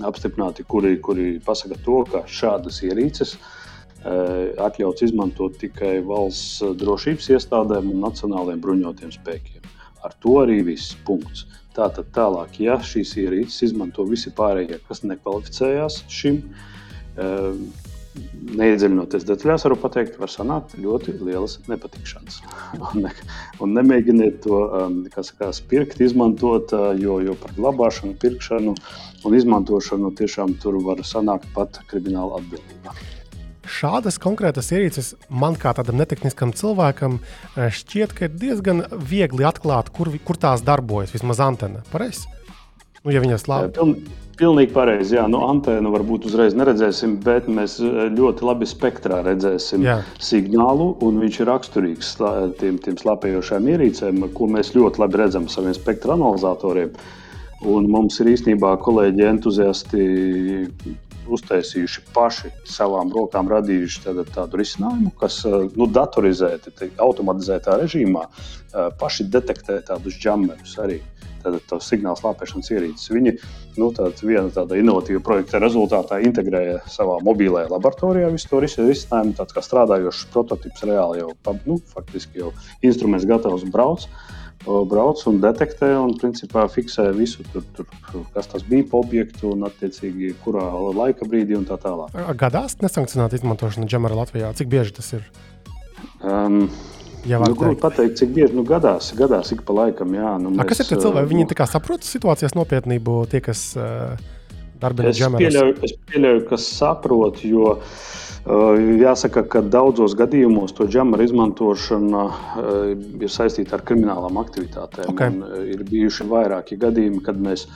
[0.05, 7.89] apstiprināti, kuri, kuri pasaka to, ka šādas ierīces uh, atļauts izmantot tikai valsts drošības iestādēm
[7.89, 9.65] un nacionālajiem bruņotiem spēkiem.
[10.05, 11.47] Ar to arī viss punkts.
[11.79, 16.41] Tātad tālāk, ja šīs ierīces izmanto visi pārējie, kas nekvalificējās šim,
[17.15, 17.61] ehm,
[18.59, 22.41] neiedziļinoties detaļās, varu pateikt, var sanākt ļoti lielas nepatikšanas.
[22.89, 23.13] un, ne,
[23.63, 28.75] un nemēģiniet to ehm, sakās, pirkt, izmantot, jo, jo par glabāšanu, pirkšanu
[29.23, 32.97] un izmantošanu tiešām tur var sanākt pat krimināla atbildība.
[33.69, 39.91] Šādas konkrētas ierīces man kā tādam netehniskam cilvēkam eh, šķiet, ka ir diezgan viegli atklāt,
[39.93, 41.13] kur, kur tās darbojas.
[41.13, 41.83] Vismaz antena.
[41.93, 42.25] Pareizi.
[43.03, 43.69] Nu, ja viņas labi.
[43.77, 43.93] Piln,
[44.39, 45.15] pilnīgi pareizi.
[45.19, 49.99] Jā, nu, antēnu varbūt uzreiz neredzēsim, bet mēs eh, ļoti labi spektrā redzēsim jā.
[50.23, 50.91] signālu.
[51.21, 52.15] Viņš ir raksturīgs
[52.59, 56.95] tiem, tiem slāpējošiem ierīcēm, ko mēs ļoti labi redzam saviem spektra analizatoriem.
[57.69, 60.03] Un mums ir īstenībā kolēģi entuziasti
[61.35, 68.89] uztaisījuši paši savām rokām, radījuši tādu, tādu risinājumu, kas eh, nu, datorizēti, automatizētā režīmā eh,
[68.99, 71.01] paši detektē tādus džammerus arī.
[71.39, 73.11] Tātad tā signāla slāpēšanas ierīces.
[73.15, 73.31] Viņi
[73.79, 79.37] nu, tād, viena tāda inovatīva projekta rezultātā integrēja savā mobilajā laboratorijā visu to risinājumu.
[79.37, 81.29] Tāds kā strādājošs prototyps reāli jau,
[81.63, 82.51] nu, faktiski jau
[82.83, 84.07] instruments gatavs braukt brauc
[84.67, 87.87] un detektē un principā fiksē visu, tur, tur,
[88.33, 92.15] kas tas bija pa objektu un attiecīgi kurā laika brīdī un tā tālāk.
[92.35, 94.53] Gadās nesankcionēta izmantošana džemara Latvijā?
[94.53, 95.27] Cik bieži tas ir?
[96.21, 96.67] Um,
[97.27, 100.13] Jā, nu, grūti pateikt, cik bieži nu, gadās, gadās ik pa laikam.
[100.15, 101.29] Jā, nu, mēs, A, kas ir tie cilvēki?
[101.33, 104.15] Viņi nu, saprot situācijas nopietnību, tie, kas uh,
[104.81, 105.45] darbina džemerus?
[105.45, 107.99] Es pieļauju, es pieļauju, ka saprot, jo uh,
[108.47, 112.23] Jāsaka, ka daudzos gadījumos to džemaru izmantošana
[113.19, 115.09] ir saistīta ar kriminālām aktivitātēm.
[115.11, 115.35] Okay.
[115.73, 117.67] Ir bijuši vairāki gadījumi, kad mēs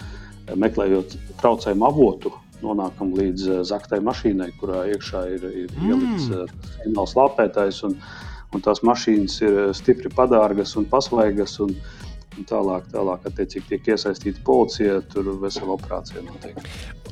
[0.56, 2.32] meklējot traucējumu avotu,
[2.64, 5.92] nonākam līdz zaktai mašīnai, kurā iekšā ir, ir mm.
[5.92, 7.84] ielikts signāls lāpētājs.
[7.90, 8.00] Un,
[8.56, 11.60] un tās mašīnas ir stipri padārgas un pasvaigas.
[11.64, 11.76] Un,
[12.38, 16.64] un tālāk, tālāk attiecīgi tiek iesaistīta policija, tur vesela operācija notiek.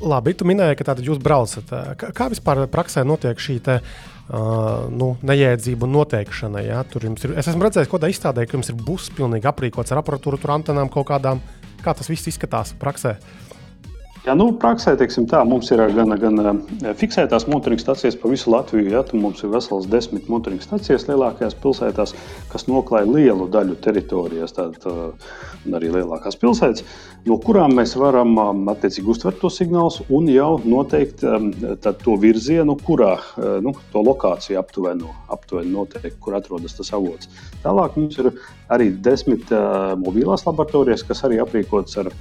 [0.02, 1.70] Labi, tu minēji, ka tātad jūs braucat.
[1.98, 6.64] Kā vispār praksē notiek šī te, uh, nu, nejēdzību noteikšana?
[6.66, 6.82] Ja?
[6.88, 9.94] Tur jums ir, es esmu redzējis, ko tā izstādē, ka jums ir bus pilnīgi aprīkots
[9.94, 11.42] ar aparatūru, tur antenām kaut kādām.
[11.82, 13.16] Kā tas viss izskatās praksē?
[13.18, 13.51] Uh,
[14.22, 18.92] Jā, nu, praksē tā, mums ir gan, gan eh, fiksētās motoringa stācijas pa visu Latviju.
[18.92, 22.12] Ja, mums ir vesels desmit motoringa stācijas lielākajās pilsētās,
[22.52, 25.32] kas noklāj lielu daļu teritorijas, tātad eh,
[25.74, 26.84] arī lielākās pilsētas,
[27.26, 31.50] no kurām mēs varam um, attiecīgi uztvert to signālus un jau noteikt um,
[31.82, 33.16] to virzienu, kurā
[33.64, 37.30] nu, to lokāciju aptuveni, aptuveni noteikt, kur atrodas tas avots.
[37.66, 38.30] Tālāk mums ir
[38.70, 39.50] arī desmit
[40.02, 42.12] mobilās laboratorijas, kas arī aprīkotas ar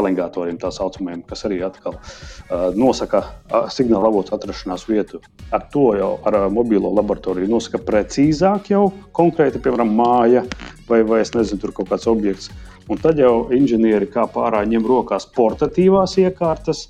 [0.00, 5.20] elengatoriem, tā saucamajiem, kas arī atkal uh, nosaka uh, signāla avotu atrašanās vietu.
[5.54, 8.86] Ar to jau ar uh, mobilo laboratoriju nosaka precīzāk jau
[9.16, 10.44] konkrēti, piemēram, māja
[10.88, 12.50] vai, vai es nezinu, tur kaut kāds objekts.
[12.90, 16.88] Un tad jau inženieri kā pārā ņem rokās portatīvās iekārtas,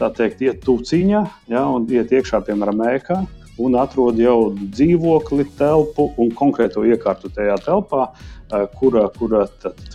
[0.00, 3.20] tā teikt, iet tūciņā ja, un iet iekšā, piemēram, ēkā
[3.62, 8.08] un atrod jau dzīvokli, telpu un konkrēto iekārtu tajā telpā,
[8.78, 9.44] kura, kura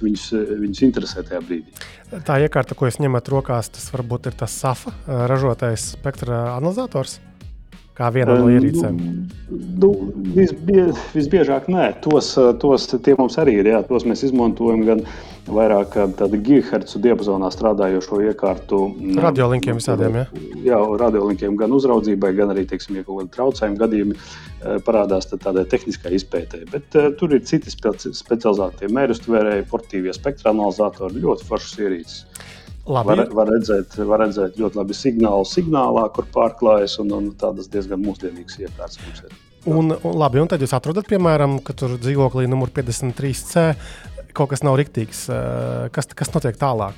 [0.02, 0.28] viņus,
[0.64, 1.88] viņus interesē tajā brīdī.
[2.26, 4.96] Tā iekārta, ko jūs ņemat rokās, tas varbūt ir tas SAFA
[5.30, 7.20] ražotais spektra analizators
[8.00, 9.00] kā viena no ierīcēm?
[9.80, 9.90] Nu,
[10.36, 12.32] visbie, visbiežāk nē, tos,
[12.62, 13.72] tos tie mums arī ir.
[13.74, 15.04] Jā, tos mēs izmantojam gan
[15.50, 18.82] vairāk gigahertzu diapazonā strādājošo iekārtu.
[19.20, 20.26] Radiolinkiem visādiem, jā?
[20.68, 24.20] Jā, radiolinkiem gan uzraudzībai, gan arī, teiksim, ja kaut kādi traucējumi gadījumi
[24.86, 26.64] parādās tādai tehniskai izpētē.
[26.70, 32.24] Bet uh, tur ir citi specializētie mērustvērēji, portīvie spektra analizatori, ļoti foršas ierīces.
[32.90, 33.14] Labi.
[33.14, 38.02] Var, var, redzēt, var redzēt ļoti labi signālu signālā, kur pārklājas, un, un tādas diezgan
[38.02, 39.36] mūsdienīgas iekārtas mums ir.
[39.70, 43.68] Un, un, labi, un tad jūs atrodat, piemēram, ka tur dzīvoklī numur 53C
[44.34, 45.28] kaut kas nav riktīgs.
[45.94, 46.98] Kas, kas notiek tālāk?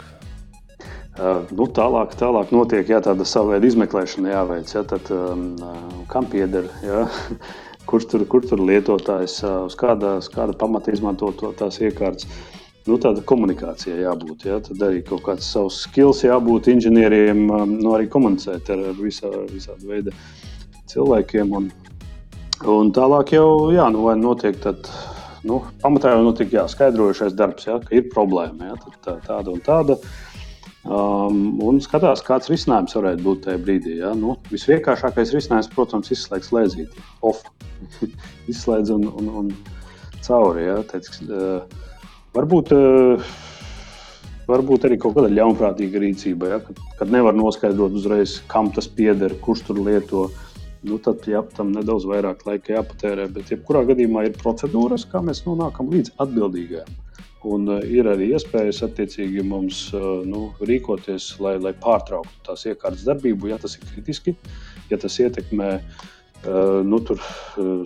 [1.20, 4.72] Uh, nu, tālāk, tālāk notiek jā, tāda sava veida izmeklēšana, jāveic.
[4.72, 5.44] Jā, tad, um,
[6.14, 7.04] kam pieder, jā,
[7.90, 12.30] kurš tur, kur tur lietotājs, uz kāda, uz kāda pamata izmanto to, tās iekārtas.
[12.30, 14.48] Uh, nu, tāda komunikācija jābūt.
[14.50, 14.60] Ja?
[14.64, 19.90] Tad arī kaut kāds savs skills jābūt inženieriem, um, nu, arī komunicēt ar, visā, visādi
[19.90, 20.16] veidi
[20.92, 21.54] cilvēkiem.
[21.58, 21.70] Un,
[22.72, 24.90] un tālāk jau jā, nu, notiek tad,
[25.48, 27.80] nu, pamatā jau notiek jā, skaidrojušais darbs, ja?
[27.84, 28.76] ka ir problēma.
[28.82, 30.00] Tad, tā, tāda un tāda.
[30.82, 34.00] Um, un skatās, kāds risinājums varētu būt tajā brīdī.
[34.00, 34.16] Ja?
[34.18, 37.06] Nu, visvienkāršākais risinājums, protams, ir izslēgt slēdzīti.
[37.30, 37.46] Off.
[38.52, 39.54] Izslēdz un, un, un
[40.26, 40.66] cauri.
[40.66, 40.80] Ja?
[40.90, 41.91] Teic, uh,
[42.32, 43.32] Varbūt, eh,
[44.48, 49.36] varbūt arī kaut kāda ļaunprātīga rīcība, ja, kad, kad nevar noskaidrot uzreiz, kam tas pieder,
[49.44, 50.30] kurš tur lieto.
[50.88, 53.28] Nu, tad jā, tam nedaudz vairāk laika jāpatērē.
[53.36, 56.96] Bet, jebkurā gadījumā, ir procedūras, kā mēs nonākam līdz atbildīgajam.
[57.52, 63.06] Un uh, ir arī iespējas attiecīgi mums uh, nu, rīkoties, lai, lai pārtrauktu tās iekārtas
[63.10, 64.36] darbību, ja tas ir kritiski,
[64.90, 66.10] ja tas ietekmē Uh,
[66.42, 67.22] nu, tur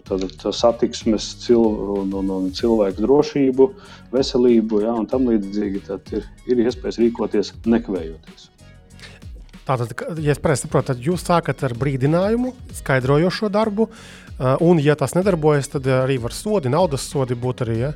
[0.08, 1.64] tāda, tā satiksmes cil,
[2.00, 3.70] un, un, un cilvēku drošību,
[4.16, 5.86] veselību ja, un tam līdzīgi.
[5.90, 8.50] Tad ir, ir iespējas rīkoties nekavējoties.
[9.66, 14.94] Tātad, ja es pareizi saprotu, tad jūs sākat ar brīdinājumu, skaidrojošo darbu, uh, un, ja
[15.00, 17.80] tas nedarbojas, tad arī var sodi, naudas sodi būt arī.
[17.80, 17.90] Ja?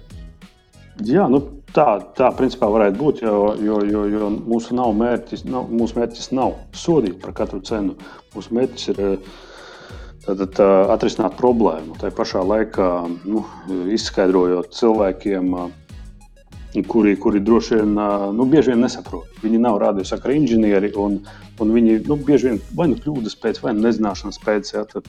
[1.06, 1.44] Jā, nu,
[1.76, 1.86] tā,
[2.18, 6.58] tā principā varētu būt, jo, jo, jo, jo mūsu, nav mērķis, nav, mūsu mērķis nav
[6.74, 7.94] sodīt par katru cenu.
[8.34, 9.38] Mūsu mērķis ir uh,
[10.26, 11.96] Tad, tad atrisināt problēmu.
[12.00, 12.90] Tā pašā laikā
[13.24, 13.44] nu,
[13.96, 15.54] izskaidrojot cilvēkiem,
[16.88, 17.94] kuri, kuri droši vien
[18.36, 19.40] nu, bieži vien nesaprot.
[19.44, 21.22] Viņi nav radiosakra inženieri, un,
[21.60, 24.74] un viņi nu, bieži vien vai nu kļūdas pēc, vai nu nezināšanas pēc.
[24.76, 25.08] Ja, tad,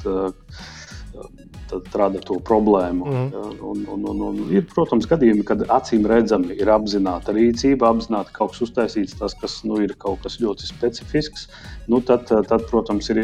[1.71, 3.07] tad rada to problēmu.
[3.07, 3.27] Mm.
[3.35, 8.35] Ja, un, un, un, un ir, protams, gadījumi, kad acīm redzami ir apzināta rīcība, apzināti
[8.37, 11.49] kaut kas uztaisīts, tas, kas nu, ir kaut kas ļoti specifisks.
[11.91, 13.23] Nu, tad, tad, protams, ir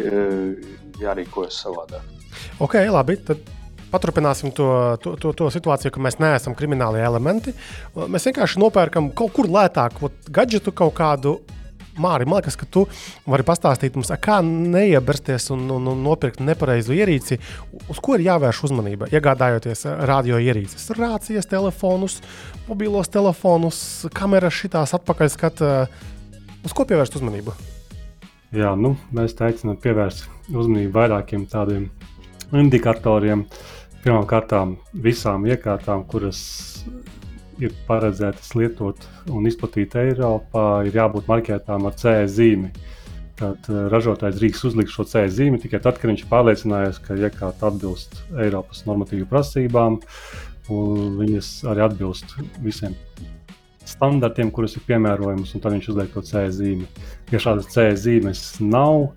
[1.01, 2.17] jārīkojas savādāk.
[2.63, 3.19] Ok, labi.
[3.27, 3.53] Tad...
[3.87, 4.65] Paturpināsim to,
[4.99, 7.53] to, to, to situāciju, ka mēs neesam krimināli elementi.
[7.95, 11.37] Mēs vienkārši nopērkam kaut kur lētāku gadgetu, kaut kādu
[11.97, 12.83] Māri, man liekas, ka tu
[13.25, 17.39] vari pastāstīt mums, kā neiebersties un, un, un nopirkt nepareizu ierīci.
[17.89, 22.19] Uz ko ir jāvērš uzmanība, iegādājoties radio ierīces, rācijas, telefonus,
[22.67, 23.79] mobilos telefonus,
[24.13, 25.73] kameras, šitās atpakaļskata.
[26.67, 27.57] Uz ko pievērst uzmanību?
[28.55, 31.89] Jā, nu, mēs aicinām pievērst uzmanību vairākiem tādiem
[32.55, 33.43] indikatoriem.
[34.05, 34.53] Pirmkārt,
[35.03, 36.39] visām iekārtām, kuras
[37.59, 42.71] ir paredzētas lietot un izplatīt Eiropā, ir jābūt marķētām ar CE zīmi.
[43.37, 47.19] Tad eh, ražotājs drīkst uzlikt šo CE zīmi tikai tad, kad viņš ir pārliecinājies, ka
[47.19, 49.99] iekārta atbilst Eiropas normatīvu prasībām,
[50.71, 52.95] un viņas arī atbilst visiem
[53.87, 56.87] standartiem, kurus ir piemērojams, un tad viņš uzliek to C zīmi.
[57.31, 59.09] Ja šādas C zīmes nav,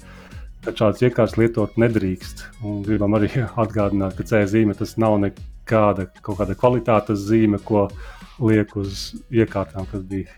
[0.64, 2.46] tad šādas iekārtas lietot nedrīkst.
[2.64, 3.32] Un gribam arī
[3.64, 5.40] atgādināt, ka C zīme tas nav nekāda
[5.70, 7.88] kāda kvalitātes zīme, ko
[8.40, 10.32] liek uz iekārtām, kas bija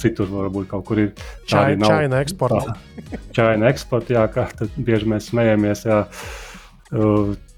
[0.00, 1.12] citur varbūt kaut kur ir.
[1.48, 2.76] Čaina, čaina eksporta.
[3.36, 5.86] Čaina eksporta, jā, kā bieži mēs smejamies.
[5.88, 6.02] Jā.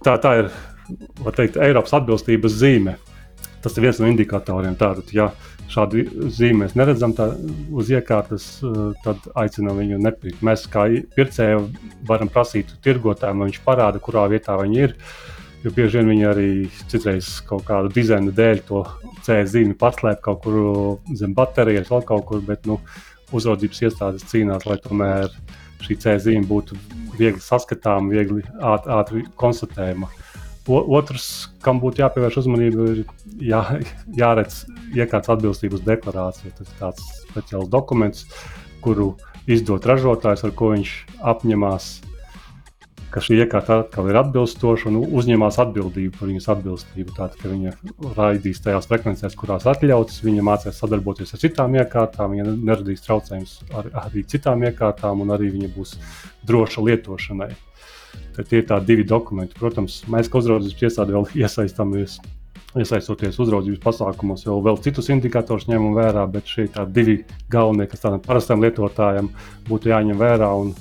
[0.04, 0.52] Tā, tā ir
[1.34, 2.96] teikt, Eiropas atbilstības zīme.
[3.64, 4.74] Tas ir viens no indikatoriem.
[4.76, 5.30] Tātad, ja
[5.72, 7.30] šādu zīmi mēs neredzam tā,
[7.72, 8.48] uz iekārtas,
[9.04, 10.42] tad aicinām viņu nepirkt.
[10.44, 10.86] Mēs kā
[11.16, 11.62] pircēji
[12.08, 14.98] varam prasīt tirgotājiem, lai viņš parāda, kurā vietā viņi ir.
[15.64, 16.48] Jo bieži vien viņi arī
[16.92, 18.82] citreiz kaut kādu dizaina dēļ to
[19.24, 20.58] C zīmi paslēp kaut kur
[21.16, 22.42] zem baterijas, vēl kaut kur.
[22.44, 22.76] Bet nu,
[23.32, 25.32] uzraudzības iestādes cīnās, lai tomēr
[25.84, 26.76] šī C zīme būtu
[27.16, 30.10] viegli saskatāma, viegli ātri, ātri konstatējama.
[30.64, 33.02] O, otrs, kam būtu jāpievērš uzmanība, ir
[33.40, 33.60] jā,
[34.16, 34.64] jāredz
[34.94, 36.54] iekārtas atbilstības deklarācija.
[36.58, 38.26] Tas ir tāds speciāls dokuments,
[38.84, 39.14] kuru
[39.50, 40.92] izdod ražotājs, ar ko viņš
[41.34, 41.88] apņemās,
[43.14, 47.14] ka šī iekārta atkal ir atbilstoša un uzņemās atbildību par viņas atbilstību.
[47.14, 47.74] Tātad, ka viņa
[48.16, 53.92] raidīs tajās frekvencēs, kurās atļautas, viņa mācīs sadarboties ar citām iekārtām, viņa neradīs traucējumus ar,
[54.02, 55.94] arī citām iekārtām, un arī viņa būs
[56.48, 57.52] droša lietošanai.
[58.34, 59.54] Tad tie ir tādi divi dokumenti.
[59.58, 62.18] Protams, mēs, kā uzraudzības iestāde, vēl iesaistāmies.
[62.74, 67.20] Iesaistoties uzraudzības pasākumos, jau vēl citus indikatorus ņemam vērā, bet šie divi
[67.52, 69.30] galvenie, kas tādam parastam lietotājam
[69.68, 70.72] būtu jāņem vērā un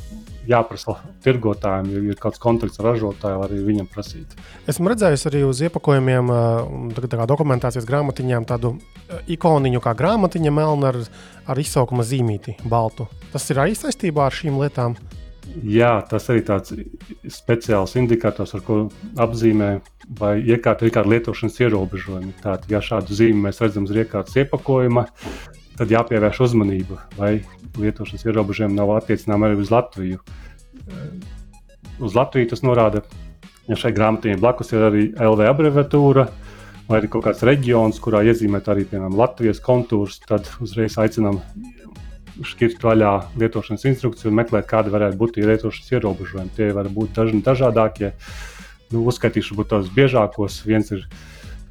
[0.49, 4.33] jāprasa tirgotājiem, ja ir kāds kontakts ar ražotāju, arī viņam prasīt.
[4.67, 6.33] Esmu redzējis arī uz iepakojumiem,
[6.97, 8.75] tā kā dokumentācijas grāmatiņām, tādu
[9.31, 10.99] ikoniņu kā grāmatiņa melna ar,
[11.47, 13.07] ar izsaukuma zīmīti, baltu.
[13.31, 14.97] Tas ir arī saistībā ar šīm lietām.
[15.43, 16.71] Jā, tas arī tāds
[17.31, 18.77] speciāls indikators, ar ko
[19.19, 19.69] apzīmē,
[20.19, 22.31] vai iekārta ir kāda lietošanas ierobežojuma.
[22.39, 25.05] Tātad, ja šādu zīmi mēs redzam uz iekārtas iepakojuma,
[25.79, 27.33] tad jāpievērš uzmanība, vai
[27.75, 30.23] lietošanas ierobežojumi nav attiecināmi arī uz Latviju.
[32.03, 33.03] Uz Latviju tas norāda,
[33.67, 36.27] ja šai grāmatai blakus ir arī LV abreviatūra.
[36.83, 41.37] Vai ir kaut kāds reģions, kurā iezīmēt arī piemēram, Latvijas kontūrs, tad uzreiz aicinām
[42.41, 46.53] šķirt vaļā lietošanas instrukciju un meklēt, kādi varētu būt tie lietošanas ierobežojumi.
[46.57, 48.13] Tie var būt dažni dažādākie.
[48.93, 50.61] Nu, uzskaitīšu tos biežākos.
[50.65, 51.05] Viens ir,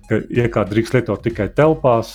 [0.08, 2.14] ka iekārta drīkst lietot tikai telpās.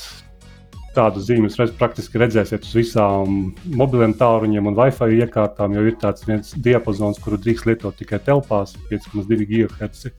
[0.97, 6.25] Tādu zīmi jūs praktiski redzēsiet uz visām mobiliem tālruņiem un Wi-Fi iekārtām, jo ir tāds
[6.25, 10.15] viens diapazons, kuru drīkst lietot tikai telpās, 5,2 GHz.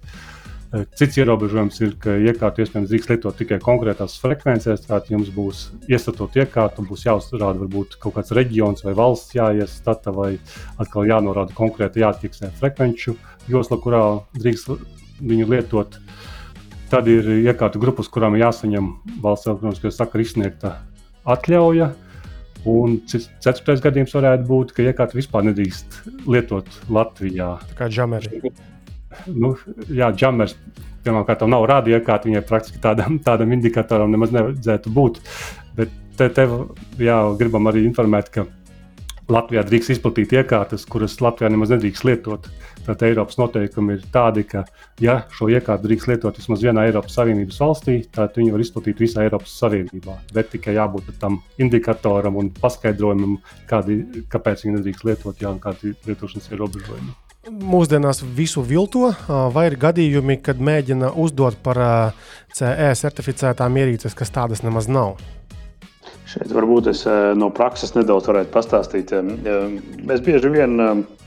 [0.69, 4.83] Eh, cits ierobežojums ir, ka iekārtu iespējams drīkst lietot tikai konkrētās frekvencēs.
[4.85, 10.35] Tātad jums būs iesaistot iekārtu, būs jāuzrāda varbūt kaut kāds reģions vai valsts jāiestata, vai
[10.77, 13.17] atkal jānorāda konkrēti jāatfiksē frekvenču
[13.49, 14.03] josla, kurā
[14.37, 14.75] drīkst
[15.25, 15.97] viņu lietot.
[16.93, 18.93] Tad ir iekārtu grupas, kurām jāsaņem
[19.25, 20.79] valsts elektroniskā sakra izsniegta
[21.25, 21.95] atļauja.
[22.69, 27.55] Un ceturtais gadījums varētu būt, ka iekārta vispār nedrīkst lietot Latvijā.
[27.71, 28.43] Tā kā džameri
[29.27, 29.55] nu,
[29.89, 30.57] jā, džamers.
[31.05, 31.65] Pirmkārt, nav
[32.05, 35.21] kā viņai praktiski tādam, tādam indikatoram nemaz nevajadzētu būt.
[35.79, 36.47] Bet te, te
[37.01, 38.49] jā, gribam arī informēt, ka
[39.29, 42.49] Latvijā drīkst izplatīt iekārtas, kuras Latvijā nemaz nedrīkst lietot.
[42.87, 44.63] Tad Eiropas noteikumi ir tādi, ka,
[45.05, 49.27] ja šo iekārtu drīkst lietot vismaz vienā Eiropas Savienības valstī, tad viņi var izplatīt visā
[49.27, 50.17] Eiropas Savienībā.
[50.33, 53.37] Bet tikai jābūt tam indikatoram un paskaidrojumam,
[53.69, 54.01] kādi,
[54.33, 59.11] kāpēc viņi nedrīkst lietot, un kādi lietošanas ierobežojumi mūsdienās visu vilto,
[59.55, 61.81] vai ir gadījumi, kad mēģina uzdot par
[62.55, 65.19] CE certificētām ierīces, kas tādas nemaz nav?
[66.29, 67.07] Šeit varbūt es
[67.41, 69.15] no prakses nedaudz varētu pastāstīt.
[70.09, 70.77] Mēs bieži vien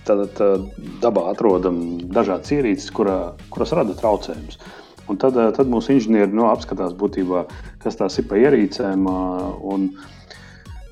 [0.06, 0.70] tātad,
[1.02, 1.82] dabā atrodam
[2.14, 4.62] dažādas ierīces, kurā, kuras rada traucējumus.
[5.10, 7.44] Un tad, tad mūsu inženieri nu, apskatās būtībā,
[7.82, 9.10] kas tās ir pa ierīcēm.
[9.10, 10.21] Un, uh,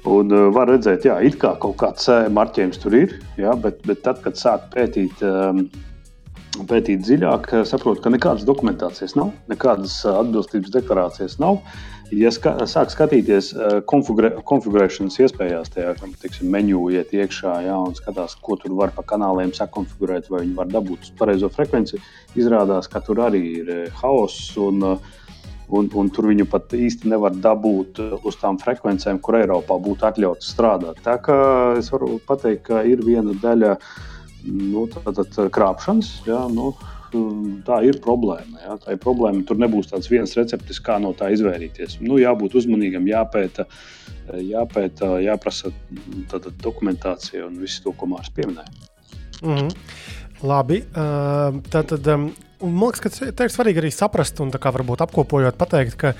[0.07, 4.03] Un uh, var redzēt, ka it kā kaut kāds marķējums tur ir, jā, bet, bet
[4.05, 5.65] tad, kad sāk pētīt, um,
[6.69, 11.59] pētīt dziļāk, saprotu, ka nekādas dokumentācijas nav, nekādas atbilstības deklarācijas nav.
[12.15, 13.51] Ja ska, sāk skatīties
[13.85, 15.91] konfigurē, konfigurēšanas iespējās, tajā
[16.23, 20.57] tiksim, menu iet iekšā jā, un skatās, ko tur var pa kanāliem sakonfigurēt, vai viņi
[20.57, 22.01] var dabūt uz pareizo frekvenci,
[22.39, 23.71] izrādās, ka tur arī ir
[24.01, 24.55] haoss.
[24.57, 25.18] Un, uh,
[25.69, 30.07] un, un tur viņu pat īsti nevar dabūt uh, uz tām frekvencēm, kur Eiropā būtu
[30.09, 31.01] atļauts strādāt.
[31.05, 31.39] Tā kā
[31.79, 33.75] es varu pateikt, ka ir viena daļa
[34.49, 36.15] nu, tātad, krāpšanas.
[36.27, 36.73] Jā, nu,
[37.09, 38.59] Tā ir problēma.
[38.61, 38.75] Jā.
[38.83, 39.41] Tā ir problēma.
[39.47, 41.97] Tur nebūs tāds viens recepts, kā no tā izvairīties.
[42.05, 43.65] Nu, jābūt uzmanīgam, jāpēta,
[44.29, 45.73] jāpēta jāprasa
[46.61, 48.69] dokumentācija un viss to, ko Mārcis pieminēja.
[49.41, 49.73] Mm -hmm.
[50.43, 50.83] Labi.
[50.93, 52.29] Uh, tad, tad um,
[52.65, 56.13] Un man liekas, ka te ir svarīgi arī saprast, un kā varbūt apkopojot, pateikt, ka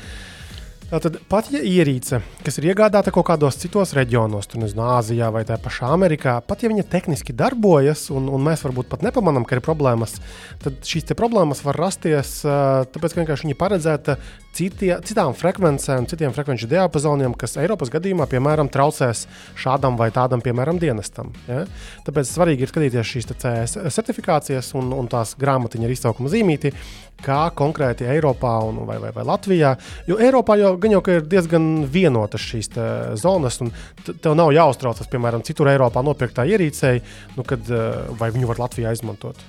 [0.90, 5.44] Tad pat ja ierīce, kas ir iegādāta kaut kādos citos reģionos, tur nezinu, Āzijā vai
[5.46, 9.60] tā pašā Amerikā, pat ja viņa tehniski darbojas, un, un mēs varbūt pat nepamanām, ka
[9.60, 10.18] ir problēmas,
[10.64, 14.16] tad šīs problēmas var rasties tāpēc, ka vienkārši viņi ir paredzēta
[14.58, 19.28] citie, citām frekvencēm, citiem frekvenču diapazoniem, kas Eiropas gadījumā, piemēram, traucēs
[19.62, 21.30] šādam vai tādam, piemēram, dienestam.
[21.46, 21.68] Ja?
[22.08, 26.74] Tāpēc svarīgi ir skatīties šīs CS certifikācijas un, un tās grāmatiņa ar izsaukuma zīmīti,
[27.24, 29.76] kā konkrēti Eiropā un, vai, vai, vai Latvijā.
[30.10, 32.74] Jo Eiropā jau, jau ir diezgan vienotas šīs
[33.20, 33.72] zonas, un
[34.10, 37.00] tev nav jāuztraucas, piemēram, citur Eiropā nopirktā ierīcei,
[37.38, 39.40] nu, kad, eh, vai viņu var Latvijā izmantot.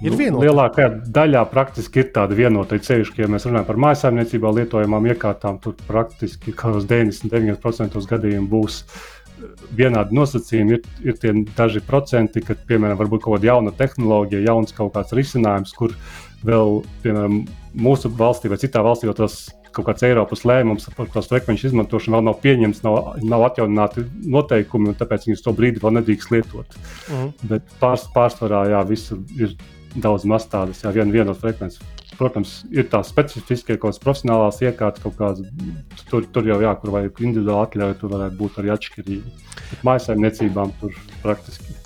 [0.00, 4.52] Ir nu, lielākajā daļā praktiski ir tāda vienota ceļš, ka, ja mēs runājam par mājsaimniecībā
[4.56, 10.78] lietojamām iekārtām, tur praktiski 99% gadījumu būs eh, vienādi nosacījumi.
[10.78, 15.12] Ir, ir tie daži procenti, kad, piemēram, varbūt kaut kāda jauna tehnoloģija, jauns kaut kāds
[15.20, 15.92] risinājums, kur
[16.46, 17.40] vēl, piemēram,
[17.80, 19.42] mūsu valstī vai citā valstī jau tas
[19.74, 24.90] kaut kāds Eiropas lēmums par tos frekvenču izmantošanu vēl nav pieņemts, nav, nav atjaunināti noteikumi,
[24.90, 26.78] un tāpēc viņus to brīdi vēl nedrīkst lietot.
[27.10, 27.30] Mm.
[27.52, 29.54] Bet pārs, pārsvarā jā, visur ir
[29.94, 31.82] daudz maz tādas, jā, viena vienota frekvences.
[32.18, 36.92] Protams, ir tās specifiskie kaut kādas profesionālās iekārtas, kaut kādas tur, tur jau jā, kur
[36.98, 39.36] vajag individuāli atļauju, tur varētu būt arī atšķirīgi.
[39.86, 41.79] Mājsaimniecībām tur praktiski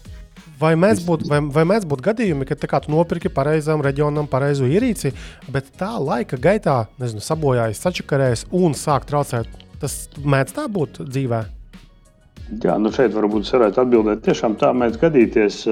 [0.61, 5.11] Vai mēs būtu vai, vai mēs būt gadījumi, kad tu nopirki pareizam reģionam pareizo ierīci,
[5.51, 9.51] bet tā laika gaitā nezinu, sabojājas, sačakarējas un sāk traucēt?
[9.83, 11.43] Tas mēdz tā būt dzīvē.
[12.63, 14.23] Jā, nu šeit varbūt varētu atbildēt.
[14.25, 15.63] Tiešām tā mēdz gadīties.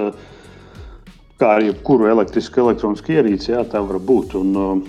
[1.41, 4.37] Kā ar jebkuru elektrisku, elektronisku ierīci, jā, tā var būt.
[4.41, 4.85] Un,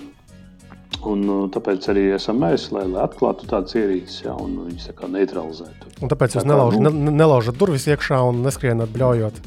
[1.10, 1.24] un
[1.54, 5.98] tāpēc arī esam mēs, lai, lai atklātu tādas ierīces, jā, un viņas tā kā neutralizētu.
[6.02, 7.14] Un tāpēc jūs tā nelaužat, nu...
[7.24, 9.44] nelaužat durvis iekšā un neskrienat bļaujot.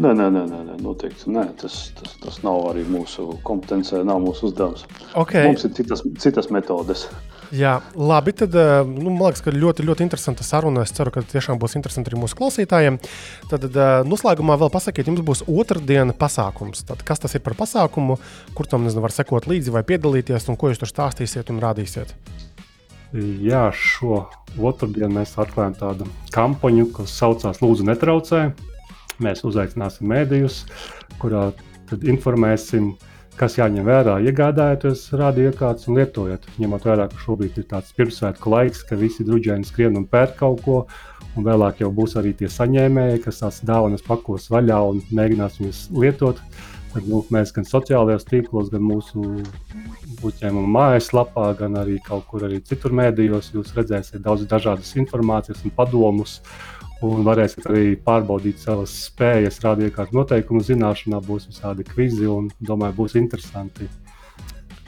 [0.00, 1.28] Nē, nē, nē, nē, noteikti.
[1.28, 4.86] Nē, tas, tas, tas nav arī mūsu kompetencija, nav mūsu uzdevums.
[5.12, 5.44] Okay.
[5.44, 7.02] Mums ir citas, citas metodes.
[7.52, 8.32] Jā, labi.
[8.32, 10.86] Tad, eh, nu, man liekas, ka ļoti, ļoti interesanta saruna.
[10.86, 12.96] Es ceru, ka tiešām būs interesanti arī mūsu klausītājiem.
[13.50, 16.80] Tad, eh, noslēgumā vēl pasakiet, jums būs otrdiena pasākums.
[16.88, 18.16] Tad, kas tas ir par pasākumu,
[18.54, 22.16] kur tam nezinu, var sekot līdzi vai piedalīties, un ko jūs tur stāstīsiet un rādīsiet?
[23.12, 28.69] Jā, šo otrdienu mēs atklājam tādu kampaņu, kas saucās Lūdzu, netraucē.
[29.20, 30.62] Mēs uzaicināsim mēdījus,
[31.20, 31.50] kurā
[31.90, 32.94] tad informēsim,
[33.40, 36.46] kas jāņem vērā, iegādājoties radioiekārtas un lietojot.
[36.60, 40.60] Ņemot vērā, ka šobrīd ir tāds pirmsvētku laiks, ka visi druģēni skrien un pērk kaut
[40.64, 40.80] ko,
[41.36, 45.86] un vēlāk jau būs arī tie saņēmēji, kas tās dāvanas pakos vaļā un mēģinās viņas
[45.96, 46.42] lietot.
[46.90, 49.22] Tad, nu, mēs gan sociālajos tīklos, gan mūsu
[50.26, 55.76] uzņēmuma mājaslapā, gan arī kaut kur arī citur mēdījos, jūs redzēsiet daudz dažādas informācijas un
[55.76, 56.40] padomus.
[56.40, 61.22] Uh, un varēsiet arī pārbaudīt savas spējas, rādījumu noteikumu zināšanā.
[61.24, 63.88] Būs visādi kvizi un domāju, būs interesanti.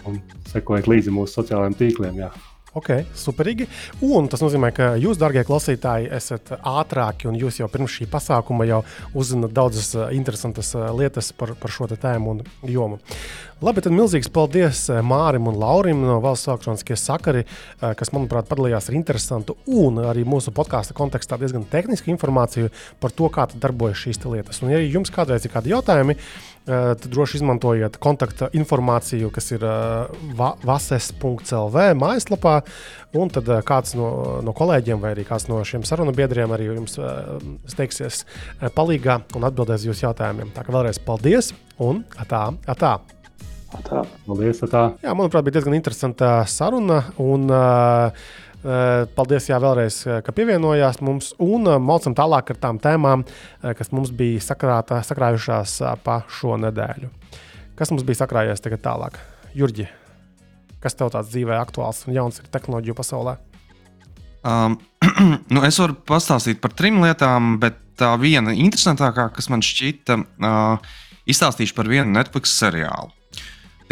[0.08, 0.18] Un
[0.50, 2.24] sekojiet līdzi mūsu sociālajiem tīkliem.
[2.24, 2.32] Jā.
[2.72, 2.88] Ok,
[3.20, 3.66] superīgi.
[4.08, 8.64] Un tas nozīmē, ka jūs, darbie klausītāji, esat ātrāki un jūs jau pirms šī pasākuma
[8.64, 8.78] jau
[9.12, 12.96] uzzināt daudzas eh, interesantas eh, lietas par, par šo tēmu un jomu.
[13.62, 17.44] Labi, tad milzīgs paldies eh, Mārim un Laurim no Valsts elektroniskie sakari,
[17.78, 22.72] kas, manuprāt, padalījās ar interesantu un arī mūsu podkāstu kontekstā diezgan tehnisku informāciju
[23.04, 24.64] par to, kā darbojas šīs lietas.
[24.64, 29.64] Un, ja jums kādreiz ir kādi jautājumi, tad droši izmantojiet kontakta informāciju, kas ir
[30.38, 32.60] vases.clv mājaslapā.
[33.18, 34.08] Un tad kāds no,
[34.46, 36.96] no kolēģiem vai arī kāds no šiem sarunu biedriem arī jums
[37.72, 38.22] steigsies
[38.76, 40.54] palīdzīgā un atbildēs jūsu jautājumiem.
[40.54, 41.52] Tā kā vēlreiz paldies
[41.82, 42.94] un tā, tā.
[43.88, 44.02] Tā.
[44.26, 44.82] Paldies, tā.
[45.00, 46.98] Jā, manuprāt, bija diezgan interesanta saruna.
[47.22, 48.12] Un, uh,
[48.62, 53.24] Paldies jā, vēlreiz, ka pievienojās mums un mācām tālāk ar tām tēmām,
[53.78, 57.10] kas mums bija sakrāta, sakrājušās pa šo nedēļu.
[57.78, 59.18] Kas mums bija sakrājies tagad tālāk?
[59.58, 59.88] Jurģi,
[60.84, 63.34] kas tev tāds dzīvē aktuāls un jauns ir tehnoloģiju pasaulē?
[64.46, 64.76] Um,
[65.54, 70.94] nu es varu pastāstīt par trim lietām, bet tā viena interesantākā, kas man šķita, uh,
[71.30, 73.12] izstāstīšu par vienu Netflix seriālu.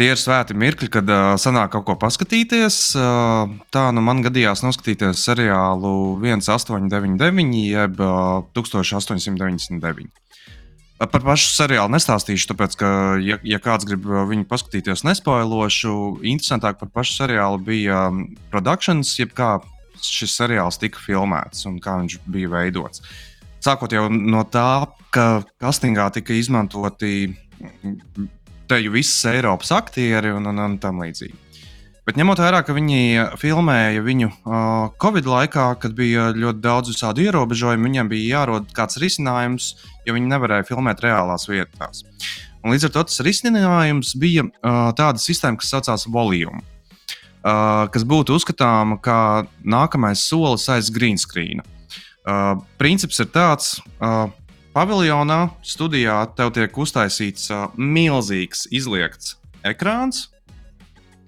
[0.01, 2.75] Tie ir svēti mirkļi, kad uh, sanāk kaut ko paskatīties.
[2.97, 5.91] Uh, tā nu man gadījās noskatīties seriālu
[6.23, 10.09] 1899, jeb uh, 1899.
[11.03, 12.89] Par pašu seriālu nestāstīšu, tāpēc, ka,
[13.21, 15.93] ja, ja kāds grib viņu paskatīties, nespoilošu,
[16.33, 18.01] interesantāk par pašu seriālu bija
[18.49, 19.51] produkcijas, jeb kā
[20.01, 23.05] šis seriāls tika filmēts un kā viņš bija veidots.
[23.61, 24.69] Sākot jau no tā,
[25.13, 27.27] ka castingā tika izmantoti
[28.71, 31.37] teju visas Eiropas aktieri un, un, un tam līdzīgi.
[32.07, 33.01] Bet ņemot vērā, ka viņi
[33.37, 38.97] filmēja viņu uh, Covid laikā, kad bija ļoti daudz visādu ierobežojumu, viņiem bija jārod kāds
[39.03, 39.75] risinājums,
[40.07, 42.01] jo viņi nevarēja filmēt reālās vietās.
[42.65, 46.63] Un līdz ar to tas risinājums bija uh, tāda sistēma, kas saucās Volume.
[47.45, 51.61] uh, kas būtu uzskatāma kā nākamais solis aiz green screen.
[52.21, 54.27] Uh, princips ir tāds, uh,
[54.75, 60.29] paviljonā, studijā tev tiek uztaisīts uh, milzīgs izliekts ekrāns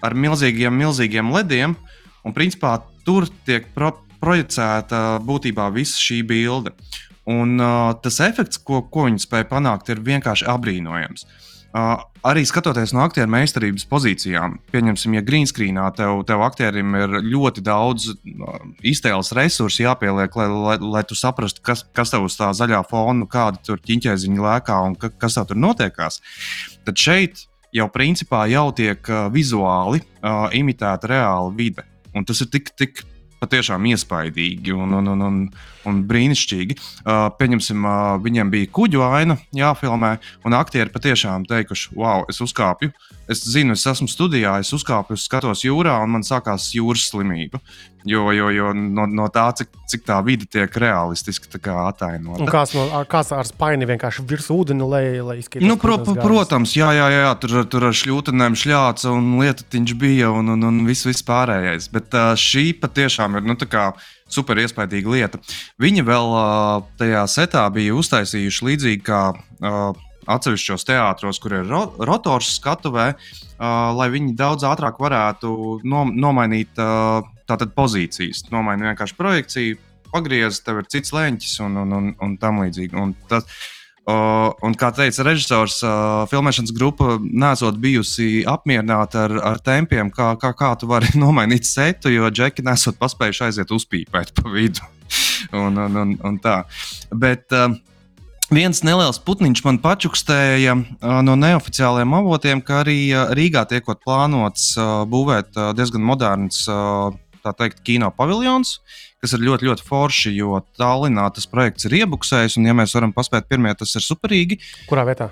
[0.03, 1.77] ar milzīgiem, milzīgiem lediem,
[2.23, 2.77] un principā
[3.07, 6.73] tur tiek pro projicēta būtībā visa šī bilde.
[7.29, 11.23] Un uh, tas efekts, ko, ko viņi spēja panākt, ir vienkārši apbrīnojams.
[11.23, 17.15] Uh, arī skatoties no aktieru meistarības pozīcijām, pieņemsim, ja green screenā tev, tev aktierim ir
[17.25, 22.37] ļoti daudz uh, iztēles resursu jāpieliek, lai, lai, lai tu saprastu, kas, kas tev uz
[22.37, 26.21] tā zaļā fona, kāda tur ķīņķēziņa lēkā un ka, kas tur notiekās.
[26.85, 31.87] Tad šeit jau principā jau tiek uh, vizuāli uh, imitēta reāla vide.
[32.13, 33.01] Un tas ir tik, tik
[33.43, 35.39] patiešām iespaidīgi un, un, un, un,
[35.89, 36.79] un brīnišķīgi.
[37.03, 40.15] Uh, pieņemsim, uh, viņiem bija kuģu aina jāfilmē,
[40.47, 42.93] un aktieri patiešām teikuši, wow, es uzkāpju.
[43.31, 47.61] Es zinu, es esmu studijā, es uzkāpu, skatos jūrā, un man sākās jūras slimība.
[48.03, 52.47] Jo, jo, jo no, no tā, cik, cik tā vide tiek realistiski attēlota.
[52.51, 55.69] Kāds, no, kāds ar spaini vienkārši virs ūdeni, lai, lai izskatītos?
[55.69, 60.51] Nu, pro, protams, jā, jā, jā, tur, tur ar šļūtenēm šļāca un lietatiņš bija un,
[60.57, 61.87] un, un viss, viss pārējais.
[61.95, 62.11] Bet
[62.43, 63.55] šī patiešām ir nu,
[64.33, 65.39] super iespaidīga lieta.
[65.79, 66.35] Viņi vēl
[66.99, 69.29] tajā setā bija uztaisījuši līdzīgi kā.
[69.63, 69.93] Uh,
[70.31, 73.67] atsevišķos teātros, kur ir ro rotors skatuvē, uh,
[73.97, 77.21] lai viņi daudz ātrāk varētu nom nomainīt uh,
[77.75, 78.45] pozīcijas.
[78.53, 79.79] Nomainīt vienkārši projekciju,
[80.13, 82.99] pagriezties, tev ir cits leņķis un, un, un, un tam līdzīgi.
[82.99, 83.47] Un tas,
[84.03, 90.33] Uh, un, kā teica režisors, uh, filmēšanas grupa nesot bijusi apmierināta ar, ar tempiem, kā,
[90.41, 94.83] kā, kā tu vari nomainīt setu, jo džeki nesot paspējuši aiziet uzpīpēt pa vidu.
[95.63, 96.57] un, un, un, un tā.
[97.15, 97.77] Bet, uh,
[98.51, 100.75] Viens neliels putniņš man pačukstēja
[101.23, 102.97] no neoficiāliem avotiem, ka arī
[103.37, 104.73] Rīgā tiekot plānots
[105.09, 106.65] būvēt diezgan moderns
[107.51, 108.77] teikt, kino paviljons,
[109.23, 113.15] kas ir ļoti, ļoti forši, jo Tallinā tas projekts ir iebuksējis, un, ja mēs varam
[113.15, 114.59] paspēt pirmie, tas ir superīgi.
[114.87, 115.31] Kurā vietā?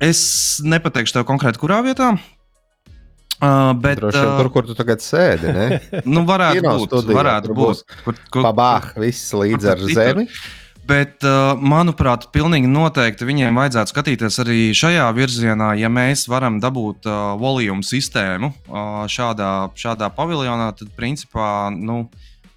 [0.00, 0.22] Es
[0.64, 2.14] nepateikšu tev konkrēti, kurā vietā.
[3.36, 5.50] Uh, bet, Droši vien uh, tur, kur tu tagad sēdi.
[6.14, 6.86] nu, varētu būt.
[6.88, 7.82] Studijā, varētu būt.
[8.06, 10.24] Kur, kur, Pabāh, viss līdz ar zemi.
[10.30, 10.62] Citur.
[10.86, 17.08] Bet, uh, manuprāt, pilnīgi noteikti viņiem vajadzētu skatīties arī šajā virzienā, ja mēs varam dabūt
[17.10, 22.04] uh, volumu sistēmu uh, šādā, šādā paviljonā, tad, principā, nu,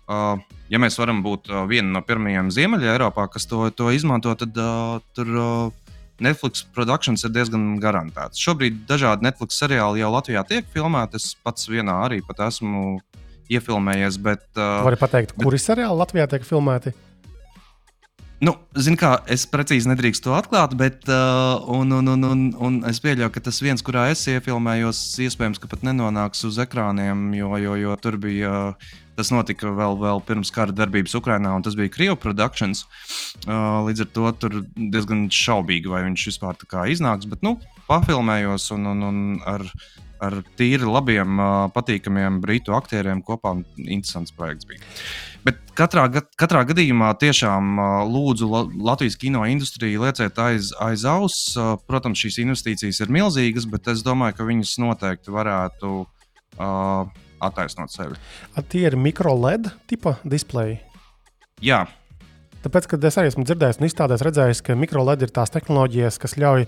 [0.06, 0.38] uh,
[0.70, 4.62] ja mēs varam būt uh, viena no pirmajiem Ziemeļā Eiropā, kas to, to izmanto, tad
[4.62, 5.90] uh, tur uh,
[6.22, 8.42] Netflix produkcijas ir diezgan garantēts.
[8.44, 11.18] Šobrīd dažādi Netflix seriāli jau Latvijā tiek filmēti.
[11.18, 13.00] Es pats vienā arī pat esmu
[13.50, 14.22] iefilmējies.
[14.22, 16.94] Bet, uh, Vari pateikt, kuri seriāli Latvijā tiek filmēti?
[18.40, 22.78] Nu, Zinu, kā es precīzi nedrīkstu to atklāt, bet uh, un, un, un, un, un
[22.88, 27.52] es pieļauju, ka tas viens, kurā es iefilmējos, iespējams, ka pat nenonāks uz ekrāniem, jo,
[27.60, 28.56] jo, jo tur bija.
[28.72, 32.86] Uh, tas notika vēl, vēl pirms kara darbības Ukrajinā, un tas bija Krievijas Productions.
[33.44, 37.28] Uh, līdz ar to tur diezgan šaubīgi, vai viņš vispār tā kā iznāks.
[37.28, 37.58] Bet, nu,
[37.90, 39.20] pafilmējos un, un, un
[39.50, 39.66] ar,
[40.24, 41.40] ar tīri labiem,
[41.76, 43.56] patīkamiem britu aktieriem kopā.
[43.86, 44.84] Interesants projekts bija.
[45.46, 46.04] Bet katrā,
[46.40, 47.80] katrā gadījumā tiešām
[48.12, 48.50] lūdzu
[48.84, 51.54] Latvijas kino industriju lieciet aiz, aiz auss.
[51.88, 58.20] Protams, šīs investīcijas ir milzīgas, bet es domāju, ka viņas noteikti varētu uh, attaisnot sevi.
[58.54, 60.82] A, tie ir mikro LED tipa displeji.
[61.64, 61.86] Jā,
[62.60, 66.36] Tāpēc, kad es arī esmu dzirdējis un izstādēs redzējis, ka mikroLED ir tās tehnoloģijas, kas
[66.42, 66.66] ļauj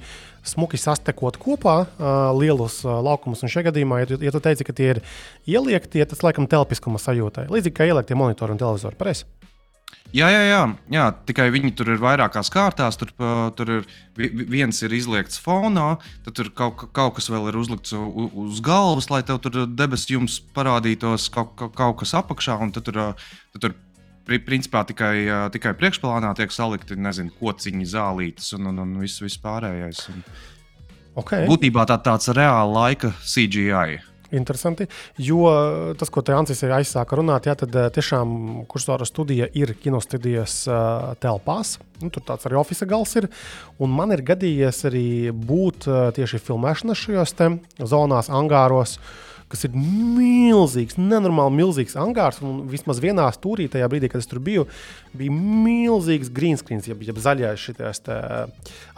[0.48, 3.44] smuki sastekot kopā uh, lielus uh, laukumus.
[3.44, 5.04] Un šajā gadījumā, ja tu, ja tu teici, ka tie ir
[5.52, 7.50] ieliekti, ja tas laikam telpiskuma sajūtai.
[7.52, 9.00] Līdzīgi kā ieliektie monitori un televizori.
[9.00, 9.28] Pareizi.
[10.12, 12.98] Jā, jā, jā, jā, tikai viņi tur ir vairākās kārtās.
[13.00, 13.14] Tur,
[13.56, 13.86] tur ir
[14.52, 15.94] viens ir izliekts fonā,
[16.26, 21.30] tad tur kaut, kaut kas vēl ir uzlikts uz galvas, lai tev tur debesis parādītos
[21.32, 22.60] kaut, kaut, kas apakšā.
[22.76, 23.00] Tad tur,
[23.56, 23.78] tad tur
[24.26, 25.16] principā tikai,
[25.54, 30.06] tikai priekšplānā tiek salikti nezinu, kociņi, zālītes un, un, un viss, viss pārējais.
[30.14, 30.24] Un
[31.22, 31.50] okay.
[31.50, 34.02] Būtībā tā, tāds reāla laika CGI.
[34.32, 34.86] Interesanti,
[35.20, 35.50] jo
[36.00, 40.62] tas, ko te Ancis ir aizsāka runāt, jā, tad tiešām kursora studija ir kinostudijas
[41.20, 41.74] telpās.
[42.00, 43.28] Nu, tur tāds arī oficiāls gals ir.
[43.84, 47.36] Un man ir gadījies arī būt tieši filmēšanas šajos
[47.92, 48.96] zonās, angāros.
[48.96, 52.40] Uh, kas ir milzīgs, nenormāli milzīgs angārs.
[52.46, 54.68] Un vismaz vienā stūrī, tajā brīdī, kad es tur biju,
[55.18, 58.02] bija milzīgs green screen, jeb, jeb zaļais šis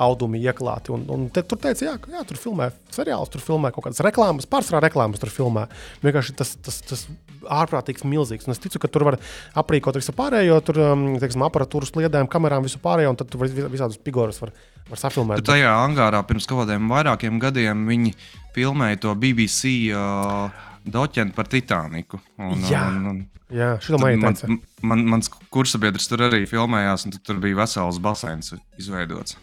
[0.03, 0.93] audumi ieklāti.
[0.95, 4.49] Un, un te, tur teica, jā, jā, tur filmē seriālus, tur filmē kaut kādas reklāmas,
[4.49, 5.67] pārsvarā reklāmas tur filmē.
[6.05, 7.07] Vienkārši tas, tas, tas
[7.43, 8.47] ārprātīgs, milzīgs.
[8.47, 9.19] Un es ticu, ka tur var
[9.59, 13.99] aprīkot visu pārējo, tur um, teiksim, aparatūras liedēm, kamerām, visu pārējo, un tad tur visādus
[14.03, 14.53] figūrus var,
[14.89, 15.43] var safilmēt.
[15.47, 18.15] Tajā angārā pirms kaut kādiem vairākiem gadiem viņi
[18.55, 19.73] filmēja to BBC.
[19.93, 22.19] Uh, doķenti par Titaniku.
[22.39, 22.87] Un, Jā.
[22.89, 23.21] un, un,
[23.53, 28.55] Jā, šī man man, man, mans kursabiedrs tur arī filmējās, un tur bija vesels baseins
[28.81, 29.37] izveidots.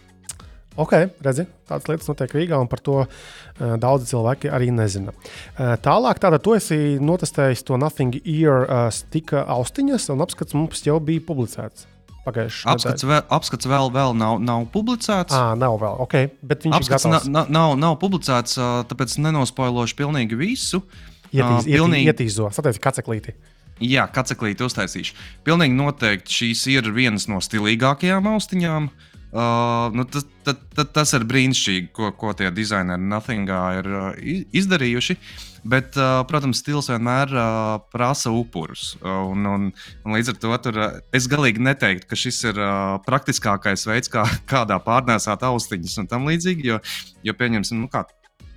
[0.81, 3.09] Ok, redzi, tādas lietas notiek Rīgā, un par to uh,
[3.82, 5.12] daudzi cilvēki arī nezina.
[5.12, 10.87] Uh, tālāk, tātad, tu esi notestējis to Nothing Ear uh, stika austiņas, un apskats mums
[10.87, 11.89] jau bija publicēts.
[12.27, 15.33] Pagājušajā Apskats vēl, apskats vēl, vēl nav, nav publicēts.
[15.33, 18.59] Ah, nav vēl, ok, bet viņš Apskats na, na, nav, nav publicēts,
[18.91, 20.83] tāpēc nenospoilošu pilnīgi visu.
[21.31, 23.37] Ietīs, Ā, ietī, pilnīgi- Ietīzo, satieci kaceklīti.
[23.81, 25.15] Jā, kaceklīti uztaisīšu.
[25.47, 28.91] Pilnīgi noteikti šīs ir vienas no stilīgākajām austiņām.
[28.91, 29.10] Uh,
[29.94, 34.09] nu, tas, tas, tas, ir brīnišķīgi, ko, ko tie dizaineri Nothingā ir uh,
[34.57, 35.16] izdarījuši.
[35.61, 38.94] Bet, uh, protams, stils vienmēr uh, prasa upurus.
[39.02, 39.69] Uh, un, un,
[40.07, 44.11] un līdz ar to tur, uh, es galīgi neteiktu, ka šis ir uh, praktiskākais veids,
[44.11, 46.66] kā kādā pārnēsāt austiņas un tam līdzīgi.
[46.73, 46.81] Jo,
[47.27, 48.07] jo pieņemsim, nu, kā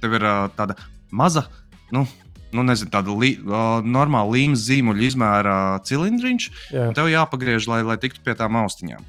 [0.02, 0.80] tev ir uh, tāda
[1.12, 1.48] maza.
[1.94, 2.08] Nu,
[2.54, 5.54] Nu, nezinu, tāda li, uh, normāla līnijas zīmuļa izmēra
[5.90, 6.84] cilindriņš, Jā.
[6.94, 9.08] tev jāpagriež, lai, lai tiktu pie tām austiņām.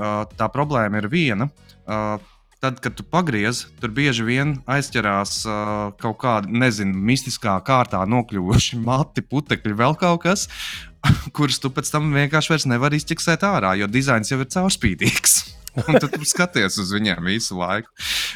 [0.00, 1.50] Uh, tā problēma ir viena.
[1.84, 2.16] Uh,
[2.60, 8.80] tad, kad tu pagriez, tur bieži vien aizķerās uh, kaut kāda, nezinu, mistiskā kārtā nokļuvuši
[8.88, 10.46] mati, putekļi, vēl kaut kas,
[11.36, 15.39] kurus tu pēc tam vienkārši nevari izķeksēt ārā, jo dizains jau ir caurspīdīgs.
[15.86, 17.90] Un tu tur skaties uz viņiem visu laiku.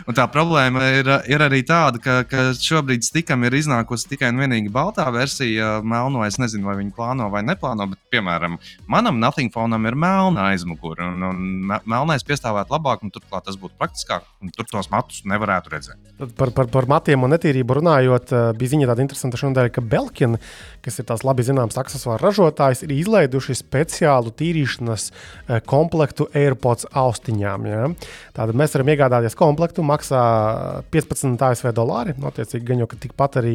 [0.07, 4.39] Un tā problēma ir, ir arī tāda, ka, ka šobrīd stikam ir iznākusi tikai un
[4.45, 5.81] vienīgi baltā versija.
[5.83, 8.59] Melno es nezinu, vai viņi plāno vai neplāno, bet, piemēram,
[8.91, 11.09] manam Nothing Phone ir melna aizmugure.
[11.11, 15.25] Un, un me- melnais piestāvētu labāk, un turklāt tas būtu praktiskāk, un tur tos matus
[15.29, 16.01] nevarētu redzēt.
[16.21, 19.83] Tad Par, par, par matiem un netīrību runājot, eh, bija ziņa tāda interesanta šodien, ka
[19.83, 20.39] Belkin,
[20.85, 27.69] kas ir tās labi zināms aksesuāru ražotājs, ir izlaiduši speciālu tīrīšanas eh, komplektu AirPods austiņām.
[27.71, 27.89] Ja?
[28.37, 30.25] Tātad mēs varam iegādāties komplektu, maksā
[30.95, 32.17] 15 ASV dolāri.
[32.19, 33.55] Nu, Attiecīgi, gan jau ka tikpat arī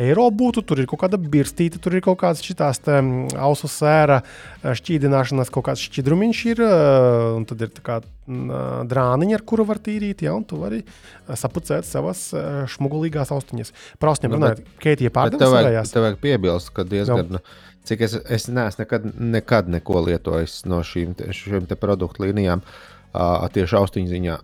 [0.00, 0.64] eiro būtu.
[0.66, 5.68] Tur ir kaut kāda birstīte, tur ir kaut kādas šīs ausu sēra eh, šķīdināšanas, kaut
[5.70, 6.64] kāds šķidrumiņš ir.
[6.66, 10.82] eh, Un tad ir tā kā drāniņa, ar kuru var tīrīt, ja, un tu vari
[11.26, 12.28] sapucēt savas
[12.74, 13.72] šmugulīgās austiņas.
[13.98, 17.34] Par austiņām Nu, runājot, Keitija Bet pārdevē tev vajag, tev vajag piebilst, ka diezgan.
[17.38, 17.42] Nu,
[17.88, 23.48] cik es, es neesmu nekad, nekad neko lietojis no šīm, šīm te produktu līnijām, uh,
[23.52, 24.38] tieši austiņu ziņā.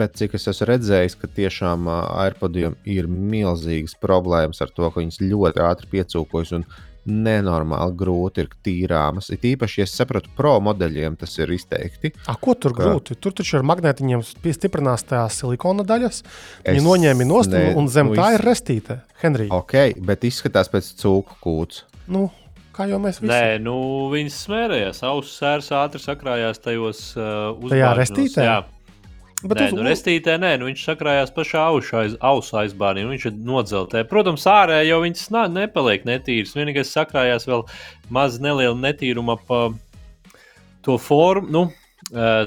[0.00, 5.02] Bet cik es esmu redzējis, ka tiešām uh, AirPodiem ir milzīgas problēmas ar to, ka
[5.02, 6.68] viņas ļoti ātri piecūkojas un
[7.06, 9.30] nenormāli grūti ir tīrāmas.
[9.34, 12.12] It īpaši, ja es sapratu, pro modeļiem tas ir izteikti.
[12.26, 12.82] A, ko tur Kā?
[12.84, 13.16] grūti?
[13.22, 16.22] Tur taču ar magnētiņiem piestiprinās tās silikona daļas.
[16.64, 19.00] Es Viņi noņēma nost, ne- un, zem nu, tā es- ir restīte.
[19.22, 19.48] Henrij.
[19.50, 19.72] Ok,
[20.04, 21.82] bet izskatās pēc cūku kūts.
[22.08, 22.30] nu,
[22.76, 25.02] kā jau mēs visi Nē, nu viņas smērējās.
[25.08, 27.22] Ausu sērs ātri sakrājās tajos uh,
[27.56, 28.44] Tajā uzbāžņos, restītē?
[28.44, 28.58] Jā,
[29.48, 33.04] Bet nē, uz- nu, restītē nē, nu, viņš sakrājās pašā ausu, aiz, ausu aizbārnī.
[33.06, 34.04] un Viņš ir nodzeltē.
[34.08, 36.54] Protams, ārēji jau viņas nā, nepaliek netīras.
[36.56, 37.66] Vienīgais sakrājās vēl
[38.10, 39.70] maz neliela netīruma pa
[40.82, 41.50] to formu.
[41.50, 41.64] Nu,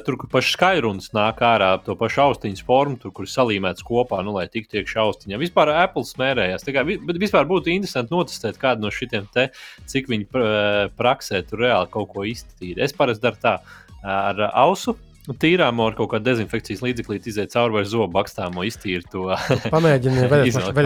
[0.05, 4.31] tur, kur pašs skairunis nāk ārā, to pašu austiņas formu, tur, kur salīmēts kopā, nu,
[4.37, 5.39] lai tiktu iekšā austiņā.
[5.41, 6.63] Vispār Apple smērējās.
[6.71, 9.49] Kā, bet vispār būtu interesanti notestēt kādu no šitiem te,
[9.85, 12.79] cik viņi pra- praksē tur reāli kaut ko iztīra.
[12.87, 13.57] Es parasti daru tā
[14.03, 14.95] ar ausu.
[15.37, 19.27] Tīrām ar kaut kādu dezinfekcijas līdzekli iziet cauri vai zobu bakstāmo iztīru to.
[19.75, 20.25] Pamēģini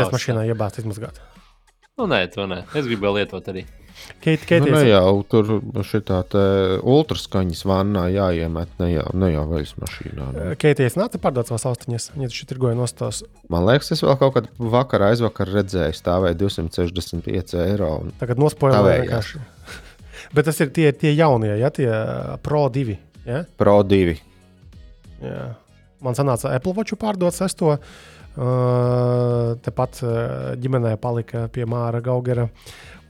[0.09, 0.17] ausā.
[0.17, 1.21] mašīnā iebāzt, izmazgāt.
[1.99, 2.63] nu, nē, to nē.
[2.73, 3.63] Es gribu vēl lietot arī.
[4.23, 5.49] Keita, Nu, Keita, ne jau tur
[5.85, 6.17] šitā
[6.81, 10.27] ultraskaņas vannā jāiemet, ne jau, ne jau veļas mašīnā.
[10.33, 10.47] Nu.
[10.59, 12.09] Keita, es nācu pārdot savas austiņas.
[12.17, 13.21] Viņa taču tirgoja nostos.
[13.53, 17.93] Man liekas, es vēl kaut kad vakar aizvakar redzēju, stāvēja 265 eiro.
[18.03, 18.11] Un...
[18.19, 19.43] Tagad nospoilēju vienkārši.
[20.35, 21.89] Bet tas ir tie, tie jaunie, ja tie
[22.43, 22.97] Pro 2.
[23.27, 23.43] Ja?
[23.59, 24.17] Pro 2.
[25.23, 25.43] Jā.
[26.03, 27.77] Man sanāca Apple Watch pārdot sesto.
[28.33, 29.99] Uh, tepat
[30.57, 32.47] ģimenē palika pie Māra Gaugera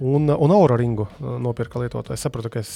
[0.03, 2.17] un, un Aura ringu nopirka lietotāju.
[2.17, 2.73] Es saprotu, ka es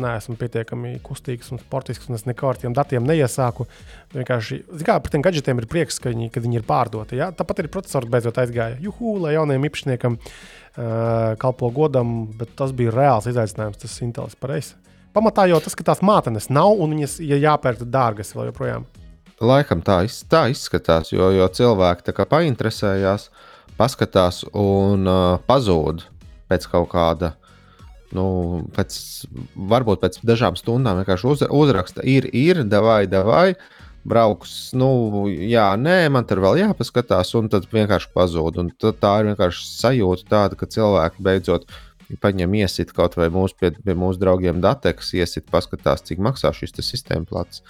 [0.00, 3.66] neesmu pietiekami kustīgs un sportisks, un es neko ar tiem datiem neiesāku.
[4.14, 7.18] Vienkārši, kā par tiem gadgetiem ir prieks, ka viņi, kad viņi ir pārdoti.
[7.20, 7.30] Ja?
[7.36, 8.80] Tāpat arī processors beidzot aizgāja.
[8.82, 13.80] Juhu, lai jauniem īpašniekam uh, kalpo godam, bet tas bija reāls izaicinājums.
[13.82, 14.76] Tas Intels pareizs.
[15.12, 18.86] Pamatā jau tas, ka tās mātenes nav un viņas, ja jāpērk, tad dārgas vēl joprojām.
[19.42, 23.28] Laikam tā, iz, tā izskatās, jo, jo cilvēki tā kā painteresējās,
[23.76, 26.06] paskatās un uh, pazūd
[26.48, 27.34] pēc kaut kāda.
[28.12, 28.24] Nu,
[28.76, 28.96] pēc,
[29.56, 33.46] varbūt pēc dažām stundām vienkārši uz, uzraksta, ir, ir, vai, vai,
[34.08, 34.72] brauks.
[34.76, 38.60] Nu, jā, nē, man tur vēl jāpaskatās, un tad vienkārši pazūd.
[38.60, 41.68] Un tā ir vienkārši sajūta, tāda, ka cilvēki beidzot
[42.20, 46.76] paņem iesit kaut vai mūsu, pie, pie mūsu draugiem dateks, iesit, paskatās, cik maksā šis
[46.82, 47.62] sistēma plats.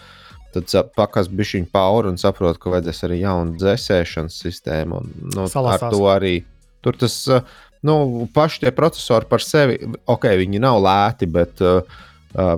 [0.53, 4.99] Tad pakas bišķiņu pauri un saprot, ka vajadzēs arī jaunu dzēsēšanas sistēmu.
[5.01, 5.95] Un, nu, ar Salasās.
[5.95, 6.35] to arī
[6.85, 7.47] tur tas uh,
[7.83, 11.83] nu, paši tie procesori par sevi, ok, viņi nav lēti, bet uh,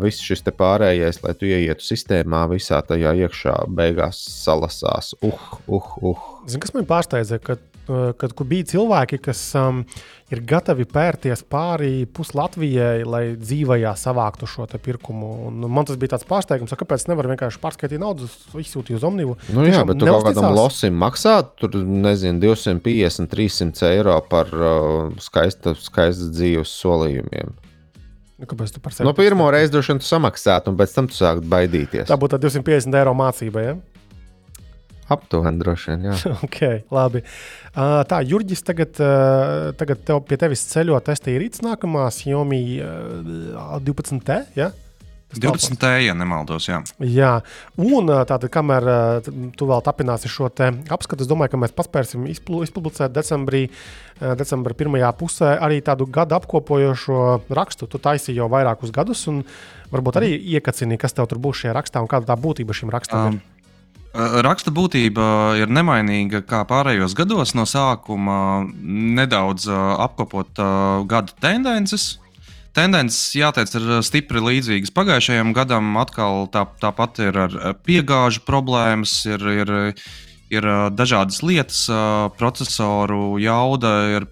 [0.02, 5.14] viss šis pārējais, lai tu ieietu sistēmā, visā tajā iekšā, beigās salasās.
[5.24, 6.26] Uh, uh, uh.
[6.46, 7.62] Zini, kas man pārsteidza, kad,
[8.20, 9.84] kad bija cilvēki, kas um,
[10.32, 15.32] ir gatavi pērties pāri puslatvijai, lai dzīvajā savāktu šo pirkumu.
[15.50, 18.28] Un man tas bija tāds pārsteigums, kāpēc nevar vienkārši pārskaitīt naudu,
[18.60, 19.36] izsūtīt uz Omnivu.
[19.54, 25.12] Nu, jā, bet tu kaut kādam losim maksā, tur nezinu, 250, 300 eiro par uh,
[25.22, 27.54] skaistu, skaistu dzīves solījumiem.
[28.34, 29.06] Nu, kāpēc tu par sevi?
[29.06, 32.08] No pirmo reizi droši vien tu samaksātu, un pēc tam tu sāktu baidīties.
[32.10, 33.62] Tā būtu 250 eiro mācība.
[33.62, 33.76] Ja?
[35.14, 36.14] Aptuveni droši vien.
[36.46, 37.24] okay, labi.
[37.74, 42.64] Uh, tā, Jurģis, tagad, uh, tagad tev pie tevis ceļo testa ir rīts nākamās, Jomi
[42.82, 44.40] uh, 12T.
[44.58, 44.72] Ja?
[45.34, 45.86] 12.
[46.04, 46.68] ja nemaldos.
[46.68, 47.30] Jā, jā.
[47.80, 48.86] un tātad, kamēr
[49.58, 53.64] tu vēl tapināsi šo apskatu, es domāju, ka mēs paspēsim izpublicēt decembrī,
[54.20, 57.24] decembrī pirmajā pusē arī tādu gadu apkopojošo
[57.56, 57.90] rakstu.
[57.90, 59.42] Tu taisīji jau vairākus gadus, un
[59.92, 63.34] varbūt arī iekacini, kas tev tur būs šajā rakstā un kāda tā būtība šim rakstam.
[63.34, 63.42] Um.
[63.42, 63.53] Ir.
[64.14, 65.24] Raksta būtība
[65.58, 67.54] ir nemainīga kā pārējos gados.
[67.58, 70.60] No sākuma nedaudz apkopot
[71.10, 72.20] gada tendences.
[72.74, 75.92] Tendences, jāteic, ir stipri līdzīgas pagājušajam gadam.
[75.98, 79.74] Atkal tā, tāpat ir ar piegāžu problēmas, ir, ir,
[80.50, 81.84] ir dažādas lietas,
[82.38, 84.26] procesoru jauda ir,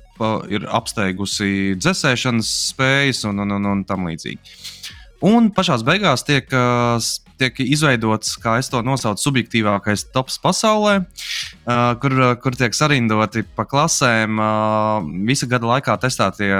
[0.50, 4.58] ir apsteigusi dzēsēšanas spējas un, un, un, un tam līdzīgi.
[5.26, 6.50] Un pašā beigās tiek
[7.42, 13.66] tiek izveidots, kā es to nosaucu, subjektīvākais tops pasaulē, uh, kur, kur tiek sarindoti pa
[13.68, 16.52] klasēm uh, visa gada laikā testētie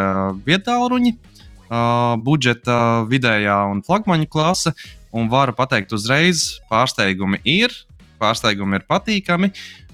[0.46, 4.74] vietāluņi, uh, budžeta vidējā un flagmaņa klase.
[5.12, 7.74] Un varu pateikt uzreiz, pārsteigumi ir,
[8.20, 9.52] pārsteigumi ir patīkami.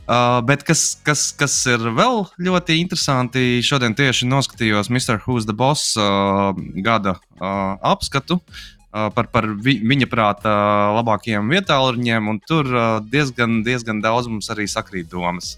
[0.08, 5.18] Uh, bet kas, kas, kas ir vēl ļoti interesanti, šodien tieši noskatījos Mr.
[5.26, 6.54] Who's the Boss uh,
[6.86, 8.38] gada uh, apskatu.
[8.38, 8.77] Uh,
[9.14, 10.56] par, par vi, viņa prāta
[10.98, 12.68] labākajiem vietāluņiem, un tur
[13.08, 15.56] diezgan, diezgan daudz mums arī sakrīt domas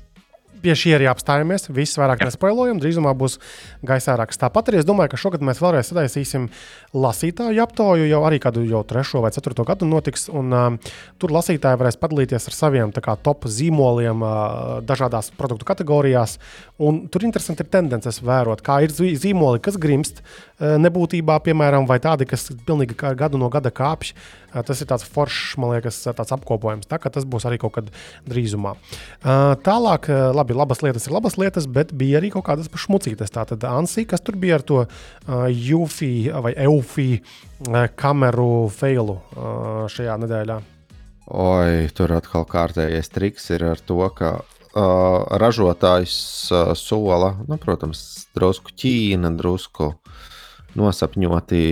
[0.61, 1.69] pie šī arī apstājamies.
[1.75, 2.81] Viss vairāk nespoilojam.
[2.81, 3.39] Drīzumā būs
[3.87, 4.41] gaisā raksts.
[4.43, 6.49] Tāpat arī es domāju, ka šogad mēs vēlreiz sadaisīsim
[6.97, 8.09] lasītāju aptauju.
[8.11, 10.29] Jau arī kādu jau trešo vai ceturto gadu notiks.
[10.33, 16.39] Un, uh, tur lasītāji varēs padalīties ar saviem kā, top zīmoliem uh, dažādās produktu kategorijās.
[16.81, 21.99] Un tur interesanti ir tendences vērot, kā ir zīmoli, kas grimst uh, nebūtībā, piemēram, vai
[22.03, 24.13] tādi, kas pilnīgi gadu no gada kāpj.
[24.51, 26.89] Uh, tas ir tāds foršs, man liekas, tāds apkopojums.
[26.91, 27.93] Tā, tas būs arī kaut kad
[28.29, 28.75] drīzumā.
[28.75, 33.33] Uh, tālāk, labi, labas lietas ir labas lietas, bet bija arī kaut kādas šmucītas.
[33.35, 34.85] Tātad Ansi, kas tur bija ar to
[35.31, 36.13] UFI
[36.43, 37.09] vai EUFI
[38.01, 39.21] kameru failu
[39.93, 40.61] šajā nedēļā?
[41.31, 46.17] Oi, tur atkal kārtējais triks ir ar to, ka uh, ražotājs
[46.51, 49.93] uh, sola, nu, protams, drusku Ķīna, drusku
[50.79, 51.63] nosapņoti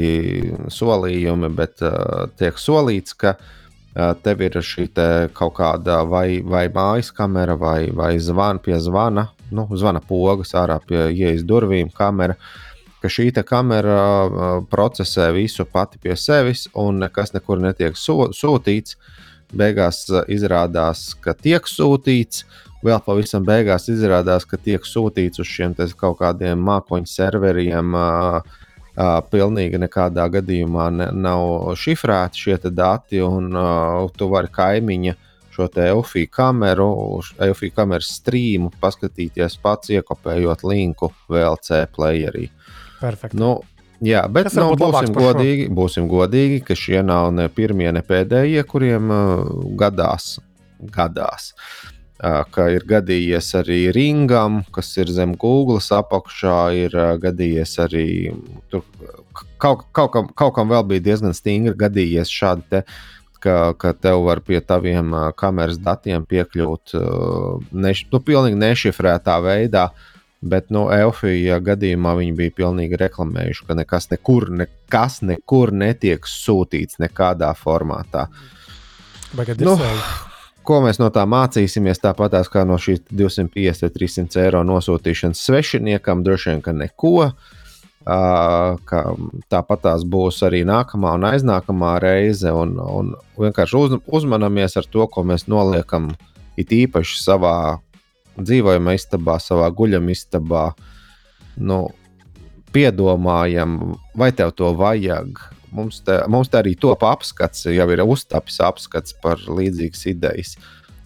[0.72, 6.66] solījumi, bet uh, tiek solīts, ka uh, tev ir šī te kaut kāda vai, vai
[6.72, 12.38] mājas kamera, vai, vai zvana pie zvana, nu, zvana pogas ārā pie ieejas durvīm, kamera.
[12.98, 18.96] Ka šī kamera procesē visu pati pie sevis, un nekas nekur netiek sūtīts.
[19.48, 22.42] Beigās izrādās, ka tiek sūtīts,
[22.84, 28.67] vēl pavisam beigās izrādās, ka tiek sūtīts uz šiem kaut kādiem mākoņu serveriem, uh, Uh,
[29.30, 33.54] pilnīgi nekādā gadījumā ne, nav šifrēti šie dati, un
[34.16, 35.14] tu vari kaimiņa
[35.54, 36.90] šo EFI kameru,
[37.42, 42.48] EFI kameras streamu paskatīties pats, iekopējot linku VLC playerī.
[43.00, 43.34] Perfekt.
[43.38, 43.58] Nu,
[43.98, 49.10] Jā, bet nu, būsim, godīgi, būsim godīgi, ka šie nav ne pirmie, ne pēdējie, kuriem
[49.10, 50.36] uh, gadās.
[50.94, 51.48] gadās.
[51.50, 58.08] Uh, ka ir gadījies arī ringam, kas ir zem Google apakšā, ir gadījies arī
[58.72, 58.82] tur,
[59.62, 62.68] kaut, kaut, kam, kaut kam vēl bija diezgan stingri gadījies šādi.
[62.72, 62.84] Te,
[63.38, 66.96] Ka, ka tev var pie taviem kameras datiem piekļūt
[67.70, 69.84] neš, nu, pilnīgi nešifrētā veidā,
[70.42, 76.98] bet nu, Elfija gadījumā viņi bija pilnīgi reklamējuši, ka nekas nekur, nekas nekur netiek sūtīts
[76.98, 78.26] nekādā formātā.
[79.38, 79.76] Bagad, nu,
[80.68, 82.02] Ko mēs no tā mācīsimies?
[82.02, 87.30] Tāpat kā no šīs 250 vai 300 eiro nosūtīšanas svešiniekam, droši vien, ka neko.
[88.04, 89.00] Ka
[89.48, 92.52] tāpat tās būs arī nākamā un aiznākamā reize.
[92.52, 96.12] Un, un vienkārši uz, uzmanamies ar to, ko mēs noliekam
[96.60, 97.56] it īpaši savā
[98.36, 100.66] dzīvojamā istabā, savā guļamistabā.
[101.64, 101.86] Nu,
[102.76, 103.78] piedomājam,
[104.18, 105.40] vai tev to vajag,
[105.78, 110.56] Mums te, mums te arī top apskats, jau ir uztapis apskats par līdzīgas idejas.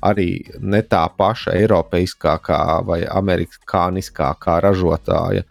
[0.03, 5.45] Arī ne tā paša eiropeiskākā vai amerikāniskākā ražotāja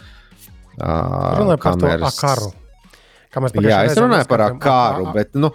[0.81, 2.49] Runāju par to akaru.
[3.64, 5.52] Jā, es runāju par akaru, bet nu,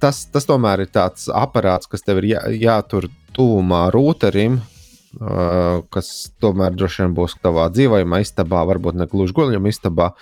[0.00, 6.32] tas, tas tomēr ir tāds aparāts, kas tev ir jā, jātur tuvumā rūterim, uh, kas
[6.40, 10.12] tomēr droši vien būs tavā dzīvojamā istabā, varbūt ne gluži guļamā istabā,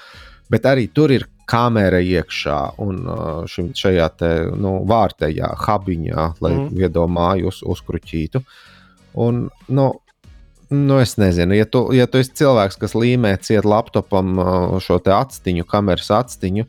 [0.51, 6.53] bet arī tur ir kamera iekšā un uh, šim, šajā te, nu, vārtējā habiņā, lai
[6.55, 6.69] mm.
[6.79, 8.45] viedo māju uz, uzkruķītu.
[9.25, 9.91] Un, nu,
[10.71, 15.01] Nu, es nezinu, ja tu, ja tu esi cilvēks, kas līmē ciet laptopam uh, šo
[15.03, 16.63] atstiņu, kameras atstiņu,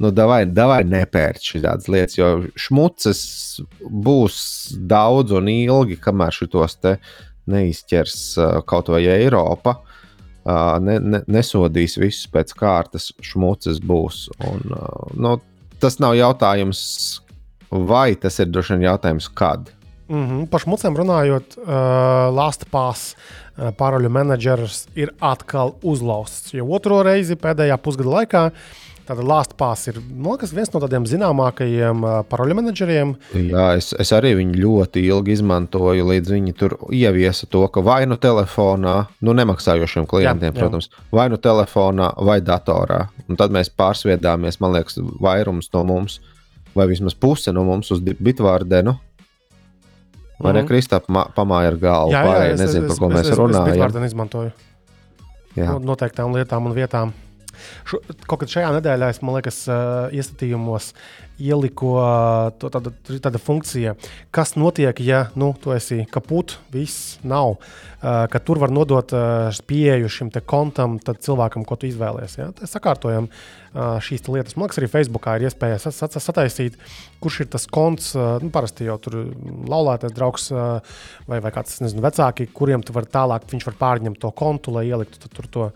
[0.00, 3.20] nu, davai, davai nepērt šādas lietas, jo šmuces
[3.84, 4.38] būs
[4.88, 6.94] daudz un ilgi, kamēr šitos te
[7.52, 9.82] neizķers uh, kaut vai Eiropa.
[10.44, 14.26] Uh, ne, ne, nesodīs visus pēc kārtas, šmuces būs.
[14.44, 14.74] Un,
[15.16, 15.38] nu,
[15.80, 16.82] tas nav jautājums,
[17.70, 19.70] vai tas ir droši vien jautājums, kad.
[20.08, 20.46] Mm -hmm.
[20.52, 26.52] Par šmucēm runājot, uh, LastPass uh, paroļu menedžers ir atkal uzlausts.
[26.52, 28.50] Jau otro reizi pēdējā pusgada laikā.
[29.04, 33.14] Tātad LastPass ir liekas, viens no tādiem zināmākajiem paroļu menedžeriem.
[33.36, 38.04] Jā, es, es arī viņu ļoti ilgi izmantoju, līdz viņi tur ieviesa to, ka vai
[38.08, 40.58] nu telefonā, nu nemaksājošiem klientiem, jā, jā.
[40.60, 43.02] protams, vai nu telefonā, vai datorā.
[43.28, 46.20] Un tad mēs pārsviedāmies, man liekas, vairums no mums,
[46.72, 48.96] vai vismaz puse no mums uz Bitvārdenu
[50.34, 50.62] Vai mm -hmm.
[50.62, 52.12] ne Kristap, pamāja ar galvu?
[52.12, 53.86] Jā, jā, es, nezinu, es, par ko es, mēs es, runājam.
[53.86, 54.50] Es, es izmantoju
[55.56, 55.78] jā.
[55.80, 57.12] noteiktām lietām un vietām.
[57.88, 59.64] Šo, kaut kad šajā nedēļā es, liekas,
[60.14, 60.92] iestatījumos
[61.40, 61.94] ieliku
[62.62, 63.96] to, tāda, tāda funkcija,
[64.34, 67.56] kas notiek, ja nu, tu esi kaput, viss nav.
[68.04, 69.10] Ka tur var nodot
[69.66, 72.38] pieeju šim kontam cilvēkam, ko tu izvēlēsies.
[72.38, 72.50] Ja?
[72.54, 73.30] Tā sakārtojam
[73.74, 74.54] šīs lietas.
[74.54, 76.76] Man liekas, arī Facebookā ir iespēja sataisīt,
[77.24, 78.12] kurš ir tas konts.
[78.14, 79.18] Nu, parasti jau tur
[79.70, 84.30] laulātais draugs vai, vai kāds nezinu, vecāki, kuriem tu vari tālāk, viņš var pārņemt to
[84.36, 85.70] kontu, lai ieliktu tur to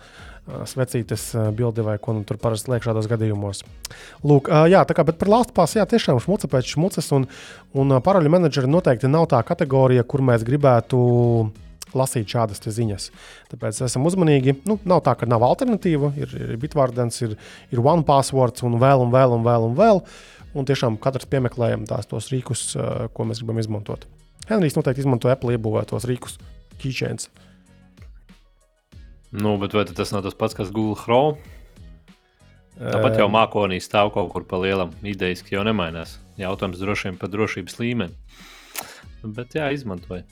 [0.69, 3.63] svecītes bildi vai ko nu, tur parasti liek šādos gadījumos.
[4.27, 7.29] Lūk, jā, tā kā par lāstpās, jā, tiešām šmuca pēc šmuces un,
[7.77, 10.99] un paroļu menedžeri noteikti nav tā kategorija, kur mēs gribētu
[11.97, 13.11] lasīt šādas ziņas.
[13.53, 14.59] Tāpēc esam uzmanīgi.
[14.69, 16.13] Nu, nav tā, ka nav alternatīva.
[16.21, 17.37] Ir, ir Bitvārdens, ir,
[17.73, 19.69] ir OnePassword un vēl un vēl un vēl.
[19.71, 20.03] Un vēl.
[20.59, 22.71] Un tiešām katrs piemeklējam tās tos rīkus,
[23.15, 24.07] ko mēs gribam izmantot.
[24.49, 26.39] Henrijs noteikti izmanto Apple iebūvētos rīkus,
[26.81, 27.29] keychains.
[29.33, 31.37] Nu, bet vai tas nav tas pats, kas Google Chrome?
[32.79, 34.93] Tāpat jau mākonī stāv kaut kur pa lielam.
[35.03, 36.17] Idejas jau nemainās.
[36.39, 38.15] Jautājums droši vien par drošības līmeni.
[39.35, 40.23] Bet jā, izmantoju.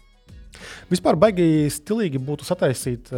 [0.89, 3.11] Vispār baigi stilīgi būtu sataisīt,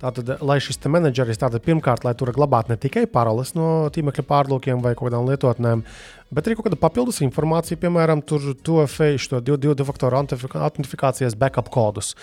[0.00, 4.94] tātad, lai šis menedžeris pirmkārt, lai tur glabātu ne tikai paroles no tīmekļa pārlūkiem vai
[4.94, 5.84] kaut kādām lietotnēm,
[6.34, 11.70] bet arī kaut kāda papildus informācija, piemēram, to face, to divu, divu faktoru autentifikācijas backup
[11.74, 12.14] kodus,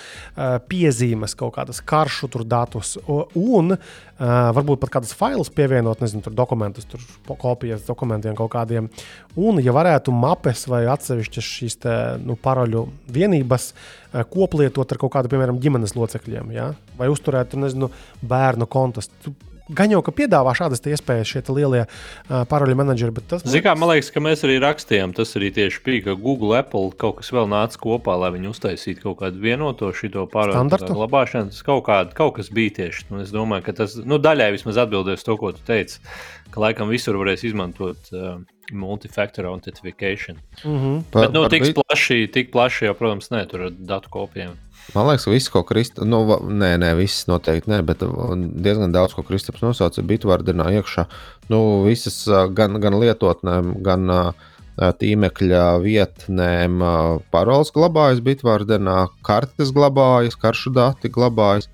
[0.71, 3.75] piezīmes, kaut kādas karšu datus un
[4.21, 7.01] varbūt pat kādas failus pievienot, nezinu, tur dokumentus, tur
[7.41, 8.89] kopijas dokumentiem kaut kādiem.
[9.39, 11.95] Un, ja varētu mapes vai atsevišķas šīs te,
[12.25, 13.71] nu, paroļu vienības
[14.31, 16.71] koplietot ar kaut kādu, piemēram, ģimenes locekļiem, ja?
[16.99, 19.09] vai uzturēt, nezinu, bērnu kontus
[19.75, 23.23] gan jau ka piedāvā šādas iespējas šie lielie uh, paroļu menedžeri.
[23.27, 26.55] Tas, Zin, kā, man liekas, ka mēs arī rakstījām, tas arī tieši bija, ka Google,
[26.59, 31.55] Apple kaut kas vēl nāca kopā, lai viņi uztaisītu kaut kādu vienoto šo paroļu glabāšanu.
[31.67, 33.09] Kaut, kād, kaut kas bija tieši.
[33.11, 36.01] Nu, es domāju, ka tas nu, daļai vismaz atbildēs to, ko tu teici,
[36.51, 38.11] ka laikam visur varēs izmantot.
[38.15, 40.37] Uh, Multifactor authentication.
[40.63, 41.01] Mm -hmm.
[41.11, 44.53] Bet, nu, tik plaši, tik plaši jau, protams, ne, tur ar datu kopijām.
[44.91, 46.19] Man liekas, ka viss, ko Kristaps, nu,
[46.51, 51.05] nē, nē, viss noteikti nē, bet diezgan daudz, ko Kristaps nosauca Bitvārdenā iekšā.
[51.53, 52.25] Nu, visas
[52.57, 54.11] gan, gan lietotnēm, gan
[54.75, 56.83] tīmekļa vietnēm
[57.31, 61.71] paroles glabājas Bitvārdenā, kartes glabājas, karšu dati glabājas.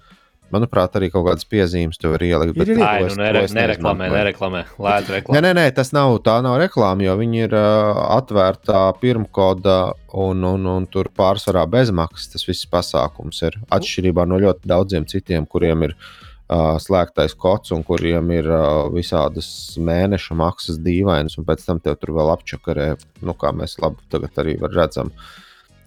[0.53, 2.55] Manuprāt, arī kaut kādas piezīmes tu vari ielikt.
[2.55, 5.35] Bet, Ai, nu, nere, nereklamē, nereklamē, lēta reklāmā.
[5.35, 9.75] Nē, nē, nē, tas nav, tā nav reklāma, jo viņi ir uh, atvērtā pirmkoda
[10.15, 12.29] un, un, un tur pārsvarā bezmaksas.
[12.31, 17.83] Tas viss pasākums ir atšķirībā no ļoti daudziem citiem, kuriem ir uh, slēgtais kods un
[17.87, 22.93] kuriem ir uh, visādas mēneša maksas dīvainas, un pēc tam tev tur vēl apčakarē,
[23.27, 25.11] nu, kā mēs labi tagad arī redzam,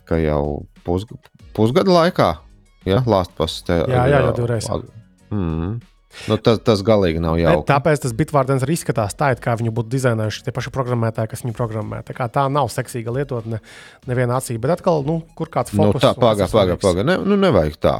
[0.04, 1.16] ka jau pusg
[1.56, 2.30] pusgada laikā
[2.88, 4.68] Ja, Lāstpas te jā, jā, jau divreiz.
[5.30, 5.78] Mm.
[6.26, 7.66] Nu, tas, tas galīgi nav jauki.
[7.68, 11.44] Tāpēc tas bitvārdens arī izskatās tā, it kā viņu būtu dizainējuši tie paši programmētāji, kas
[11.44, 12.00] viņu programmē.
[12.08, 13.60] Tā, tā nav seksīga lietotne
[14.10, 16.02] nevienā acī, bet atkal, nu, kur kāds nu, fokus.
[16.02, 17.06] Nu, tā, pagā, pagā, pagā.
[17.06, 17.94] Ne, nu, nevajag tā.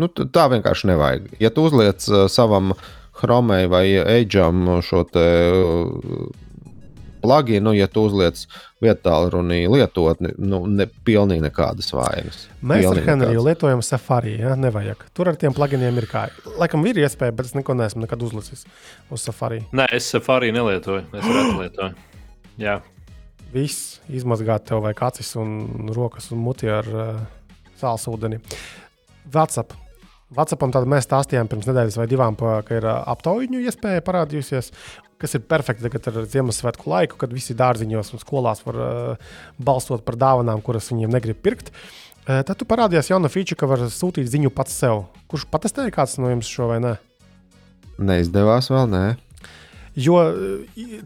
[0.00, 1.28] Nu, tā vienkārši nevajag.
[1.42, 2.72] Ja tu uzliec uh, savam
[3.16, 6.26] Chromei vai Eģam šo te uh,
[7.26, 8.44] pluginu, ja tu uzliec
[8.82, 12.44] vietā runī lietotni, nu, ne, pilnīgi nekādas vainas.
[12.62, 14.54] Mēs ar Henriju lietojam Safari, ja?
[14.58, 15.06] nevajag.
[15.16, 16.26] Tur ar tiem pluginiem ir kā.
[16.60, 18.66] Laikam ir iespēja, bet es neko neesmu nekad uzlicis
[19.10, 19.64] uz Safari.
[19.76, 22.12] Nē, es Safari nelietoju, es reti lietoju.
[22.62, 22.78] Jā.
[23.52, 27.18] Viss izmazgāt tev vajag acis un rokas un muti ar uh,
[27.80, 28.40] sāls ūdeni.
[29.32, 29.76] WhatsApp
[30.34, 34.72] tad mēs stāstījām pirms nedēļas vai divām, pa, ka ir aptauju iespēja parādījusies,
[35.22, 40.04] kas ir perfekti tagad ar Ziemassvētku laiku, kad visi dārziņos un skolās var uh, balsot
[40.06, 41.72] par dāvanām, kuras viņiem negrib pirkt.
[42.26, 45.06] Uh, tad tu parādījās jauna feature, ka var sūtīt ziņu pats sev.
[45.30, 46.96] Kurš patestēja kāds no jums šo vai ne?
[47.96, 49.04] Neizdevās vēl, nē.
[49.96, 50.18] Jo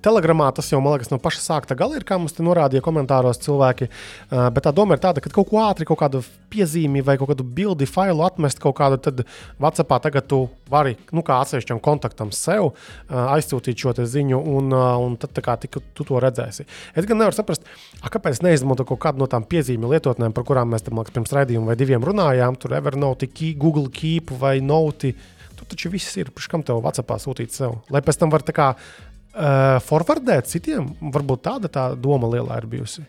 [0.03, 3.39] telegramā tas jau, man liekas, no paša sākta gala ir, kā mums te norādīja komentāros
[3.45, 3.87] cilvēki.
[4.31, 7.47] Bet tā doma ir tāda, ka kaut ko ātri, kaut kādu piezīmi vai kaut kādu
[7.47, 9.23] bildi, failu atmest kaut kādu, tad
[9.63, 12.73] WhatsAppā tagad tu vari, nu, kā atsevišķam kontaktam sev
[13.07, 16.67] aizsūtīt šo ziņu, un, un tad kā tik, tu to redzēsi.
[16.99, 17.67] Es gan nevaru saprast,
[18.01, 21.35] a, kāpēc neizmanto kaut kādu no tām piezīmju lietotnēm, par kurām mēs tam, liekas, pirms
[21.39, 22.59] raidījuma vai diviem runājām.
[22.59, 25.15] Tur Evernote, Google Keep vai Note
[25.61, 27.79] Tu taču viss ir, kam tev Vācijā sūtīt sev.
[27.93, 32.69] Lai pēc tam var tā kā uh, forwardēt citiem, varbūt tāda tā doma lielā ir
[32.71, 33.05] bijusi.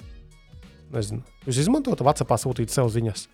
[0.91, 1.23] Nezinu.
[1.48, 3.30] Jūs izmantojat Vācijā sūtīt sev ziņas?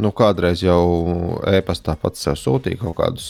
[0.00, 3.26] Nu, kādreiz jau e-pastā pats sev sūtīja kaut kādus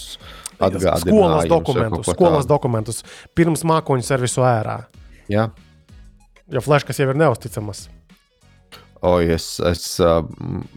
[0.59, 1.07] atgādinājumus.
[1.07, 3.03] Skolas dokumentus, skolas dokumentus
[3.35, 4.77] pirms mākoņu servisu ērā.
[5.33, 5.49] Jā.
[6.53, 7.87] Jo flashkas jau ir neusticamas.
[9.03, 9.87] Oi, es, es,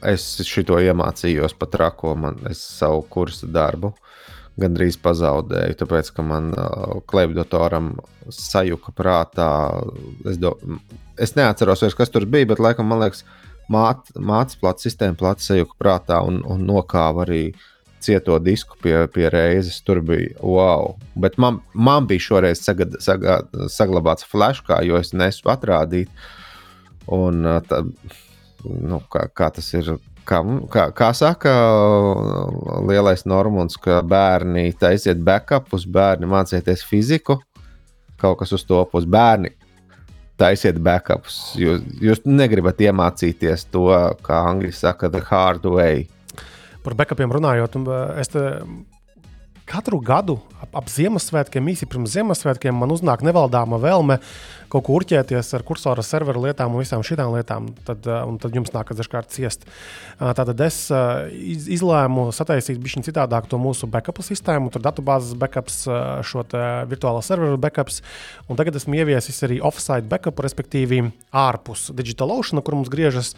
[0.10, 3.94] es šito iemācījos pat rako, man es savu kursu darbu
[4.60, 7.92] gandrīz pazaudēju, tāpēc, ka man uh, klēpjdatoram
[8.32, 9.50] sajuka prātā.
[10.26, 10.56] Es, do,
[11.22, 13.26] es neatceros, vairs, kas tur bija, bet laikam man liekas,
[13.72, 17.44] mācīts plats, sistēma plats sajuka prātā un, un nokāva arī
[18.06, 19.82] cieto disku pie, pie reizes.
[19.84, 20.96] Tur bija wow.
[21.20, 26.12] Bet man, man bija šoreiz sagad, sagad, saglabāts flashkā, jo es nesu atrādīt.
[27.14, 27.82] Un, tā,
[28.66, 29.92] nu, kā, kā tas ir
[30.26, 30.40] kā,
[30.74, 31.54] kā, kā saka
[32.88, 37.40] lielais Normons, ka bērni taisiet backupus, bērni mācieties fiziku,
[38.22, 39.54] kaut kas uz to puses bērni.
[40.36, 41.54] Taisiet backupus.
[41.56, 43.88] Jūs, jūs negribat iemācīties to,
[44.26, 46.10] kā angļuiski saka, the hard way.
[46.84, 47.78] Par backupiem runājot,
[48.20, 48.34] es
[49.66, 54.20] katru gadu ap, ap Ziemassvētkiem, īsi pirms Ziemassvētkiem, man uznāk nevaldāma vēlme
[54.72, 57.70] kaut ko urķēties ar kursora serveru lietām un visām šīm lietām.
[57.88, 59.66] Tad, tad jums nākas dažkārt ciest.
[60.20, 65.84] Tātad es izlēmu sataisīt bišķiņu citādāk to mūsu backup sistēmu, tur datubāzes backups,
[66.28, 66.46] šo
[66.90, 68.02] virtuālo serveru backups.
[68.50, 71.02] Un tagad esmu ieviesis arī offsite backup, respektīvi
[71.36, 73.34] ārpus DigitalOcean, kur mums griežas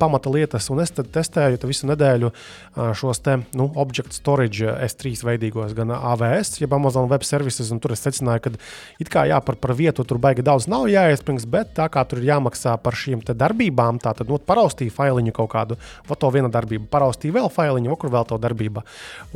[0.00, 0.68] pamata lietas.
[0.72, 2.32] Un es testēju visu nedēļu
[2.98, 7.72] šos te nu, object storage S3 veidīgos, gan AVS, jeb Amazon Web Services.
[7.82, 8.52] Tur es secināju, ka
[9.02, 12.20] it kā jā, par, par vietu tur baigi daudz nav jāiesprings, bet tā kā tur
[12.20, 15.78] ir jāmaksā par šīm darbībām, tā tad nu, paraustīja failiņu kaut kādu,
[16.08, 18.84] va to viena darbība, paraustīja vēl failiņu, kur vēl to darbība.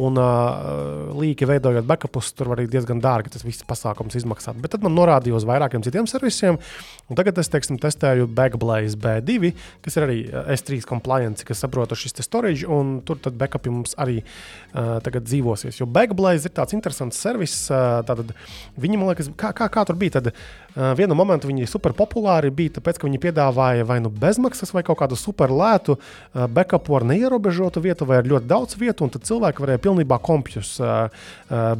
[0.03, 4.59] Un uh, līki veidojot backupus, tur arī diezgan dārgi tas viss pasākums izmaksāt.
[4.62, 6.61] Bet tad man norādīja uz vairākiem citiem servisiem,
[7.09, 9.53] un tagad es teiksim, testēju Backblaze B2,
[9.85, 10.19] kas ir arī
[10.57, 15.81] S3 compliance, kas saprotu šis storage, un tur tad backupi mums arī uh, tagad dzīvosies.
[15.81, 18.35] Jo Backblaze ir tāds interesants servis, uh, tātad
[18.81, 20.19] viņi man liekas, kā, kā, kā tur bija.
[20.19, 24.74] Tad, uh, vienu momentu viņi super populāri bija, tāpēc, ka viņi piedāvāja vai nu bezmaksas,
[24.77, 29.07] vai kaut kādu super lētu uh, backupu ar neierobežotu vietu, vai ar ļoti daudz vietu,
[29.07, 31.09] un tad cilvēki varēja pilnībā kompjus uh,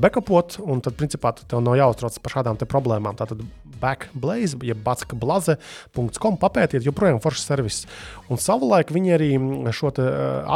[0.01, 3.19] backupot, un tad, principā, tev nav jāuztraucas par šādām problēmām.
[3.19, 3.45] Tātad
[3.81, 7.83] backblaze, jeb batskablaze.com papētiet, joprojām foršs servis.
[8.33, 9.31] Un savulaik viņi arī
[9.77, 9.93] šo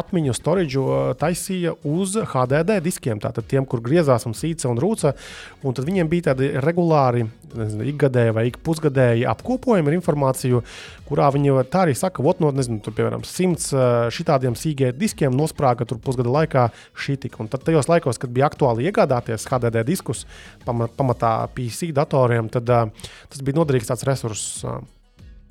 [0.01, 0.85] atmiņu storage
[1.21, 5.15] taisīja uz HDD diskiem, tātad tiem, kur griezās un sīca un rūca,
[5.63, 10.63] un tad viņiem bija tādi regulāri, nezinu, ikgadēji vai ik pusgadēji apkopojumi ar informāciju,
[11.09, 13.71] kurā viņi tā arī saka, ot, no, nezinu, tur, piemēram, simts
[14.15, 16.69] šitādiem sīgiem diskiem nosprāga tur pusgada laikā
[16.99, 17.43] šī tika.
[17.43, 20.27] Un tad tajos laikos, kad bija aktuāli iegādāties HDD diskus
[20.67, 24.65] pamatā PC datoriem, tad uh, tas bija noderīgs tāds resurss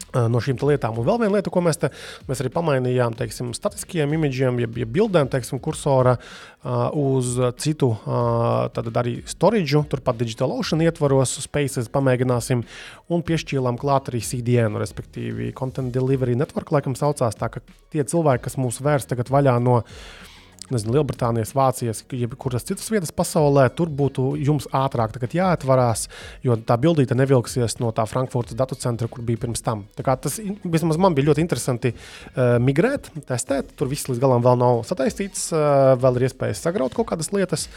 [0.10, 0.98] no šīm lietām.
[0.98, 1.92] Un vēl viena lieta, ko mēs, te,
[2.30, 8.70] mēs arī pamainījām, teiksim, statiskiem imidžiem, jeb, jeb bildēm, teiksim, kursora uh, uz citu, uh,
[8.74, 12.64] tad arī storage, turpat DigitalOcean ietvaros, spaces pamēģināsim
[13.14, 17.64] un piešķīlām klāt arī CDN, respektīvi Content Delivery Network, laikam saucās tā, ka
[17.94, 19.84] tie cilvēki, kas mūs vērs tagad vaļā no
[20.74, 26.08] nezinu, Lielbritānijas, Vācijas, jebkuras citas vietas pasaulē, tur būtu jums ātrāk jāatvarās,
[26.46, 29.86] jo tā bildīte nevilksies no tā Frankfurtas datu centra, kur bija pirms tam.
[29.96, 33.74] Tas vismaz man bija ļoti interesanti uh, migrēt, testēt.
[33.80, 37.68] Tur viss līdz galam vēl nav sataisīts, uh, vēl ir iespējas sagraut kaut kādas lietas.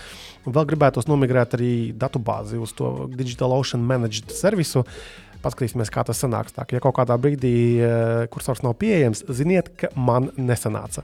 [0.47, 4.86] Un vēl gribētos nomigrēt arī datubāzi uz to DigitalOcean managed servisu.
[5.43, 6.55] paskatīsimies, kā tas sanāks.
[6.55, 11.02] Tā, ja kaut kādā brīdī uh, kursors nav pieejams, ziniet, ka man nesanāca.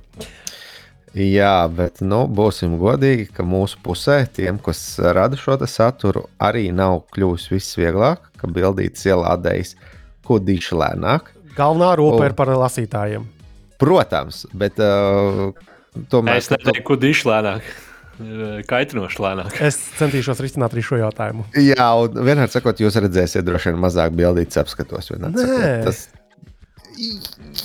[1.17, 7.07] Jā, bet nu, būsim godīgi, ka mūsu pusē tiem, kas rada šo saturu, arī nav
[7.15, 9.75] kļuvis viss vieglāk, ka bildītas ielādējas
[10.29, 11.33] kudīši lēnāk.
[11.57, 13.27] Galvenā ropa un, ir par lasītājiem.
[13.81, 15.49] Protams, bet uh,
[16.13, 16.43] tomēr.
[16.43, 17.75] Es neteiktu, kudīši lēnāk.
[18.67, 19.59] Kaitinoši lēnāk.
[19.63, 21.45] Es centīšos risināt arī šo jautājumu.
[21.63, 25.13] Jā, un vienmēr sakot, jūs redzēsiet, droši vien mazāk bildītas apskatos.
[25.15, 26.01] Nē, sakot, tas,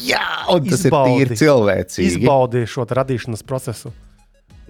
[0.03, 1.19] jā, un tas Izbaudi.
[1.21, 2.09] ir tīri cilvēcīgi.
[2.17, 3.93] Izbaudi šo radīšanas procesu.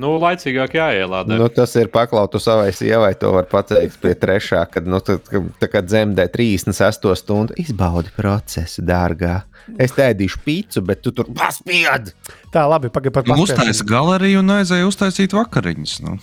[0.02, 1.36] Nu, laicīgāk jāielādē.
[1.38, 3.12] Nu, tas ir paklautu savai sievai.
[3.22, 5.30] To var pateikt pie trešā, kad nu, tad,
[5.62, 9.44] kad dzemdē 36 stundu izbaudi procesu, dārgā.
[9.80, 12.10] Es tēdīšu pīci, bet tu tur paspied.
[12.52, 13.46] Tā, labi, pagaidi par paspēšanu.
[13.46, 15.96] Uztaisīju galeriju un aizēju uztaisīt vakariņas.
[16.08, 16.18] Nu.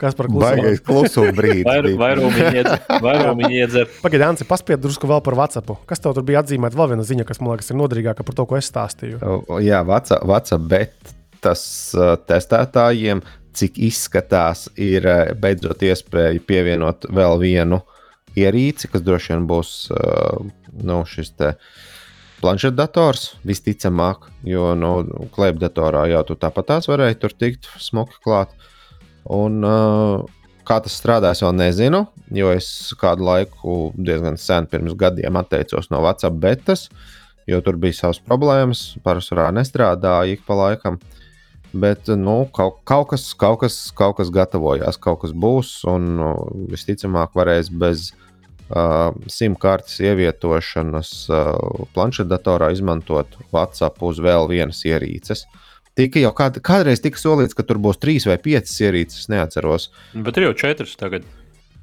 [0.00, 0.44] Kas par klusumu?
[0.44, 1.96] Baigais klusuma brīdis.
[3.02, 3.88] Vairāk iedzer.
[4.02, 5.72] Pagaidiet, Anci, paspied drusku vēl par WhatsApp.
[5.88, 6.76] Kas tev tur bija atzīmēta?
[6.76, 9.20] Vēl viena ziņa, kas man liekas ir noderīgāka par to, ko es stāstīju.
[9.24, 11.14] O, jā, WhatsApp, WhatsApp bet
[11.44, 11.62] tas
[11.96, 13.24] uh, testētājiem,
[13.56, 17.80] cik izskatās, ir uh, beidzot iespēja pievienot vēl vienu
[18.36, 20.44] ierīci, kas droši vien būs uh,
[20.76, 21.54] nu, šis te
[22.42, 28.52] planšetdators visticamāk, jo no nu, klēpdatorā jau tu tāpat tās varēji tur tikt smuki klāt.
[28.52, 28.72] Uh,
[29.32, 30.22] Un, uh,
[30.66, 32.04] kā tas strādās, vēl nezinu,
[32.34, 32.68] jo es
[33.00, 36.88] kādu laiku, diezgan sen pirms gadiem, atteicos no WhatsApp betas,
[37.46, 38.96] jo tur bija savas problēmas.
[39.06, 41.00] Parasti nestrādāja ik pa laikam.
[41.76, 46.30] Bet nu, kaut, kaut, kas, kaut, kas, kaut kas gatavojās, kaut kas būs, un nu,
[46.72, 55.44] visticamāk, varēs bez uh, simtkartes ievietošanas uh, planšetdatorā izmantot WhatsApp uz vēl vienas ierīces.
[55.44, 55.66] Uh,
[55.96, 59.88] Tika jau kād, kādreiz tika solīts, ka tur būs trīs vai piecas ierīces, es neatceros.
[60.12, 61.24] Bet ir jau četras tagad.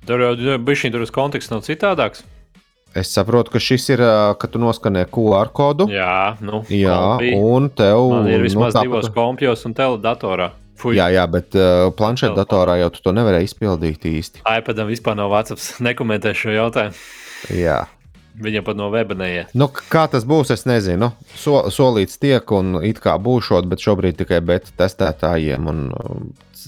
[0.05, 2.21] Tur jau bija šī konteksts nav citādāks.
[2.93, 4.03] Es saprotu, ka šis ir,
[4.37, 5.87] ka tu noskanē QR kodu.
[5.89, 7.31] Jā, nu, jā kompī.
[7.41, 10.51] un tev Man ir vismaz nu, divos kompjos un teledatorā.
[10.77, 10.93] Fui.
[10.97, 14.45] Jā, jā, bet uh, planšetdatorā jau tu to nevarēji izpildīt īsti.
[14.45, 17.01] iPadam vispār nav WhatsApp, nekomentēšu šo jautājumu.
[17.57, 17.79] Jā.
[18.41, 19.51] Viņam pat no weba neiet.
[19.53, 21.11] Nu, kā tas būs, es nezinu.
[21.37, 25.69] So, solīts tiek, un it kā būšot, bet šobrīd tikai beta testētājiem.
[25.69, 25.85] Un,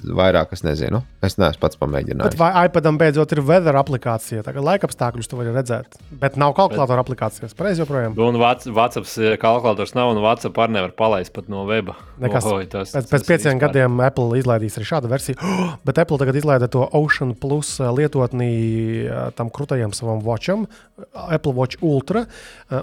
[0.04, 1.02] vairāk es nezinu.
[1.24, 2.34] Es neesmu pats pamēģinājis.
[2.34, 4.44] Bet vai iPadam beidzot ir weather aplikācija?
[4.46, 5.98] Tagad laika apstākļus tu vari redzēt.
[6.22, 7.06] Bet nav kalkulatora bet...
[7.06, 7.56] aplikācijas.
[7.58, 8.18] Pareizi joprojām.
[8.26, 11.98] Un WhatsApp eh, kalkulators nav, un WhatsApp arī nevar palaist pat no weba.
[12.22, 12.48] Nekas.
[12.50, 13.64] Oh, tas, pēc, pēc pieciem vispār.
[13.68, 15.40] gadiem Apple izlaidīs arī šādu versiju.
[15.42, 18.52] Oh, bet Apple tagad izlaida to Ocean Plus eh, lietotni
[19.06, 20.68] eh, tam krūtajam savam watcham,
[21.14, 22.26] Apple Watch Ultra.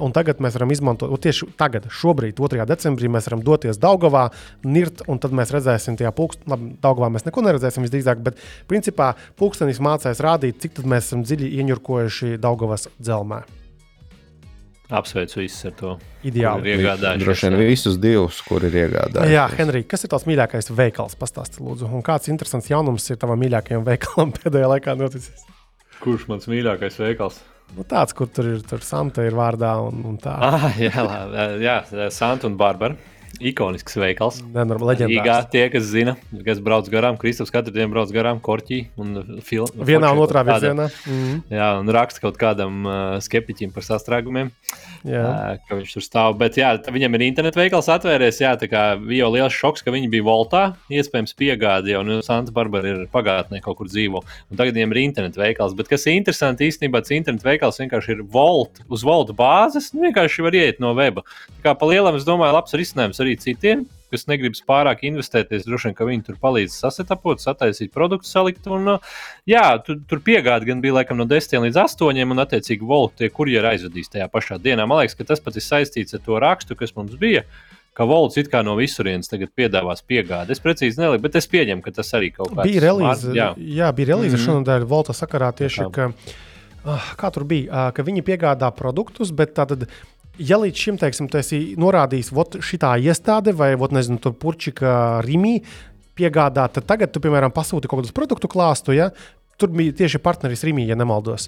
[0.02, 2.66] Un tagad mēs varam izmantot, tieši tagad, šobrīd, 2.
[2.72, 4.28] decembrī, mēs varam doties Daugavā,
[4.66, 8.40] nirt, un tad mēs redzēsim tajā pulkstenī, Daugavā mēs neko neredzēsim visdrīzāk, bet
[8.70, 13.42] principā pulkstenis mācās rādīt, cik mēs esam dziļi ieņurkojuši Daugavas dzelzmē.
[14.92, 15.90] Apsveicu visus ar to.
[16.28, 16.74] Ideāli.
[17.22, 19.32] Droši vien visus divus, kur ir iegādājušies.
[19.32, 21.16] Jā, Henrij, kas ir tavs mīļākais veikals?
[21.16, 21.88] Pastāsti, lūdzu.
[21.88, 25.46] Un kāds interesants jaunums ir tavam mīļākajam veikalam pēdējā laikā noticis?
[26.02, 27.40] Kurš mans mīļākais veikals?
[27.76, 30.34] Nu, tāds, kur tur ir tur Santa ir vārdā un, un tā.
[30.36, 30.92] Ah, jā,
[31.62, 31.76] jā,
[32.12, 32.98] Santa un Barbara.
[33.40, 34.40] Ikonisks veikals.
[34.52, 35.48] Leģendārs.
[35.52, 39.86] Tie, kas zina, kas brauc garām, Kristofs katru dienu brauc garām korķī un filmu.
[39.88, 40.88] Vienā un otrā virzienā.
[41.06, 41.42] Mm -hmm.
[41.50, 44.50] Jā, un raksta kaut kādam uh, skeptiķim par sastrēgumiem.
[45.04, 45.22] Jā.
[45.22, 46.36] Uh, ka viņš tur stāv.
[46.38, 48.40] Bet jā, viņam ir internetu veikals atvēries.
[48.40, 50.74] Jā, tā kā bija jau liels šoks, ka viņi bija Voltā.
[50.90, 54.22] Iespējams, piegādi jau nu, Santa Barbara ir pagātnē kaut kur dzīvo.
[54.50, 55.74] Un tagad viņiem ir internetu veikals.
[55.74, 59.92] Bet kas ir interesanti, īstenībā tas internetu veikals vienkārši ir Volt, uz Volta bāzes.
[59.94, 61.24] Nu, vienkārši var iet no weba.
[61.58, 65.64] Tā kā pa lielam, es domāju, labs risinājums arī citiem, kas negrib pārāk investēties.
[65.66, 68.68] Droši vien, ka viņi tur palīdz sasetapot, sataisīt produktu, salikt.
[68.72, 68.96] Un,
[69.48, 73.32] jā, tur, tur piegāde gan bija laikam no 10 līdz 8, un attiecīgi volti tie
[73.32, 74.86] kurjeri aizvedīs tajā pašā dienā.
[74.88, 77.46] Man liekas, ka tas pat ir saistīts ar to rakstu, kas mums bija.
[77.92, 80.54] Ka Volts it kā no visurienes tagad piedāvās piegādi.
[80.54, 83.34] Es precīzi nelieku, bet es pieņemu, ka tas arī kaut kādā bija relīze.
[83.36, 83.50] Jā.
[83.52, 84.46] jā, bija relīze mm -hmm.
[84.46, 86.06] šonadēļ Volta sakarā tieši, ka,
[86.86, 89.84] uh, kā tur bija, uh, ka viņi piegādā produktus, bet tātad
[90.38, 95.20] ja līdz šim, teiksim, tu esi norādījis, ka šī iestāde vai, vot, nezinu, tur Purčika
[95.26, 95.60] Rīmī
[96.18, 99.10] piegādā, tad tagad tu, piemēram, pasūti kaut kādus produktu klāstu, ja,
[99.60, 101.44] Tur bija tieši partneris Rīgā, ja nemaldos.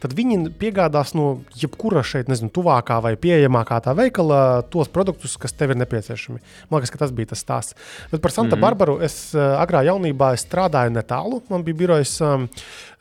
[0.00, 5.52] Tad viņi piegādās no jebkura šeit, nezinu, tuvākā vai pieejamākā tā veikala tos produktus, kas
[5.52, 6.38] tev ir nepieciešami.
[6.70, 7.76] Man liekas, ka tas bija tas stāsts.
[8.12, 8.62] Bet par Santa mm -hmm.
[8.62, 11.42] Barbaru es agrā jaunībā es strādāju netālu.
[11.50, 12.48] Man bija birojas, um,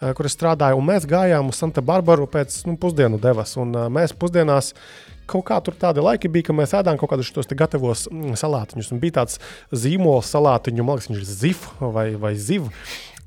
[0.02, 3.58] kur es strādāju, un mēs gājām uz Santa Barbaru pēc nu, pusdienu devas.
[3.58, 4.74] Un, mēs pusdienās
[5.30, 8.94] kaut kā tur tādi laiki bija, ka mēs ēdām kaut kādus tos gatavos mm, salātiņus.
[8.94, 9.42] Un bija tāds
[9.76, 12.72] zīmols salātiņu, man liekas, viņš ir zif vai, vai ziv.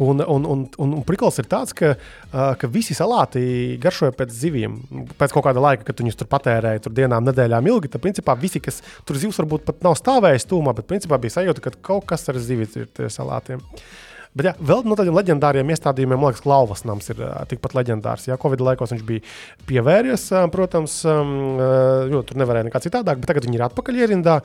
[0.00, 1.92] Un, un, un, un, un prikals ir tāds, ka,
[2.32, 4.78] ka visi salāti garšoja pēc zivīm.
[5.20, 7.92] Pēc kaut kāda laika, kad viņus tur patērēja, tur dienām, nedēļām ilgi.
[7.92, 11.66] Tad, principā, visi, kas tur zivs varbūt pat nav stāvējis tūmā, bet principā bija sajūta,
[11.66, 13.60] ka kaut kas ar zivs ir tie salātiem.
[13.60, 17.18] Uh, Bet jā, vēl no tādiem leģendāriem iestādījumiem, liekas, Klauvas nams ir
[17.50, 18.28] tikpat leģendārs.
[18.28, 19.24] Jā, Covid laikos viņš bija
[19.66, 24.36] pievērties, protams, jo tur nevarēja nekā citādāk, bet tagad viņi ir atpakaļ ierindā.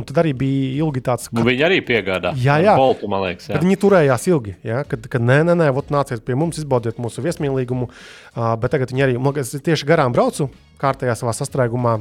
[0.00, 2.32] Un tad arī bija ilgi tāds, ka nu, viņi arī piegādā.
[2.40, 2.78] Jā, jā.
[2.80, 3.60] Boltu, liekas, jā.
[3.60, 7.20] Viņi turējās ilgi, jā, kad, kad nē, nē, nē, vot nāciet pie mums, izbaudiet mūsu
[7.28, 7.92] viesmīlīgumu.
[8.64, 10.48] Bet tagad viņi arī, man liekas, tieši garām braucu
[10.80, 11.98] kārtējā savā sastrēgumā.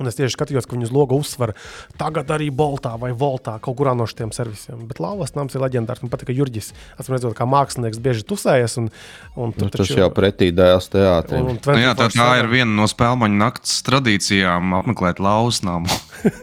[0.00, 1.54] Un es tieši skatījos, ka viņu uz loga uzsver
[2.00, 4.84] tagad arī Boltā vai Voltā, kaut kurā no šiem servisiem.
[4.90, 6.02] Bet Lauvas nams ir leģendārs.
[6.04, 8.78] Man patīk, ka Jurģis, atcīm redzot, kā mākslinieks, bieži tusējas.
[8.82, 8.90] Un,
[9.38, 11.52] un nu, tas jau pretī dēls teātrim.
[11.54, 15.90] Nu, jā, tā, tā ir viena no spēļu naktas tradīcijām apmeklēt Lauvas namu.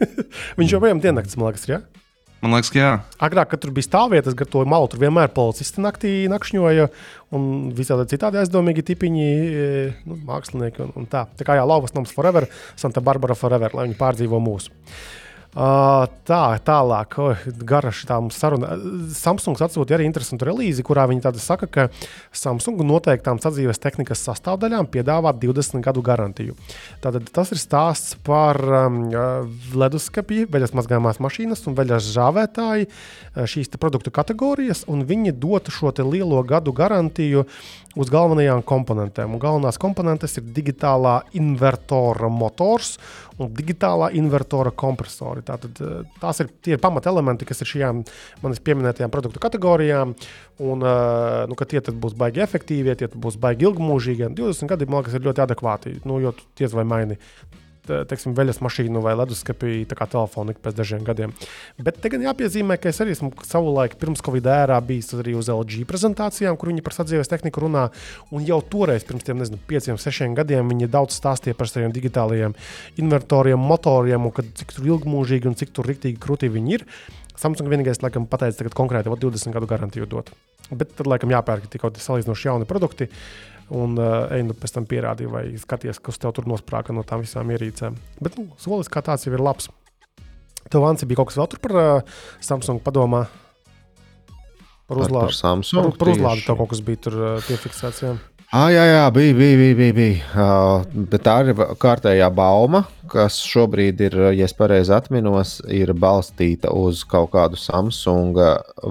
[0.59, 1.79] Viņš joprojām diennakts, man liekas, ir.
[1.79, 2.01] Ja?
[2.41, 2.91] Man liekas, ka jā.
[3.21, 6.87] Agrāk, kad tur bija stāvvietas, gar to malu, tur vienmēr policisti naktī nakšņoja,
[7.37, 7.43] un
[7.77, 9.67] visādi citādi aizdomīgi tipiņi, e,
[10.09, 11.27] nu, mākslinieki un, un tā.
[11.37, 12.49] Tā kā jā, Lauvas nams forever,
[12.81, 14.73] Santa Barbara forever, lai viņi pārdzīvo mūsu.
[15.51, 18.77] Uh, tā, tālāk, oh, gara šī saruna.
[19.11, 21.87] Samsungs atsūtīja arī interesantu relīzi, kurā viņi saka, ka
[22.31, 26.55] Samsung noteiktām sadzīves tehnikas sastāvdaļām piedāvā 20 gadu garantiju.
[27.03, 29.01] Tātad tas ir stāsts par um,
[29.75, 32.87] leduskapī, veļas mazgājumās mašīnas un veļas žāvētāju
[33.51, 37.43] šīs produktu kategorijas, un viņi dotu šo lielo gadu garantiju
[37.99, 39.35] uz galvenajām komponentēm.
[39.35, 42.95] Un galvenās komponentes ir digitālā invertora motors
[43.45, 45.43] un digitālā invertora kompresori.
[45.47, 48.03] Tātad, eh, tās ir tie pamatelementi, kas ir šajām
[48.43, 50.15] manis pieminētajām produktu kategorijām.
[50.59, 54.33] Un, eh, nu, tie būs baigi efektīvi, tie būs baigi ilgmūžīgi.
[54.35, 56.05] 20 gadi, man liekas, ir ļoti adekvāti.
[56.05, 57.17] Nu, jo tiesa vai maini
[57.87, 61.33] teiksim, veļas mašīnu vai leduskapī, telefonu pēc dažiem gadiem.
[61.81, 65.49] Bet te gan jāpiezīmē, ka es arī esmu savulaik pirms Covid ērā bijis arī uz
[65.51, 67.87] LG prezentācijām, kur viņi par sadzīves tehniku runā.
[68.31, 72.55] Un jau toreiz, pirms tiem nezinu, pieciem, sešiem gadiem, viņi daudz stāstīja par saviem digitālajiem
[73.01, 76.87] invertoriem, motoriem, un kad, cik ilgmūžīgi un cik tur rīktīgi krūtī viņi ir.
[77.41, 80.29] Samsung vienīgais, laikam, pateica, ka konkrēti 20 gadu garantiju dot.
[80.69, 83.07] Bet tad, laikam, jāpērk tikai salīdzinoši jauni produkti.
[83.09, 87.05] Uh, un uh, ej, nu, pēc tam pierādīja, vai skaties, kas tev tur nosprāga no
[87.07, 87.95] tām visām ierīcēm.
[88.23, 89.69] Bet nu, solis kā tāds jau ir labs.
[90.69, 93.25] Tev, Ansi, bija kaut kas vēl tur par uh, Samsung padomā?
[94.91, 95.15] Par uzlādi.
[95.15, 95.93] Par, par Samsung.
[95.93, 98.03] Par, par uzlādi tev kaut kas bija tur uh, piefiksēts.
[98.03, 98.17] Jā.
[98.51, 99.75] Ah, jā, jā, bija, bija, bija.
[99.79, 100.23] bija, bija.
[100.35, 106.73] Uh, bet tā ir kārtējā bauma, kas šobrīd ir, ja es pareizi atminos, ir balstīta
[106.75, 108.35] uz kaut kādu Samsung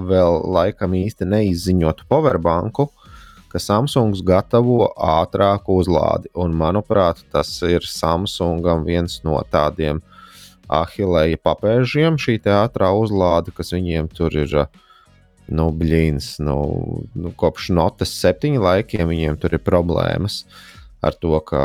[0.09, 2.89] vēl laikam īsti neizziņotu powerbanku
[3.51, 6.31] ka Samsungs gatavo ātrāku uzlādi.
[6.39, 10.01] Un, manuprāt, tas ir Samsungam viens no tādiem
[10.71, 14.57] ahilēja papēžiem, šī ātrā uzlāde, kas viņiem tur ir.
[15.51, 16.55] Nu, blīns, nu,
[17.19, 20.45] nu, kopš notes septiņu laikiem viņiem tur ir problēmas
[21.03, 21.63] ar to, ka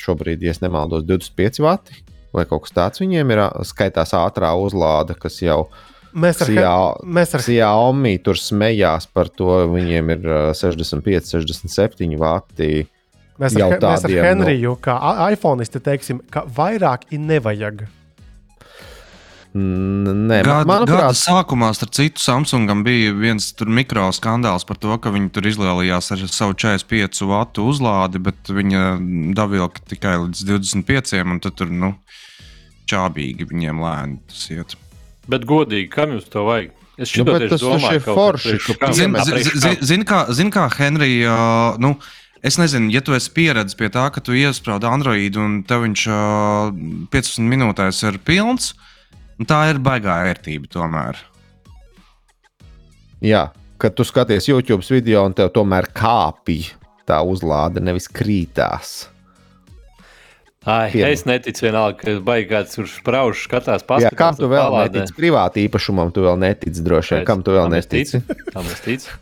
[0.00, 2.00] šobrīd, ja nemaldos, 25 vati
[2.36, 6.84] vai kaut kas tāds viņiem ir skaitās ātrā uzlāde, kas jau ir Mēs ar, Xiao,
[7.04, 12.70] mēs ar Xiaomi tur smējās par to, viņiem ir 65, 67 vati.
[13.36, 14.80] Mēs ar, mēs ar Henriju, no...
[14.80, 14.96] kā
[15.34, 17.84] iPhoneisti, teiksim, ka vairāk ir nevajag.
[19.56, 25.12] Nē, gada, manuprāt, gada sākumā, starp citu, Samsungam bija viens mikro skandāls par to, ka
[25.14, 28.82] viņi tur izlielījās ar savu 45 vatu uzlādi, bet viņa
[29.36, 31.94] davilka tikai līdz 25, un tad tur nu,
[32.90, 34.76] čābīgi viņiem lēni tas iet.
[35.30, 36.74] Bet godīgi, kam jums to vajag?
[36.96, 38.54] Es nu, tas domāju, ir forši.
[38.96, 39.24] Zini,
[39.60, 41.92] zin, zin, kā, zin kā Henrija, uh, nu,
[42.40, 46.06] es nezinu, ja tu esi pieredzējis pie tā, ka tu iesprādi Android un tev viņš
[46.08, 46.70] uh,
[47.12, 48.72] 15 minūtēs ir pilns,
[49.44, 51.20] tā ir baigā vērtība tomēr.
[53.24, 53.50] Jā,
[53.82, 56.72] kad tu skaties YouTube video un tev tomēr kāpj
[57.08, 59.10] tā uzlāde, nevis krītās.
[60.66, 61.12] Ai, Piedod.
[61.14, 63.84] es neticu vienalga, ka baigās tur sprauž, skatās.
[64.02, 65.04] Jā, kam tu vēl palādē.
[65.04, 65.14] netici?
[65.14, 67.26] Privāti īpašumam tu vēl netici droši vien.
[67.28, 68.18] Kam tu vēl netici?
[68.50, 69.14] Tam es ticu.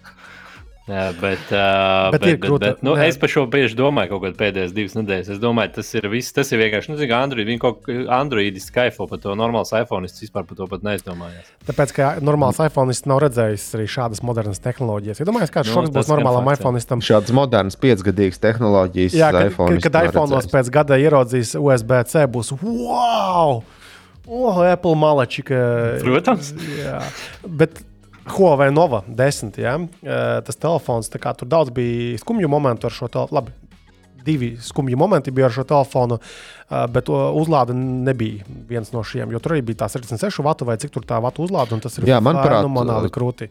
[0.85, 4.37] Jā, bet, uh, bet, bet, bet, bet nu, es par šo bieži domāju, kaut kādā
[4.37, 5.31] pēdējās divas nedēļas.
[5.33, 6.35] Es domāju, tas ir viss.
[6.37, 7.49] Tas ir vienkārši, nu, zināmā Android.
[7.49, 9.33] Viņi kaut kā Androidis kaifo par to.
[9.41, 11.49] Normāls iPhone vispār par to pat neizdomājās.
[11.71, 15.23] Tāpēc, ka normāls iPhone nav redzējis arī šādas modernas tehnoloģijas.
[15.23, 16.85] Ja domāju, kāds nu, šoks būs normālam iPhone.
[17.09, 19.17] Šādas modernas, piecgadīgas tehnoloģijas.
[19.17, 23.65] Jā, kad, iPhone kad, kad iPhone pēc gada ieraudzīs USB-C, būs wow!
[24.25, 25.57] Oh, Apple malači, ka.
[26.05, 26.53] Protams.
[26.77, 27.01] Jā,
[27.45, 27.81] bet
[28.31, 29.59] Huawei Nova 10.
[29.61, 29.77] Ja?
[30.45, 33.61] Tas telefons, kā, tur daudz bija skumju momentu ar šo telefonu.
[34.25, 36.17] Divi skumji momenti bija ar šo telefonu,
[36.95, 39.35] bet uzlāde nebija viens no šiem.
[39.35, 42.01] Jo tur arī bija tā 76 vatu vai cik tur tā vatu uzlāde, un tas
[42.01, 43.51] ir fenomenāli krūti.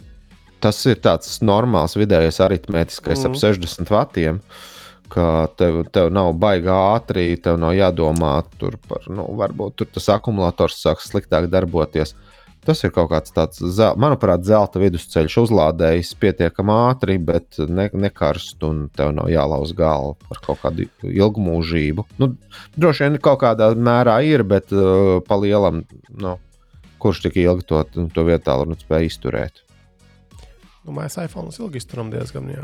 [0.64, 3.30] tas ir tāds normāls vidējais aritmētiskais mm.
[3.30, 4.40] ap 60 vatiem.
[5.14, 8.40] Ka tev, tev nav baigā ātri, tev nav jādomā
[8.90, 12.16] par, nu, varbūt tur tas akumulators sāks sliktāk darboties.
[12.64, 13.60] Tas ir kaut kāds tāds,
[14.00, 20.40] manuprāt, zelta vidusceļš uzlādējis pietiekami ātri, bet ne, nekarst, un tev nav jālauz galva par
[20.46, 22.08] kaut kādu ilgu mūžību.
[22.24, 22.32] Nu,
[22.80, 25.84] droši vien kaut kādā mērā ir, bet uh, pa lielam,
[26.24, 26.38] nu,
[27.04, 27.84] kurš tik ilgi to,
[28.16, 29.64] to vietā spēj izturēt?
[30.84, 32.64] Nu, mēs iPhone ilgi izturam diezgan, jā.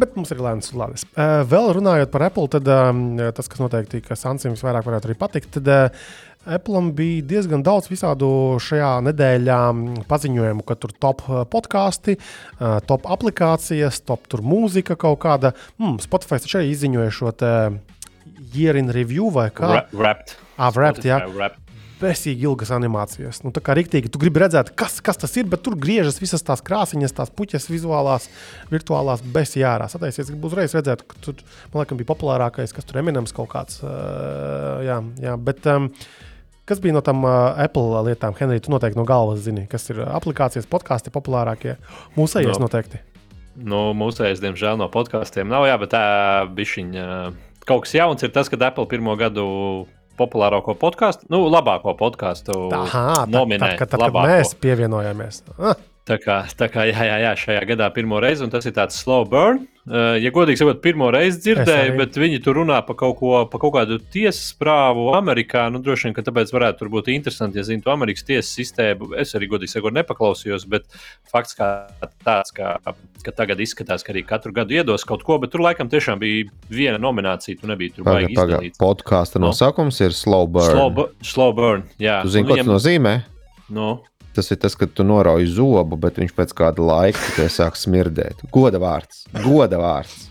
[0.00, 1.04] Bet mums ir lēns lādes.
[1.12, 3.02] Uh, vēl runājot par Apple, tad um,
[3.36, 6.06] tas, kas noteikti, ka Sansim visvairāk varētu arī patikt, tad uh,
[6.44, 8.28] Apple bija diezgan daudz visādu
[8.62, 9.58] šajā nedēļā
[10.10, 12.18] paziņojumu, ka tur top podkāsti,
[12.88, 15.54] top aplikācijas, top mūzika kaut kāda.
[15.80, 17.34] Mm, Spotify taču arī izziņoja šo
[18.54, 19.84] year in review vai kā?
[19.92, 20.36] Wrapped.
[20.56, 21.22] Ah, wrapped, jā.
[21.32, 21.64] Wrapped
[22.04, 23.40] besīgi ilgas animācijas.
[23.44, 26.44] Nu, tā kā rīktīgi, tu gribi redzēt, kas, kas tas ir, bet tur griežas visas
[26.46, 28.28] tās krāsiņas, tās puķes, vizuālās,
[28.72, 29.96] virtuālās, bez jārās.
[29.96, 31.40] Ataisies, gribu uzreiz redzēt, ka tur,
[31.72, 33.80] man liekas, bija populārākais, kas tur Eminems kaut kāds.
[33.84, 35.90] Uh, jā, jā, bet, um,
[36.64, 38.62] Kas bija no tām uh, Apple lietām, Henrij?
[38.64, 41.74] Tu noteikti no galvas zini, kas ir aplikācijas, podkāsti populārākie.
[42.16, 43.02] Mūsējais no, noteikti.
[43.54, 46.04] Nu, mūsējais, diemžēl, no podkāstiem nav, jā, bet tā
[46.56, 47.04] bišķiņa.
[47.68, 49.44] Kaut kas jauns ir tas, ka Apple pirmo gadu
[50.18, 53.76] populārāko podkāstu, nu, labāko podkāstu nominēja.
[53.76, 55.42] Tā, tā, tā, kad mēs pievienojāmies.
[55.58, 55.76] Ah.
[56.04, 58.98] Tā kā, tā kā jā, jā, jā, šajā gadā pirmo reizi, un tas ir tāds
[59.00, 59.62] slow burn.
[59.88, 63.60] Uh, ja godīgi sakot, pirmo reizi dzirdēju, bet viņi tur runā par kaut, ko, pa
[63.62, 65.62] kaut kādu tiesas prāvu Amerikā.
[65.72, 69.14] Nu, droši vien, ka tāpēc varētu būt interesanti, ja zinātu Amerikas tiesas sistēmu.
[69.20, 70.88] Es arī godīgi sakot, nepaklausījos, bet
[71.32, 71.72] fakts kā
[72.24, 72.76] tāds, ka,
[73.24, 76.50] ka tagad izskatās, ka arī katru gadu iedos kaut ko, bet tur laikam tiešām bija
[76.68, 77.62] viena nominācija.
[77.62, 78.80] Tu nebija tur baigi izdarīt.
[78.80, 79.54] Podkāsta no.
[79.54, 80.76] nosaukums ir slow burn.
[80.76, 82.20] Slow, slow burn, jā.
[82.28, 83.22] Tu zini, ko tas nozīmē?
[83.72, 84.02] No.
[84.34, 88.44] Tas ir tas, ka tu norauj zobu, bet viņš pēc kāda laika sāk smirdēt.
[88.54, 89.24] Goda vārds.
[89.44, 90.28] Goda vārds.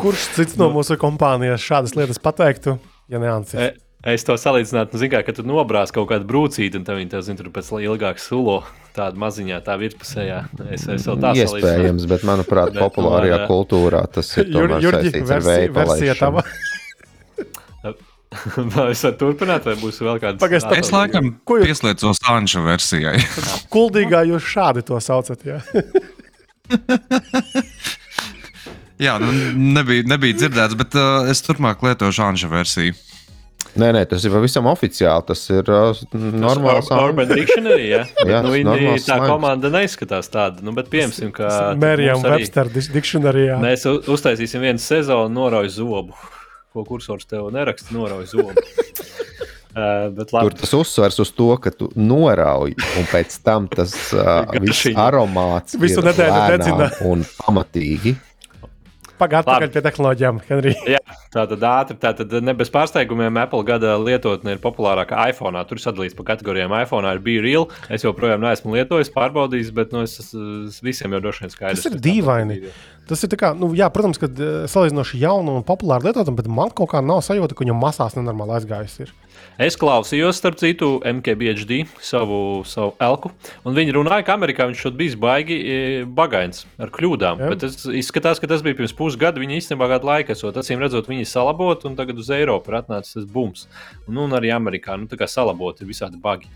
[0.00, 2.78] Kurš cits no mūsu kompānijas šādas lietas pateiktu,
[3.10, 3.58] ja ne Ansis?
[3.60, 7.24] E Es to salīdzinātu, nu, kā, ka tu nobrāzi kaut kādu brūcīti, un viņi tev
[7.26, 8.62] zina, tur pēc ilgāka sulo,
[8.96, 10.38] tāda maziņā, tā virspusējā.
[10.72, 15.44] Es, es vēl tādu iespējams, bet, manuprāt, populārajā kultūrā tas ir tomēr Jur, saistīts ar
[15.44, 16.40] veidu.
[18.74, 20.78] Vai es varu turpināt, vai būs vēl kāds tāds?
[20.78, 21.64] Es laikam jūs...
[21.66, 23.18] pieslēdzos Anža versijai.
[23.74, 25.42] Kuldīgā jūs šādi to saucat.
[25.46, 25.58] Jā,
[29.06, 29.34] jā nu,
[29.74, 32.94] nebija, nebija dzirdēts, bet uh, es turpmāk lietošu Anža versiju.
[33.78, 35.26] Nē, nē, tas ir pavisam oficiāli.
[35.26, 36.90] Tas ir uh, normāls.
[36.94, 38.04] Urban Dictionary, ja?
[38.26, 39.30] jā, nu, viņi, tā slēms.
[39.30, 40.62] komanda neizskatās tāda.
[40.66, 43.48] Nu, bet, piemēram, kā Mērijam Webster Dictionary.
[43.62, 46.14] Mēs uztaisīsim vienu sezonu, norauj zobu
[46.72, 48.54] ko kursors tev neraksta, norauj zobu.
[49.70, 54.90] Uh, Tur tas uzsvers uz to, ka tu norauj, un pēc tam tas uh, viss
[54.94, 58.16] aromāts visu nedēļu dedzina un pamatīgi.
[59.20, 60.76] Pakaļ pie tehnoloģijām, Henrij.
[60.88, 61.00] Jā,
[61.34, 65.60] tā tad ātri, tā tad ne bez pārsteigumiem Apple gada lietotne ir populārākā iPhone.
[65.68, 66.72] Tur sadalīts pa kategorijām.
[66.80, 67.68] iPhone ir bija real.
[67.92, 71.84] Es joprojām neesmu lietojis, pārbaudījis, bet nu, es, es visiem jau droši vien skaidrs.
[71.84, 72.60] Tas ir dīvaini.
[73.10, 76.70] Tas ir kā, nu, jā, protams, ka eh, salīdzinoši jaunu un populāru lietotam, bet man
[76.70, 79.00] kaut kā nav sajūta, ka viņam masās nenormāli aizgājis.
[79.02, 79.16] Ir.
[79.60, 83.28] Es klausījos, starp citu, MKBHD savu, savu elku,
[83.68, 87.42] un viņi runāja, ka Amerikā viņš šodien bija baigi e, bagains ar kļūdām.
[87.42, 87.50] Jā.
[87.52, 89.40] Bet es izskatās, ka tas bija pirms pusgada.
[89.42, 93.18] Viņi īstenībā gadu laiku esot, acīm redzot, viņi salabot, un tagad uz Eiropu ir atnācis
[93.18, 93.66] tas bums.
[94.08, 96.48] Un, un arī Amerikā, nu, tā kā salabot ir visādi bagi.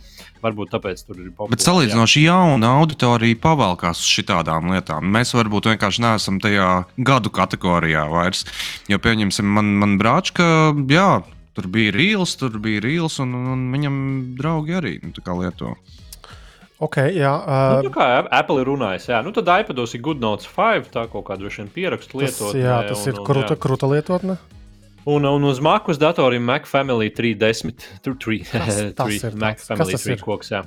[0.45, 1.57] Varbūt tāpēc tur ir populāri.
[1.57, 5.13] Bet salīdzinoši jauna auditorija pavalkās uz šitām lietām.
[5.13, 6.71] Mēs varbūt vienkārši neesam tajā
[7.11, 8.45] gadu kategorijā vairs.
[8.93, 10.45] Jo, pieņemsim, man, man brāčka,
[10.93, 11.09] jā,
[11.55, 13.99] Tur bija rīls, tur bija rīls, un, un viņam
[14.39, 15.77] draugi arī nu, lieto.
[16.83, 20.91] Okay, jā, uh, nu, kā Apple ir runājis, jā, nu tad iPados ir GoodNotes 5,
[20.97, 22.59] tā kaut kāda droši vien pierakstu lietotne.
[22.59, 24.37] Jā, tas un, ir krūta, krūta lietotne.
[25.07, 29.63] Un, un uz Mac uz datoriem Mac Family 310, tur 3, tas, tas 3 Mac
[29.63, 30.65] Family 3 koks, jā.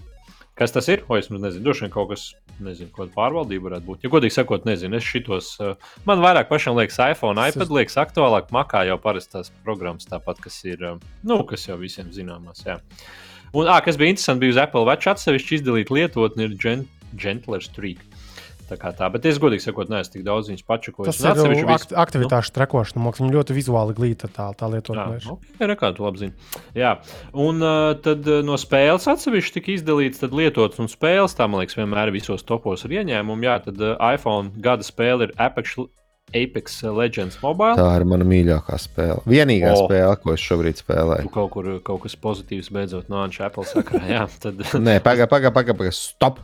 [0.58, 1.04] Kas tas ir?
[1.06, 2.24] O, es nezinu, droši vien kaut kas,
[2.66, 4.06] nezinu, kāda pārvaldība varētu būt.
[4.08, 8.50] Ja godīgi sakot, nezinu, es šitos, uh, man vairāk pašam liekas iPhone, iPad liekas aktuālāk,
[8.56, 10.98] makā jau parastās programmas tāpat, kas ir, uh,
[11.30, 12.80] nu, kas jau visiem zināmās, jā.
[13.54, 17.62] Un, ā, kas bija interesanti, bija uz Apple Watch atsevišķi izdalīt lietotni, ir Gent Gentler
[17.62, 18.02] Streak.
[18.68, 21.08] Tā kā tā, bet es godīgi sakot, neesmu tik daudz viņas pačakoju.
[21.08, 21.98] Tas ir akt, vis...
[22.04, 22.56] aktivitāšu nu?
[22.58, 23.28] trekošana, mākslinieks.
[23.28, 25.06] Viņa ļoti vizuāli glīta tā, tā lietotne.
[25.24, 26.50] Jā, okay, kā tu labi zini.
[26.76, 26.98] Jā,
[27.32, 31.38] un uh, tad no spēles atsevišķi tika izdalīts lietots un spēles.
[31.38, 33.48] Tā, man liekas, vienmēr visos topos ir ieņēmumi.
[33.48, 35.80] Jā, tad uh, iPhone gada spēle ir Apex.
[36.36, 37.78] Apex Legends Mobile.
[37.80, 39.22] Tā ir mana mīļākā spēle.
[39.32, 39.86] Vienīgā oh.
[39.86, 41.24] spēle, ko es šobrīd spēlēju.
[41.24, 44.04] Tu kaut kur kaut kas pozitīvs beidzot no Anša Apple sakarā.
[44.18, 44.60] Jā, tad...
[44.60, 46.44] Nē, pagaidi, pagaidi, pagaidi, paga, stop!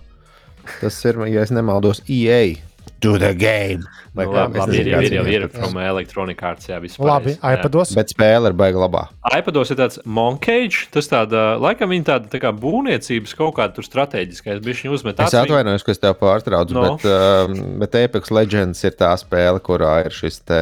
[0.80, 2.56] Tas ir, ja nemaldos, EA.
[3.04, 3.84] Do the game.
[4.16, 7.08] Vai nu, labi, labi, ir, ir, ir, jau ir from Electronic Arts, jā, vispār.
[7.10, 7.92] Labi, iPados.
[7.98, 9.02] Bet spēle ir baigta labā.
[9.36, 13.88] iPados ir tāds monkage, tas tāda, laikam viņa tāda tā kā būvniecības kaut kāda tur
[13.88, 15.20] strateģiskais, viņu uzmet.
[15.26, 16.86] Es atvainojos, ka es tev pārtraucu, no.
[16.86, 20.62] bet, uh, bet Apex Legends ir tā spēle, kurā ir šis te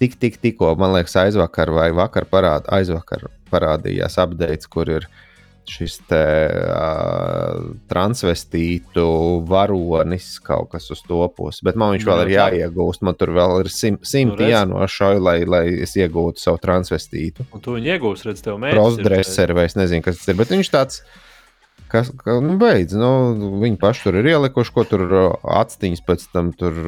[0.00, 5.20] tik, tik, tikko, man liekas, aizvakar vai vakar parād, aizvakar parādījās updates, kur ir uh,
[5.68, 6.22] šis te,
[6.72, 9.04] uh, transvestītu
[9.48, 11.62] varonis kaut kas uz to puses.
[11.66, 13.04] Bet man viņš vēl ir jāiegūst.
[13.06, 17.48] Man tur vēl ir sim, simti nu, jānošauj, lai, lai es iegūtu savu transvestītu.
[17.52, 18.80] Un tu viņu iegūsi, redz, tev mērķis.
[18.80, 20.40] Crossdresser vai es nezinu, kas tas ir.
[20.40, 21.04] Bet viņš tāds.
[21.92, 23.08] Kas, ka, nu, beidz, nu,
[23.60, 25.02] viņi paši tur ir ielikuši, ko tur
[25.44, 26.78] atstiņas pēc tam tur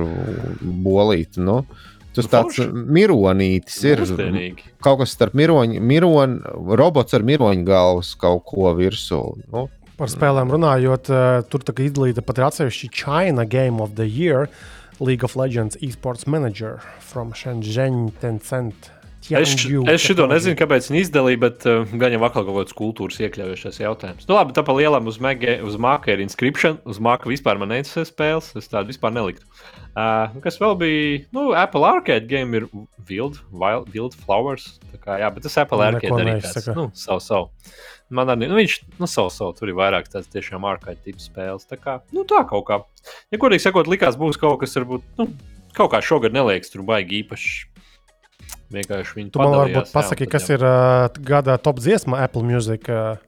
[0.63, 1.37] bolīt.
[1.37, 1.61] Nu.
[1.61, 4.03] Uh, Tas nu, tāds mironītis ir.
[4.05, 4.69] Mūsdienīgi.
[4.85, 6.39] Kaut kas starp miroņu, miron,
[6.79, 9.21] robots ar miroņu galvas kaut ko virsū.
[9.51, 9.67] Nu.
[9.99, 14.07] Par spēlēm runājot, uh, tur tā kā izdalīta pat ir atsevišķi China Game of the
[14.07, 14.49] Year,
[14.99, 18.91] League of Legends eSports Manager from Shenzhen Tencent.
[19.25, 23.23] Es, es šito nezinu, kāpēc viņi izdalīja, bet uh, gan jau atkal kaut kādas kultūras
[23.25, 24.27] iekļaujošais jautājums.
[24.29, 28.51] Nu, labi, tā pa lielam uz māka ir inscription, uz māka vispār man neinteresē spēles,
[28.61, 29.47] es tādu vispār neliktu.
[29.49, 31.19] Uh, kas vēl bija?
[31.35, 32.69] Nu, Apple Arcade game ir
[33.09, 34.75] Wild, Wild, Wild Flowers.
[34.99, 37.75] Kā, jā, bet tas Apple Arcade arī tāds nu, savu, savu.
[38.15, 41.69] Man arī, nu, viņš, nu, savu, savu, tur ir vairāk tāds tiešām arcade tips spēles.
[41.71, 42.81] Tā kā, nu, tā kaut kā.
[43.33, 45.29] Ja godīgi sakot, likās būs kaut kas, varbūt, nu,
[45.77, 47.71] kaut kā šogad neliekas tur baigi īpaši
[48.75, 50.57] Vienkārši viņi to man varbūt pasaki, kas jā.
[50.57, 52.89] ir uh, gada top dziesma Apple Music.
[52.91, 53.21] Uh,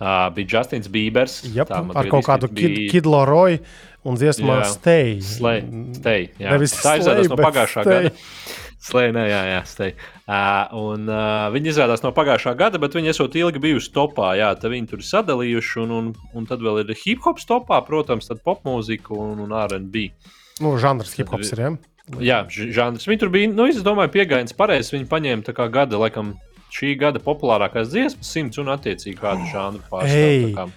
[0.00, 1.42] uh, bija Justins Biebers.
[1.54, 2.72] Jep, ar kaut kādu bija...
[2.72, 3.60] Kid, Kid Leroy
[4.08, 5.20] un dziesmu Stay.
[5.24, 5.62] Slay,
[5.96, 6.56] stay jā.
[6.56, 8.10] Nevis tā izrādās no pagājušā stay.
[8.10, 8.66] gada.
[8.80, 9.92] Slēj, nē, jā, jā, stay.
[10.24, 14.30] Uh, un, uh, viņi izrādās no pagājušā gada, bet viņi esot ilgi bijuši topā.
[14.40, 17.82] Jā, tad viņi tur ir sadalījuši, un, un, un tad vēl ir hip hop topā,
[17.84, 20.06] protams, tad popmūzika un, un RB.
[20.64, 21.60] Nu, žanrs hip hops ir.
[21.60, 21.74] Ja?
[22.24, 23.04] Jā, žanrs.
[23.06, 24.96] Viņi tur bija, nu, es domāju, pieejams pareizi.
[24.96, 26.32] Viņi paņēma tā kā gada, laikam,
[26.74, 30.70] šī gada populārākās dziesmas, simts un attiecīgi kādu žanru pārstāvju.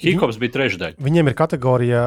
[0.00, 0.98] Hiphops bija trešdaļa.
[1.02, 2.02] Viņiem ir kategorija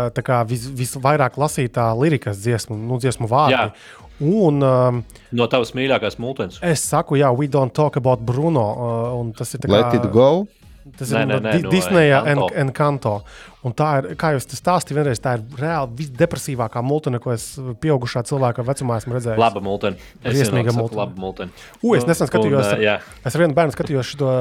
[0.50, 3.56] vis, visvairāk lasītā lirikas dziesmu, nu, dziesmu vārdi.
[3.56, 4.08] Jā.
[4.20, 5.00] Un, um,
[5.32, 6.60] no tavas mīļākās mūtens.
[6.66, 8.66] Es saku, jā, we don't talk about Bruno.
[8.76, 9.72] Uh, tas ir kā.
[9.72, 10.50] Let it go.
[10.98, 13.20] Tas nē, ir nē, no, nē, no Disneja un Encanto.
[13.68, 17.48] Un tā ir, kā jau es stāstīju, vienreiz tā ir reāli visdepresīvākā multene, ko es
[17.84, 19.42] pieaugušā cilvēka vecumā esmu redzējis.
[19.42, 20.00] Laba multene.
[20.24, 21.50] Briesmīga multene.
[21.82, 24.36] U, es nesen skatījos, un, uh, es ar vienu bērnu skatījos šo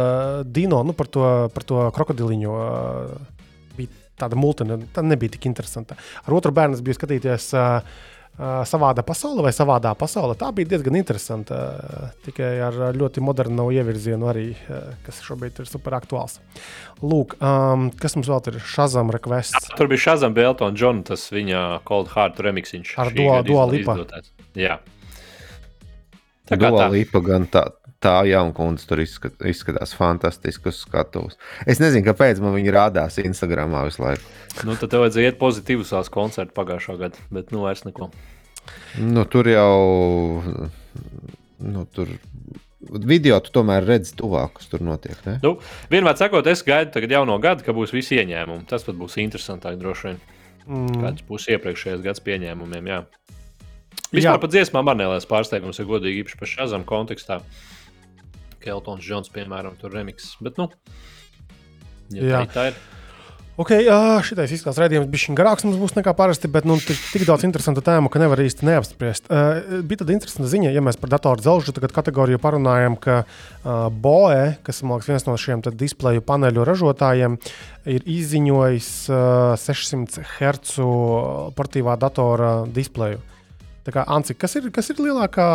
[0.47, 2.55] dino, nu, par to, par to krokodiliņu.
[2.55, 3.35] Uh,
[3.79, 3.91] bija
[4.23, 5.99] tāda multene, tā nebija tik interesanta.
[6.23, 7.51] Ar otru bērnu es biju skatīties.
[7.59, 10.37] Uh, savāda pasaule vai savādā pasaule.
[10.39, 11.59] Tā bija diezgan interesanta.
[12.27, 14.47] Tikai ar ļoti modernu ievirzienu, arī,
[15.07, 16.39] kas šobrīd ir super aktuāls.
[17.03, 18.61] Lūk, um, kas mums vēl ir?
[18.63, 19.73] Shazam requests.
[19.79, 22.95] Tur bija Shazam Belton John, tas viņa Cold Heart remixiņš.
[23.03, 23.99] Ar duo lipa.
[24.59, 24.79] Jā.
[26.49, 27.67] Tā kā tā lipa gan tā,
[28.05, 31.39] tā jaunkundze tur izskat, izskatās fantastiski uz skatuves.
[31.67, 34.25] Es nezinu, kāpēc man viņa rādās Instagramā visu laiku.
[34.69, 38.11] Nu, tad tev vajadzēja iet pozitīvus tās koncertus pagājušā gada, bet nu vairs neko.
[39.01, 40.43] Nu, tur jau.
[41.59, 42.13] Nu, tur
[42.79, 45.19] video tu tomēr redzi tuvāk, kas tur notiek.
[45.27, 45.39] Ne?
[45.43, 45.57] Nu,
[45.91, 48.67] vienmēr sakot, es gaidu jauno gadu, ka būs visi ieņēmumi.
[48.71, 50.21] Tas pat būs interesantāk droši vien.
[50.69, 51.01] Mm.
[51.03, 52.93] Kāds būs iepriekšējais gads pieņēmumiem?
[52.93, 53.01] Jā.
[54.13, 57.43] Vispār par dziesmām man neliekas pārsteigums, ja godīgi īpaši par šādām kontekstā.
[58.63, 60.35] Keltons Džons, piemēram, tur remix.
[60.45, 60.69] Bet, nu,
[62.15, 62.79] ja tā, tā ir.
[63.59, 63.73] Ok,
[64.23, 67.83] šitais izskatās redzējums, bija garāks mums būs nekā parasti, bet nu, tik, tik daudz interesantu
[67.83, 69.27] tēmu, ka nevar īsti neapspriest.
[69.27, 74.61] Uh, bija tāda interesanta ziņa, ja mēs par datoru dzelžu kategoriju parunājam, ka uh, BOE,
[74.63, 77.35] kas ir viens no šiem displeju paneļu ražotājiem,
[77.91, 80.87] ir izziņojis uh, 600 Hz
[81.59, 83.19] portīvā datora displeju.
[83.19, 83.38] Uh,
[83.89, 85.47] Kā, Anci, kas, ir, kas ir lielākā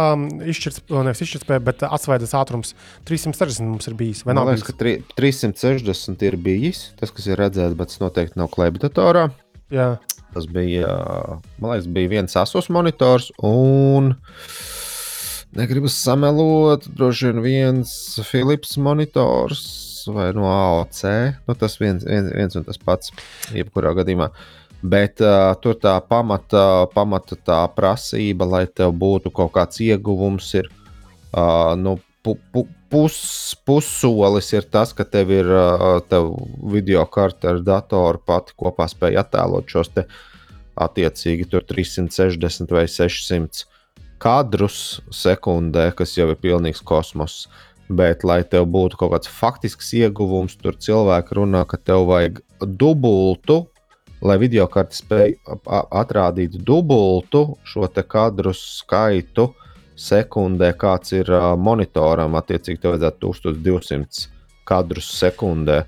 [0.49, 2.73] izšķirtspēja, bet atsvaidas ātrums?
[3.09, 4.23] 360 mums ir bijis.
[4.25, 6.87] Man liekas, ka 3, 360 ir bijis.
[6.99, 9.27] Tas, kas ir redzēts, bet tas noteikti nav klēpdatorā.
[9.73, 9.91] Jā.
[10.33, 10.89] Tas bija,
[11.59, 14.15] man liekas, bija viens asos monitors un.
[15.53, 17.91] Negribu samelot, droši vien viens
[18.25, 19.61] Philips monitors
[20.09, 21.03] vai no AOC.
[21.45, 23.13] Nu, tas viens, viens, viens un tas pats,
[23.53, 24.31] jebkurā gadījumā.
[24.33, 30.49] Uh, Bet uh, tur tā pamata, pamata tā prasība, lai tev būtu kaut kāds ieguvums,
[30.59, 33.17] ir uh, nu, pu, pu, pus,
[33.63, 36.33] pussolis ir tas, ka tev ir uh, tev
[36.75, 40.07] video karte ar datoru pati kopā spēj attēlot šos te
[40.83, 43.63] attiecīgi 360 vai 600
[44.23, 47.45] kadrus sekundē, kas jau ir pilnīgs kosmos.
[47.91, 53.65] Bet, lai tev būtu kaut kāds faktisks ieguvums, tur cilvēki runā, ka tev vajag dubultu
[54.23, 55.35] lai video karte spēj
[55.91, 59.49] atrādīt dubultu šo kadru skaitu
[59.99, 62.37] sekundē, kāds ir uh, monitoram.
[62.39, 64.29] Attiecīgi, tev vajadzētu 1200
[64.67, 65.83] kadrus sekundē.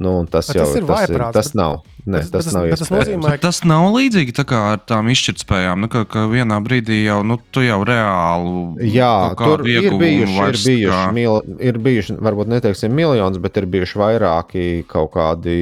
[0.00, 1.82] Nu, tas bet jau tas ir tas, ir, tas nav.
[2.06, 3.40] Ne, bet, tas, bet, nav bet, tas, nozīmē, ka...
[3.42, 5.84] tas nav līdzīgi ar tām izšķirtspējām.
[5.84, 8.88] Nu, ka, ka vienā brīdī jau nu, tu jau reāli.
[8.94, 11.02] Jā, tur ir bijuši, ir bijuši, kā...
[11.16, 15.56] mil, ir bijuši, varbūt neteiksim miljonus, bet ir bijuši vairāki kaut kādi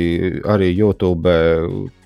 [0.47, 1.35] arī YouTube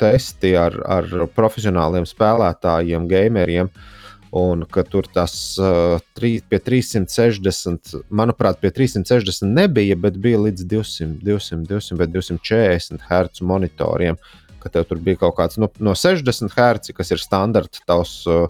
[0.01, 3.69] testi ar, ar profesionāliem spēlētājiem, gameriem.
[3.69, 3.92] Uh,
[4.33, 11.19] Un ka tur tas uh, pie 360, manuprāt, pie 360 nebija, bet bija līdz 200,
[11.21, 14.17] 200, 200 vai 240 Hz monitoriem.
[14.63, 18.49] Tev tur bija kaut kāds nu, no 60 Hz, kas ir standarta tavs uh,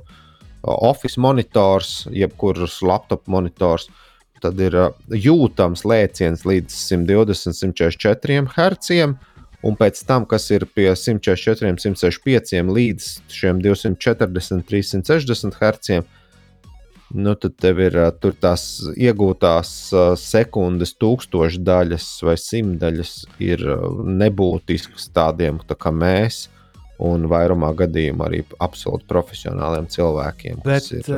[0.63, 3.89] office monitors, jebkurš laptop monitors.
[4.43, 9.03] Tad ir uh, jūtams lēciens līdz 120, 144 Hz
[9.67, 16.01] un pēc tam, kas ir pie 144, 165 līdz šiem 240, 360 Hz,
[17.13, 18.65] nu, tad tev ir tur tās
[18.97, 23.15] iegūtās sekundes, tūkstošu daļas vai simtdaļas
[23.45, 23.65] ir
[24.23, 26.47] nebūtiskas tādiem tā kā mēs.
[27.03, 30.61] Un vairumā gadījumā arī absolūti profesionāliem cilvēkiem.
[30.63, 31.09] Bet, ir,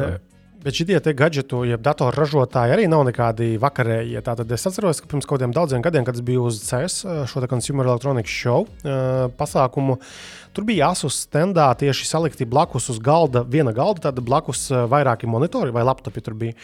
[0.64, 4.22] Bet šie gadgetu, jeb datoru ražotāji arī nav nekādi vakarējie.
[4.24, 7.42] Tātad es atceros, ka pirms kaut kādiem daudziem gadiem, kad es biju uz CS, šo
[7.50, 8.64] Consumer Electronics Show
[9.36, 9.98] pasākumu,
[10.56, 15.74] tur bija Asus standā tieši salikti blakus uz galda, viena galda, tad blakus vairāki monitori
[15.74, 16.56] vai laptopi tur bija.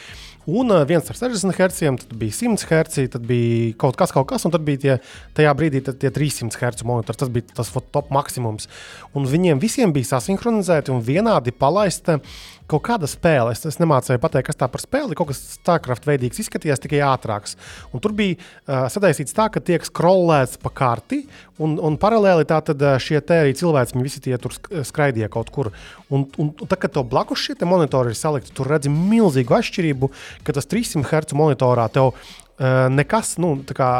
[0.48, 4.46] Un viens ar 60 Hz, tad bija 100 Hz, tad bija kaut kas, kaut kas,
[4.48, 4.94] un tad bija tie,
[5.36, 7.20] tajā brīdī tie 300 Hz monitori.
[7.20, 8.70] Tas bija tas top maksimums.
[9.12, 12.16] Un viņiem visiem bija sasinhronizēti un vienādi palaista
[12.70, 13.52] kaut kāda spēle.
[13.54, 15.16] Es, es nemācīju pateikt, kas tā par spēli.
[15.18, 17.56] Kaut kas StarCraft veidīgs izskatījās, tikai ātrāks.
[17.94, 21.22] Un tur bija uh, sadaisīts tā, ka tiek scrollēts pa karti,
[21.62, 25.72] un, un paralēli tātad šie arī cilvēki, visi tie tur skraidīja kaut kur.
[26.10, 30.10] Un, un, un tā, kad to blakus šie monitori ir salikti, tur redzi milzīgu atšķirību,
[30.46, 33.90] ka tas 300 Hz monitorā tev uh, nekas, nu, tā kā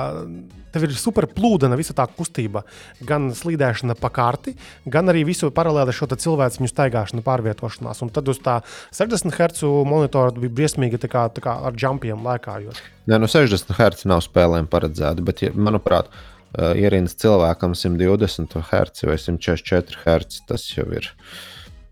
[0.75, 2.65] tev ir super plūdena visa tā kustība.
[3.07, 4.55] Gan slīdēšana pa karti,
[4.87, 8.03] gan arī visu paralēli šo cilvēku staigāšanu, pārvietošanās.
[8.05, 8.61] Un tad uz tā
[8.97, 12.81] 60 Hz monitora bija briesmīgi tā kā, tā kā ar jumpiem lēkājot.
[13.11, 19.19] Nē, no 60 Hz nav spēlēm paredzēta, bet, manuprāt, uh, ierīnas cilvēkam 120 Hz vai
[19.19, 21.11] 144 Hz tas jau ir.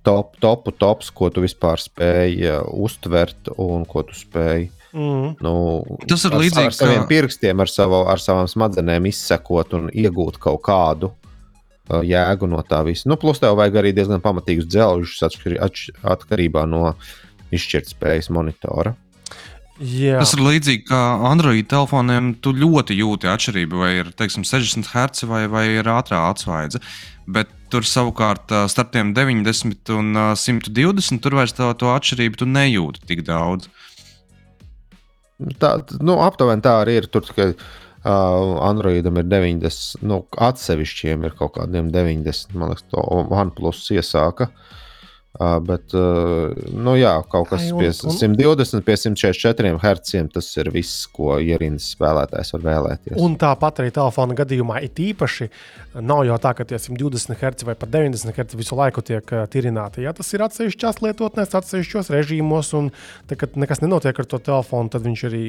[0.06, 5.34] Top, topu tops, ko tu vispār spēj uh, uztvert un ko tu spēj Mm.
[5.44, 5.54] Nu,
[6.08, 7.08] Tas ir līdzīgs ar, ar saviem kā...
[7.10, 12.80] pirkstiem, ar, savu, ar savām smadzenēm izsekot un iegūt kaut kādu uh, jēgu no tā
[12.86, 13.08] visa.
[13.10, 15.20] Nu, plus, tev vajag arī diezgan pamatīgus dzelžus
[16.08, 16.94] atkarībā no
[17.54, 18.94] izšķirtspējas monitora.
[19.78, 20.16] Jā.
[20.18, 22.32] Tas ir līdzīgi kā Android telefoniem.
[22.42, 26.80] Tu ļoti jūti atšķirību, vai ir teiksim, 60 Hz vai, vai ir ātrā atsvaidze.
[27.30, 33.04] Bet tur savukārt uh, starp tiem 90 un 120 tur vairs to, to atšķirību nejūti
[33.06, 33.68] tik daudz.
[35.62, 37.06] Tā, nu, aptuveni tā arī ir.
[37.12, 43.04] Tur tikai uh, Androidam ir 90, nu, atsevišķiem ir kaut kādiem 90, man liekas, to
[43.28, 44.50] OnePlus iesāka.
[44.50, 44.78] Uh,
[45.38, 50.24] Uh, bet, uh, nu jā, kaut kas pie 120, pie 144 Hz.
[50.34, 53.18] Tas ir viss, ko ierīnas spēlētājs var vēlēties.
[53.22, 55.46] Un tāpat arī telefona gadījumā ir īpaši.
[56.02, 60.02] Nav jau tā, ka tie 120 Hz vai pat 90 Hz visu laiku tiek tirināti.
[60.02, 62.90] Ja tas ir atsevišķās lietotnēs, atsevišķos režīmos, un
[63.30, 65.44] tā, nekas nenotiek ar to telefonu, tad viņš arī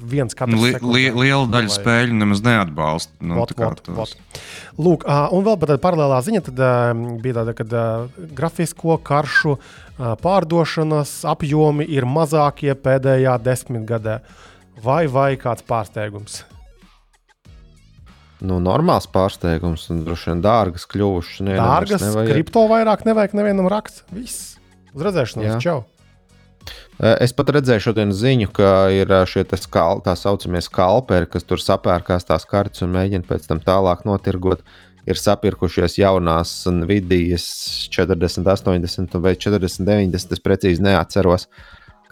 [0.00, 0.56] viens katrs.
[0.56, 1.76] Li, li, liela daļa vai...
[1.76, 3.12] spēļu nemaz neatbalsta.
[3.20, 4.16] Nu, vot, vot, vot.
[4.80, 6.64] Lūk, uh, un vēl tāda paralēlā ziņa tad,
[7.20, 7.84] bija tāda, ka
[8.38, 9.56] grafisko karšu
[10.22, 14.20] pārdošanas apjomi ir mazākie pēdējā desmitgadē.
[14.78, 16.44] Vai, vai kāds pārsteigums?
[18.38, 21.42] Nu, normāls pārsteigums, un droši vien dārgas kļuvušas.
[21.58, 24.04] Dārgas, kripto vairāk nevajag nevienam rakt.
[24.14, 24.54] Viss.
[24.94, 25.80] Uz redzēšanos, čau!
[26.98, 32.26] Es pat redzēju šodien ziņu, ka ir šie skal, tā saucamie skalperi, kas tur sapērkās
[32.28, 34.62] tās kartes un mēģina pēc tam tālāk notirgot.
[34.62, 37.46] Uh, ir sapirkušies jaunās Nvidijas
[37.94, 40.36] 40, 80 vai 40, 90.
[40.36, 41.48] Es precīzi neatceros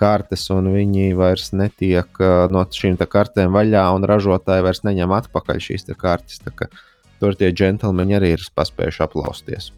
[0.01, 2.21] kartes, un viņi vairs netiek
[2.53, 6.43] no šīm kartēm vaļā, un ražotāji vairs neņem atpakaļ šīs kartes.
[7.17, 9.71] Tur tie džentlmeņi arī ir paspējuši aplausties.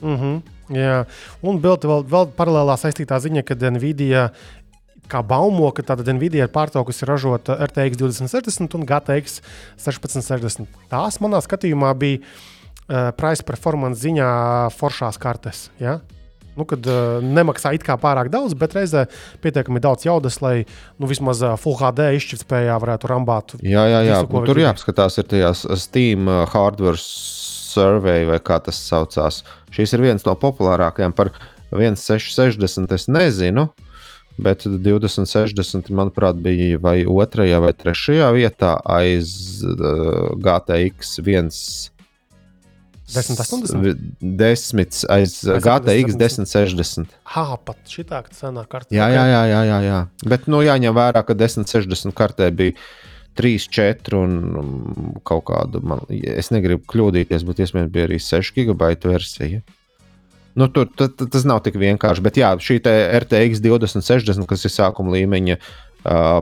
[0.00, 1.04] Mm -hmm, jā,
[1.42, 4.30] un vēl, vēl, paralēlā saistītā ziņa, ka Nvidia
[5.08, 9.40] kā baumo, ka tāda Nvidia ir pārtraukusi ražot RTX 2060 un GTX
[9.78, 10.66] 1660.
[10.90, 12.18] Tās manā skatījumā bija
[12.88, 14.28] uh, price performance ziņā
[14.76, 15.66] foršās kartes.
[15.82, 16.00] Ja?
[16.56, 19.04] Nu, kad uh, nemaksā it kā pārāk daudz, bet reizē
[19.44, 20.64] pietiekami daudz jaudas, lai
[20.96, 23.56] nu, vismaz uh, Full HD izšķirtspējā varētu rambāt.
[23.60, 24.22] Jā, jā, jā.
[24.24, 27.00] Visu, tur jāapskatās, ir tajās Steam hardware
[27.76, 29.42] Survey vai kā tas saucās.
[29.74, 31.34] Šīs ir viens no populārākajiem par
[31.74, 32.94] 1660.
[32.96, 33.66] Es nezinu,
[34.40, 41.52] bet 2060, manuprāt, bija vai otrajā vai trešajā vietā aiz uh, GTX 1.
[43.06, 43.98] 1080.
[44.20, 47.12] Desmit aiz GTX 1060.
[47.24, 48.90] Ah, pat šī tā, ka senā kartē.
[48.96, 50.00] Jā, jā, jā, jā, jā, jā.
[50.26, 52.74] Bet, nu, jāņem vērā, ka 1060 kartē bija
[53.38, 54.76] 3, 4 un um,
[55.26, 59.62] kaut kāda, man, es negribu kļūdīties, bet iespējams bija arī 6 gigabaitu versija.
[60.56, 64.72] Nu, tur t, t, tas nav tik vienkārši, bet jā, šī RTX 2060, kas ir
[64.72, 65.85] sākuma līmeņa, uh,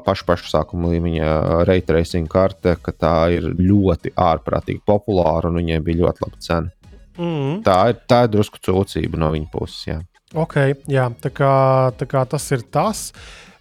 [0.06, 1.34] pašu, pašu sākuma līmeņa
[1.68, 6.72] ray tracing karte, ka tā ir ļoti ārprātīgi populāra un viņai bija ļoti laba cena.
[7.14, 7.62] Mm.
[7.66, 9.80] Tā ir, tā ir drusku cūcība no viņa puses.
[9.86, 10.00] Jā.
[10.34, 10.58] Ok,
[10.90, 11.54] jā, tā kā,
[11.94, 13.10] tā kā tas ir tas.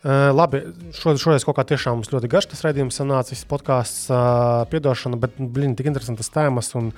[0.03, 0.59] Uh, labi,
[0.97, 5.19] šodien, šodien kaut kā tiešām mums ļoti garš tas raidījums sanāca, šis podkāsts, uh, piedošana,
[5.21, 6.89] bet, blin, tik interesantas tēmas un,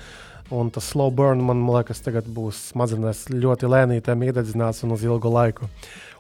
[0.50, 5.30] un tas slow burn, man, liekas, tagad būs smadzenēs ļoti lēnītēm iededzināts un uz ilgu
[5.36, 5.70] laiku.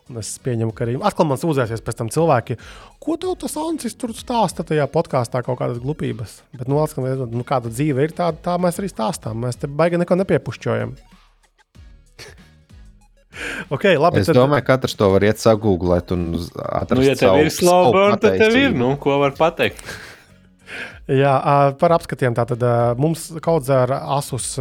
[0.05, 2.59] Un es pieņemu, ka arī atkal man sūdzēsies pēc tam cilvēki,
[3.01, 6.37] ko tev tas Ancis tur stāsta tajā podkāstā, kaut kādas glupības.
[6.53, 9.41] Bet, nu, atkal, nu kāda dzīve ir, tā, tā mēs arī stāstām.
[9.47, 10.93] Mēs te baigi neko nepiepušķojam.
[13.73, 14.37] okay, labi, es tad...
[14.37, 16.99] domāju, ka katrs to var iet sagūglēt un atrast.
[17.01, 19.81] Nu, ja tev ir burn, tad tev ir, nu, ko var pateikt.
[21.05, 21.33] Jā,
[21.77, 22.33] par apskatiem.
[22.33, 22.63] Tātad
[22.97, 24.55] mums kaut kādā ar Asus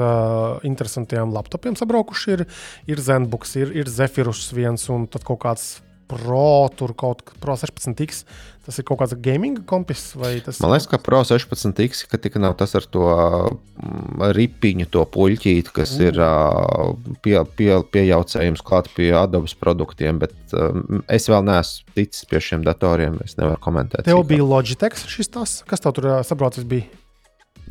[0.67, 2.45] interesantiem laptopiem sabraukuši ir,
[2.91, 5.69] ir Zenbooks, ir, ir Zephyrus viens un tad kaut kāds
[6.05, 8.27] Pro, tur kaut Pro 16X.
[8.65, 10.57] Tas ir kaut kāds gaming kompis vai tas?
[10.65, 15.75] Man liekas, ka Pro 16X, ka tik nav tas ar to mm, ripiņu, to puļķīti,
[15.77, 16.07] kas mm.
[16.09, 22.41] ir pie, pie, piejaucējums klāt pie Adobe produktiem, bet um, es vēl neesmu ticis pie
[22.41, 23.21] šiem datoriem.
[23.27, 24.09] Es nevaru komentēt.
[24.09, 26.89] Tev bija Logitech šis tas, kas tev tur sabraucis bija?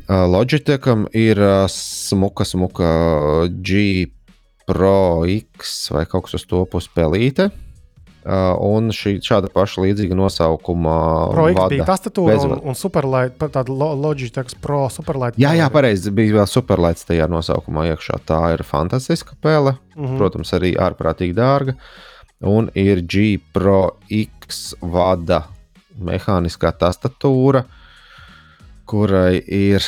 [0.06, 1.40] Logitecham ir
[1.72, 2.88] smuka, smuka
[3.64, 4.06] G
[4.68, 6.62] Pro X vai kaut kas uz to.
[6.64, 7.63] Uh,
[8.24, 10.94] un šī šāda paša līdzīga nosaukuma
[11.34, 15.36] projekts bija tastatūra un, un superlight, tāda Logitech Pro superlight.
[15.40, 18.22] Jā, jā, pareizi, bija vēl superlights tajā nosaukumā iekšā.
[18.24, 20.16] Tā ir fantastiska pele, mm -hmm.
[20.16, 21.76] protams, arī ārprātīgi dārga.
[22.40, 25.44] Un ir G Pro X vada
[26.00, 27.64] mehāniskā tastatūra,
[28.86, 29.84] kurai ir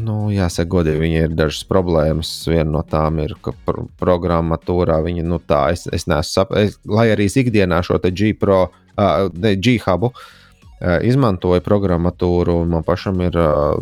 [0.00, 2.30] nu, jāsaka, godīgi, viņai ir dažas problēmas.
[2.48, 7.10] Viena no tām ir, ka pr programmatūrā viņa, nu, tā, es, es neesmu sapratis, lai
[7.14, 13.76] arī ikdienā šo G-Pro, uh, G-Hubu uh, izmantoju programmatūru, un man pašam ir uh,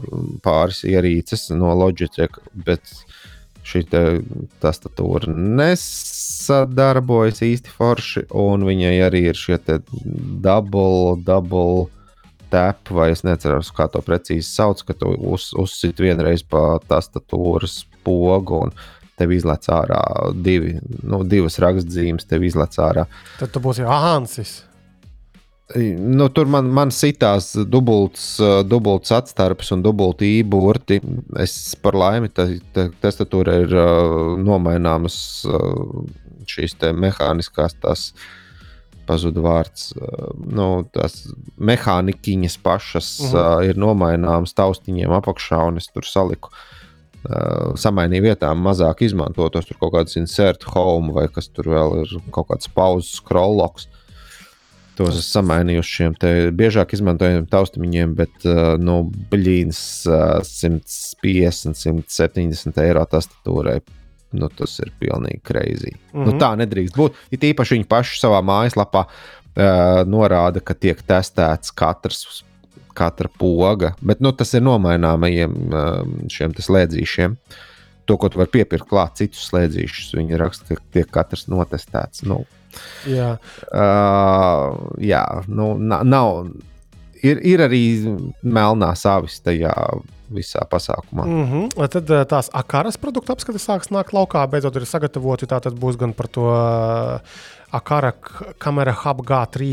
[0.45, 2.83] pāris ierīces no Logitech, bet
[3.69, 3.85] šī
[4.63, 5.29] tastatūra
[5.61, 9.59] nesadarbojas īsti forši, un viņai arī ir šie
[10.45, 11.89] double, double
[12.51, 17.83] tap, vai es neceros, kā to precīzi sauc, ka tu uz, uzsit vienreiz pa tastatūras
[18.07, 18.65] pogu.
[18.69, 18.79] Un,
[19.19, 19.99] Tev izlaiž ārā
[20.47, 23.03] divi, nu, divas rakstzīmes, tev izlaiž ārā.
[23.41, 24.53] Tad tu būsi Hansis.
[25.75, 28.29] Nu, tur man, man sitās dubults,
[28.71, 31.01] dubults atstarps un dubulti īburti.
[31.43, 35.19] Es par laimi, tastatūra ir uh, nomaināmas
[35.51, 36.07] uh,
[36.47, 38.38] šīs mehāniskās tās uh,
[39.09, 39.91] pazuda vārds.
[40.39, 41.25] Nu, tās
[41.59, 43.45] mehāniķiņas pašas uh -huh.
[43.59, 46.53] uh, ir nomaināmas taustiņiem apakšā, un es tur saliku.
[47.29, 52.13] Uh, samainīju vietām, mazāk izmantotos, tur kaut kāds insert home vai kas tur vēl ir,
[52.31, 53.89] kaut kāds pauzes scrolloks.
[54.99, 56.15] Tos es samainīju uz šiem
[56.59, 63.81] biežāk izmantojamiem taustiņiem, bet, uh, nu, blīns, uh, 150, 170 eiro tastatūrai
[64.37, 65.95] nu, tas ir pilnīgi kreizī.
[65.95, 66.25] Mm -hmm.
[66.25, 66.41] nu, mhm.
[66.43, 67.17] tā nedrīkst būt.
[67.31, 72.45] It īpaši viņi paši savā mājaslapā uh, norāda, ka tiek testēts katrs.
[72.99, 75.53] Katra poga, bet nu, tas ir nomaināmajiem
[76.27, 77.37] šiem slēdzīšiem.
[78.11, 82.25] To, ko tu vari piepirkt klāt, citus slēdzīšus, viņi raksta, ka tiek katrs notestēts.
[82.27, 82.41] Nu,
[83.07, 83.37] jā,
[83.71, 86.51] uh, jā nu, nav.
[87.23, 87.83] Ir, ir arī
[88.43, 89.75] melnā savis tajā
[90.31, 91.25] visā pasākumā.
[91.25, 91.89] Mm -hmm.
[91.89, 95.47] Tad eh, tās akaras produktu apskates sāks nākt laukā, beidzot ir sagatavoti.
[95.47, 96.45] Tā tad būs gan par to
[97.71, 98.15] Akara
[98.59, 99.67] kamera hub G3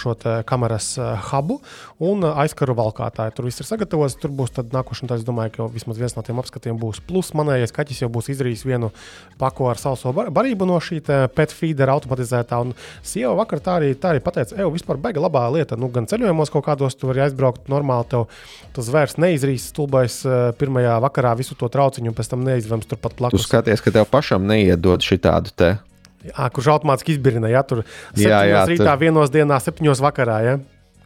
[0.00, 0.14] šo
[0.48, 0.94] kameras
[1.28, 1.58] hubu
[2.00, 3.34] un aizkaru valkātāju.
[3.36, 4.16] Tur viss ir sagatavots.
[4.20, 7.02] Tur būs nākošais, es domāju, ka vismaz viens no tiem apskatiem būs.
[7.04, 8.88] Plus manējais kaķis jau būs izdarījis vienu
[9.40, 11.02] pako ar sauso barību no šī
[11.36, 12.60] pet feedera automatizētā.
[12.64, 12.72] Un
[13.04, 15.76] sieva vakar tā arī, tā arī pateica, ej, vispār beiga labā lieta.
[15.76, 18.30] Nu, gan ceļojumos kaut kādos tu vari aizbraukt normāli, tev
[18.76, 20.22] tas zvērs neizrīs stulbais
[20.56, 23.44] pirmajā vakarā visu to trauciņu un pēc tam neizvems turpat blakus.
[23.44, 25.74] Tu skaties, ka tev pašam neiedod šī tādu te
[26.26, 27.84] Jā, kurš automātiski izbirina, ja tur
[28.14, 29.02] 7 jā, jā, rītā, tur...
[29.04, 30.40] vienos dienā, 7 vakarā.
[30.46, 30.56] Ja?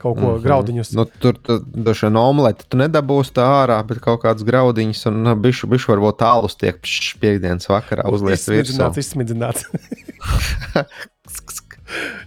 [0.00, 0.42] kaut ko mm -hmm.
[0.42, 0.92] graudiņus.
[0.96, 5.36] Nu, tur dažs no omleta tu nedabūsi tā ārā, bet kaut kādas graudiņas un nu,
[5.36, 6.80] bišu, bišu varbūt tālus tiek
[7.20, 8.72] piekdienas vakarā uzliest virsū.
[8.80, 9.64] Izsmidzināts, izsmidzināts.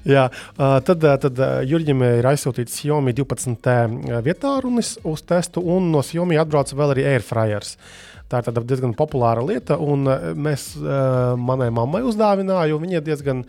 [0.03, 4.21] Jā, tad, tad Jurģim ir aizsūtīts Xiaomi 12.
[4.25, 7.77] vietā runis uz testu, un no Xiaomi atbrauc vēl arī Airfryers.
[8.31, 10.07] Tā ir diezgan populāra lieta, un
[10.39, 10.71] mēs
[11.37, 13.43] manai mammai uzdāvinājām, jo viņa diezgan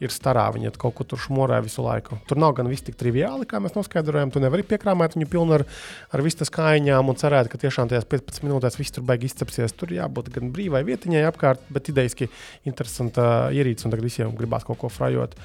[0.00, 0.46] ir starā.
[0.54, 2.18] Viņa kaut kur tur šmorē visu laiku.
[2.28, 4.32] Tur nav gan viss tik triviāli, kā mēs noskaidrojam.
[4.32, 5.66] Tu nevari piekrāmēt viņu pilnu ar,
[6.10, 9.76] ar vistas kājām un cerēt, ka tiešām tajās 15 minūtēs viss tur beigas izcepsies.
[9.76, 12.30] Tur jābūt gan brīvai vietiņai apkārt, bet idejiski
[12.68, 15.36] interesanta ierīce un tagad visiem gribās kaut ko frajot.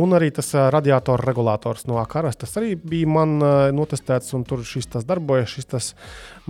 [0.00, 4.44] Un arī tas uh, radiatoru regulators no Akaras, tas arī bija man uh, notestēts, un
[4.48, 5.90] tur šis tas darbojas, šis tas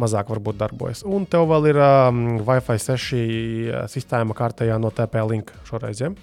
[0.00, 1.04] mazāk varbūt darbojas.
[1.06, 6.02] Un tev vēl ir um, Wi-Fi 6 sistēma kārtējā no TP-Link šoreiz.
[6.02, 6.14] Ja?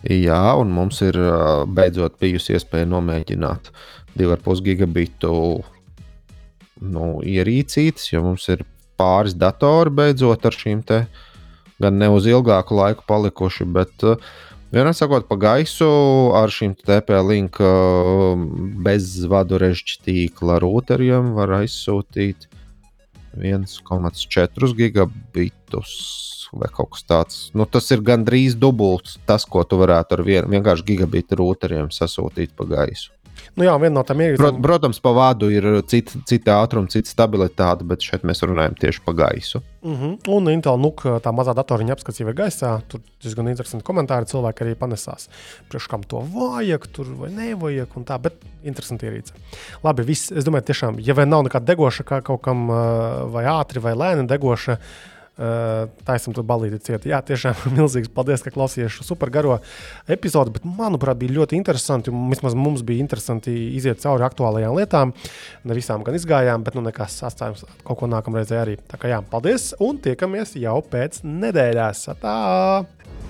[0.00, 1.18] Jā, un mums ir
[1.68, 3.68] beidzot bijusi iespēja nomēģināt
[4.16, 5.32] 2,5 gigabitu
[6.80, 8.64] nu, ierīcītes, jo mums ir
[9.00, 11.04] pāris datori beidzot ar šīm te
[11.80, 14.04] gan ne uz ilgāku laiku palikuši, bet
[14.72, 15.88] vienā sakot, pa gaisu
[16.36, 17.60] ar šīm TP-Link
[18.84, 22.49] bezvadu režģītīkla routeriem var aizsūtīt
[23.36, 25.94] 1,4 gigabitus
[26.52, 27.38] vai kaut kas tāds.
[27.54, 32.56] Nu, tas ir gandrīz dubults tas, ko tu varētu ar vien, vienkārši gigabita routeriem sasūtīt
[32.58, 33.14] pa gaisu.
[33.58, 34.36] Nu jā, viena no tām ir.
[34.40, 39.04] Prot, protams, pa vadu ir cita, cita ātruma, cita stabilitāte, bet šeit mēs runājam tieši
[39.04, 39.62] par gaisu.
[39.82, 39.94] Mhm.
[39.94, 40.30] -huh.
[40.36, 42.80] Un Intel NUK tā mazā datoriņa ir gaisā.
[42.88, 45.28] Tur diezgan interesanti komentāri cilvēki arī panesās.
[45.68, 48.34] Priekš kam to vajag, tur vai nevajag, un tā, bet
[48.64, 49.32] interesanti ierīce.
[49.82, 52.66] Labi, viss, es domāju, tiešām, ja vien nav nekāda degoša, kā kaut kam
[53.32, 54.78] vai ātri vai lēni degoša,
[56.06, 57.06] taisam tur balīti ciet.
[57.08, 59.58] Jā, tiešām milzīgs paldies, ka klausījāties šo super garo
[60.10, 62.12] epizodi, bet manuprāt bija ļoti interesanti.
[62.32, 65.14] Vismaz mums bija interesanti iziet cauri aktuālajām lietām.
[65.64, 68.78] Ne visām gan izgājām, bet nu nekas atstājums kaut ko nākamreizē arī.
[68.90, 72.08] Tā kā jā, paldies un tiekamies jau pēc nedēļas.
[72.20, 73.29] Tā!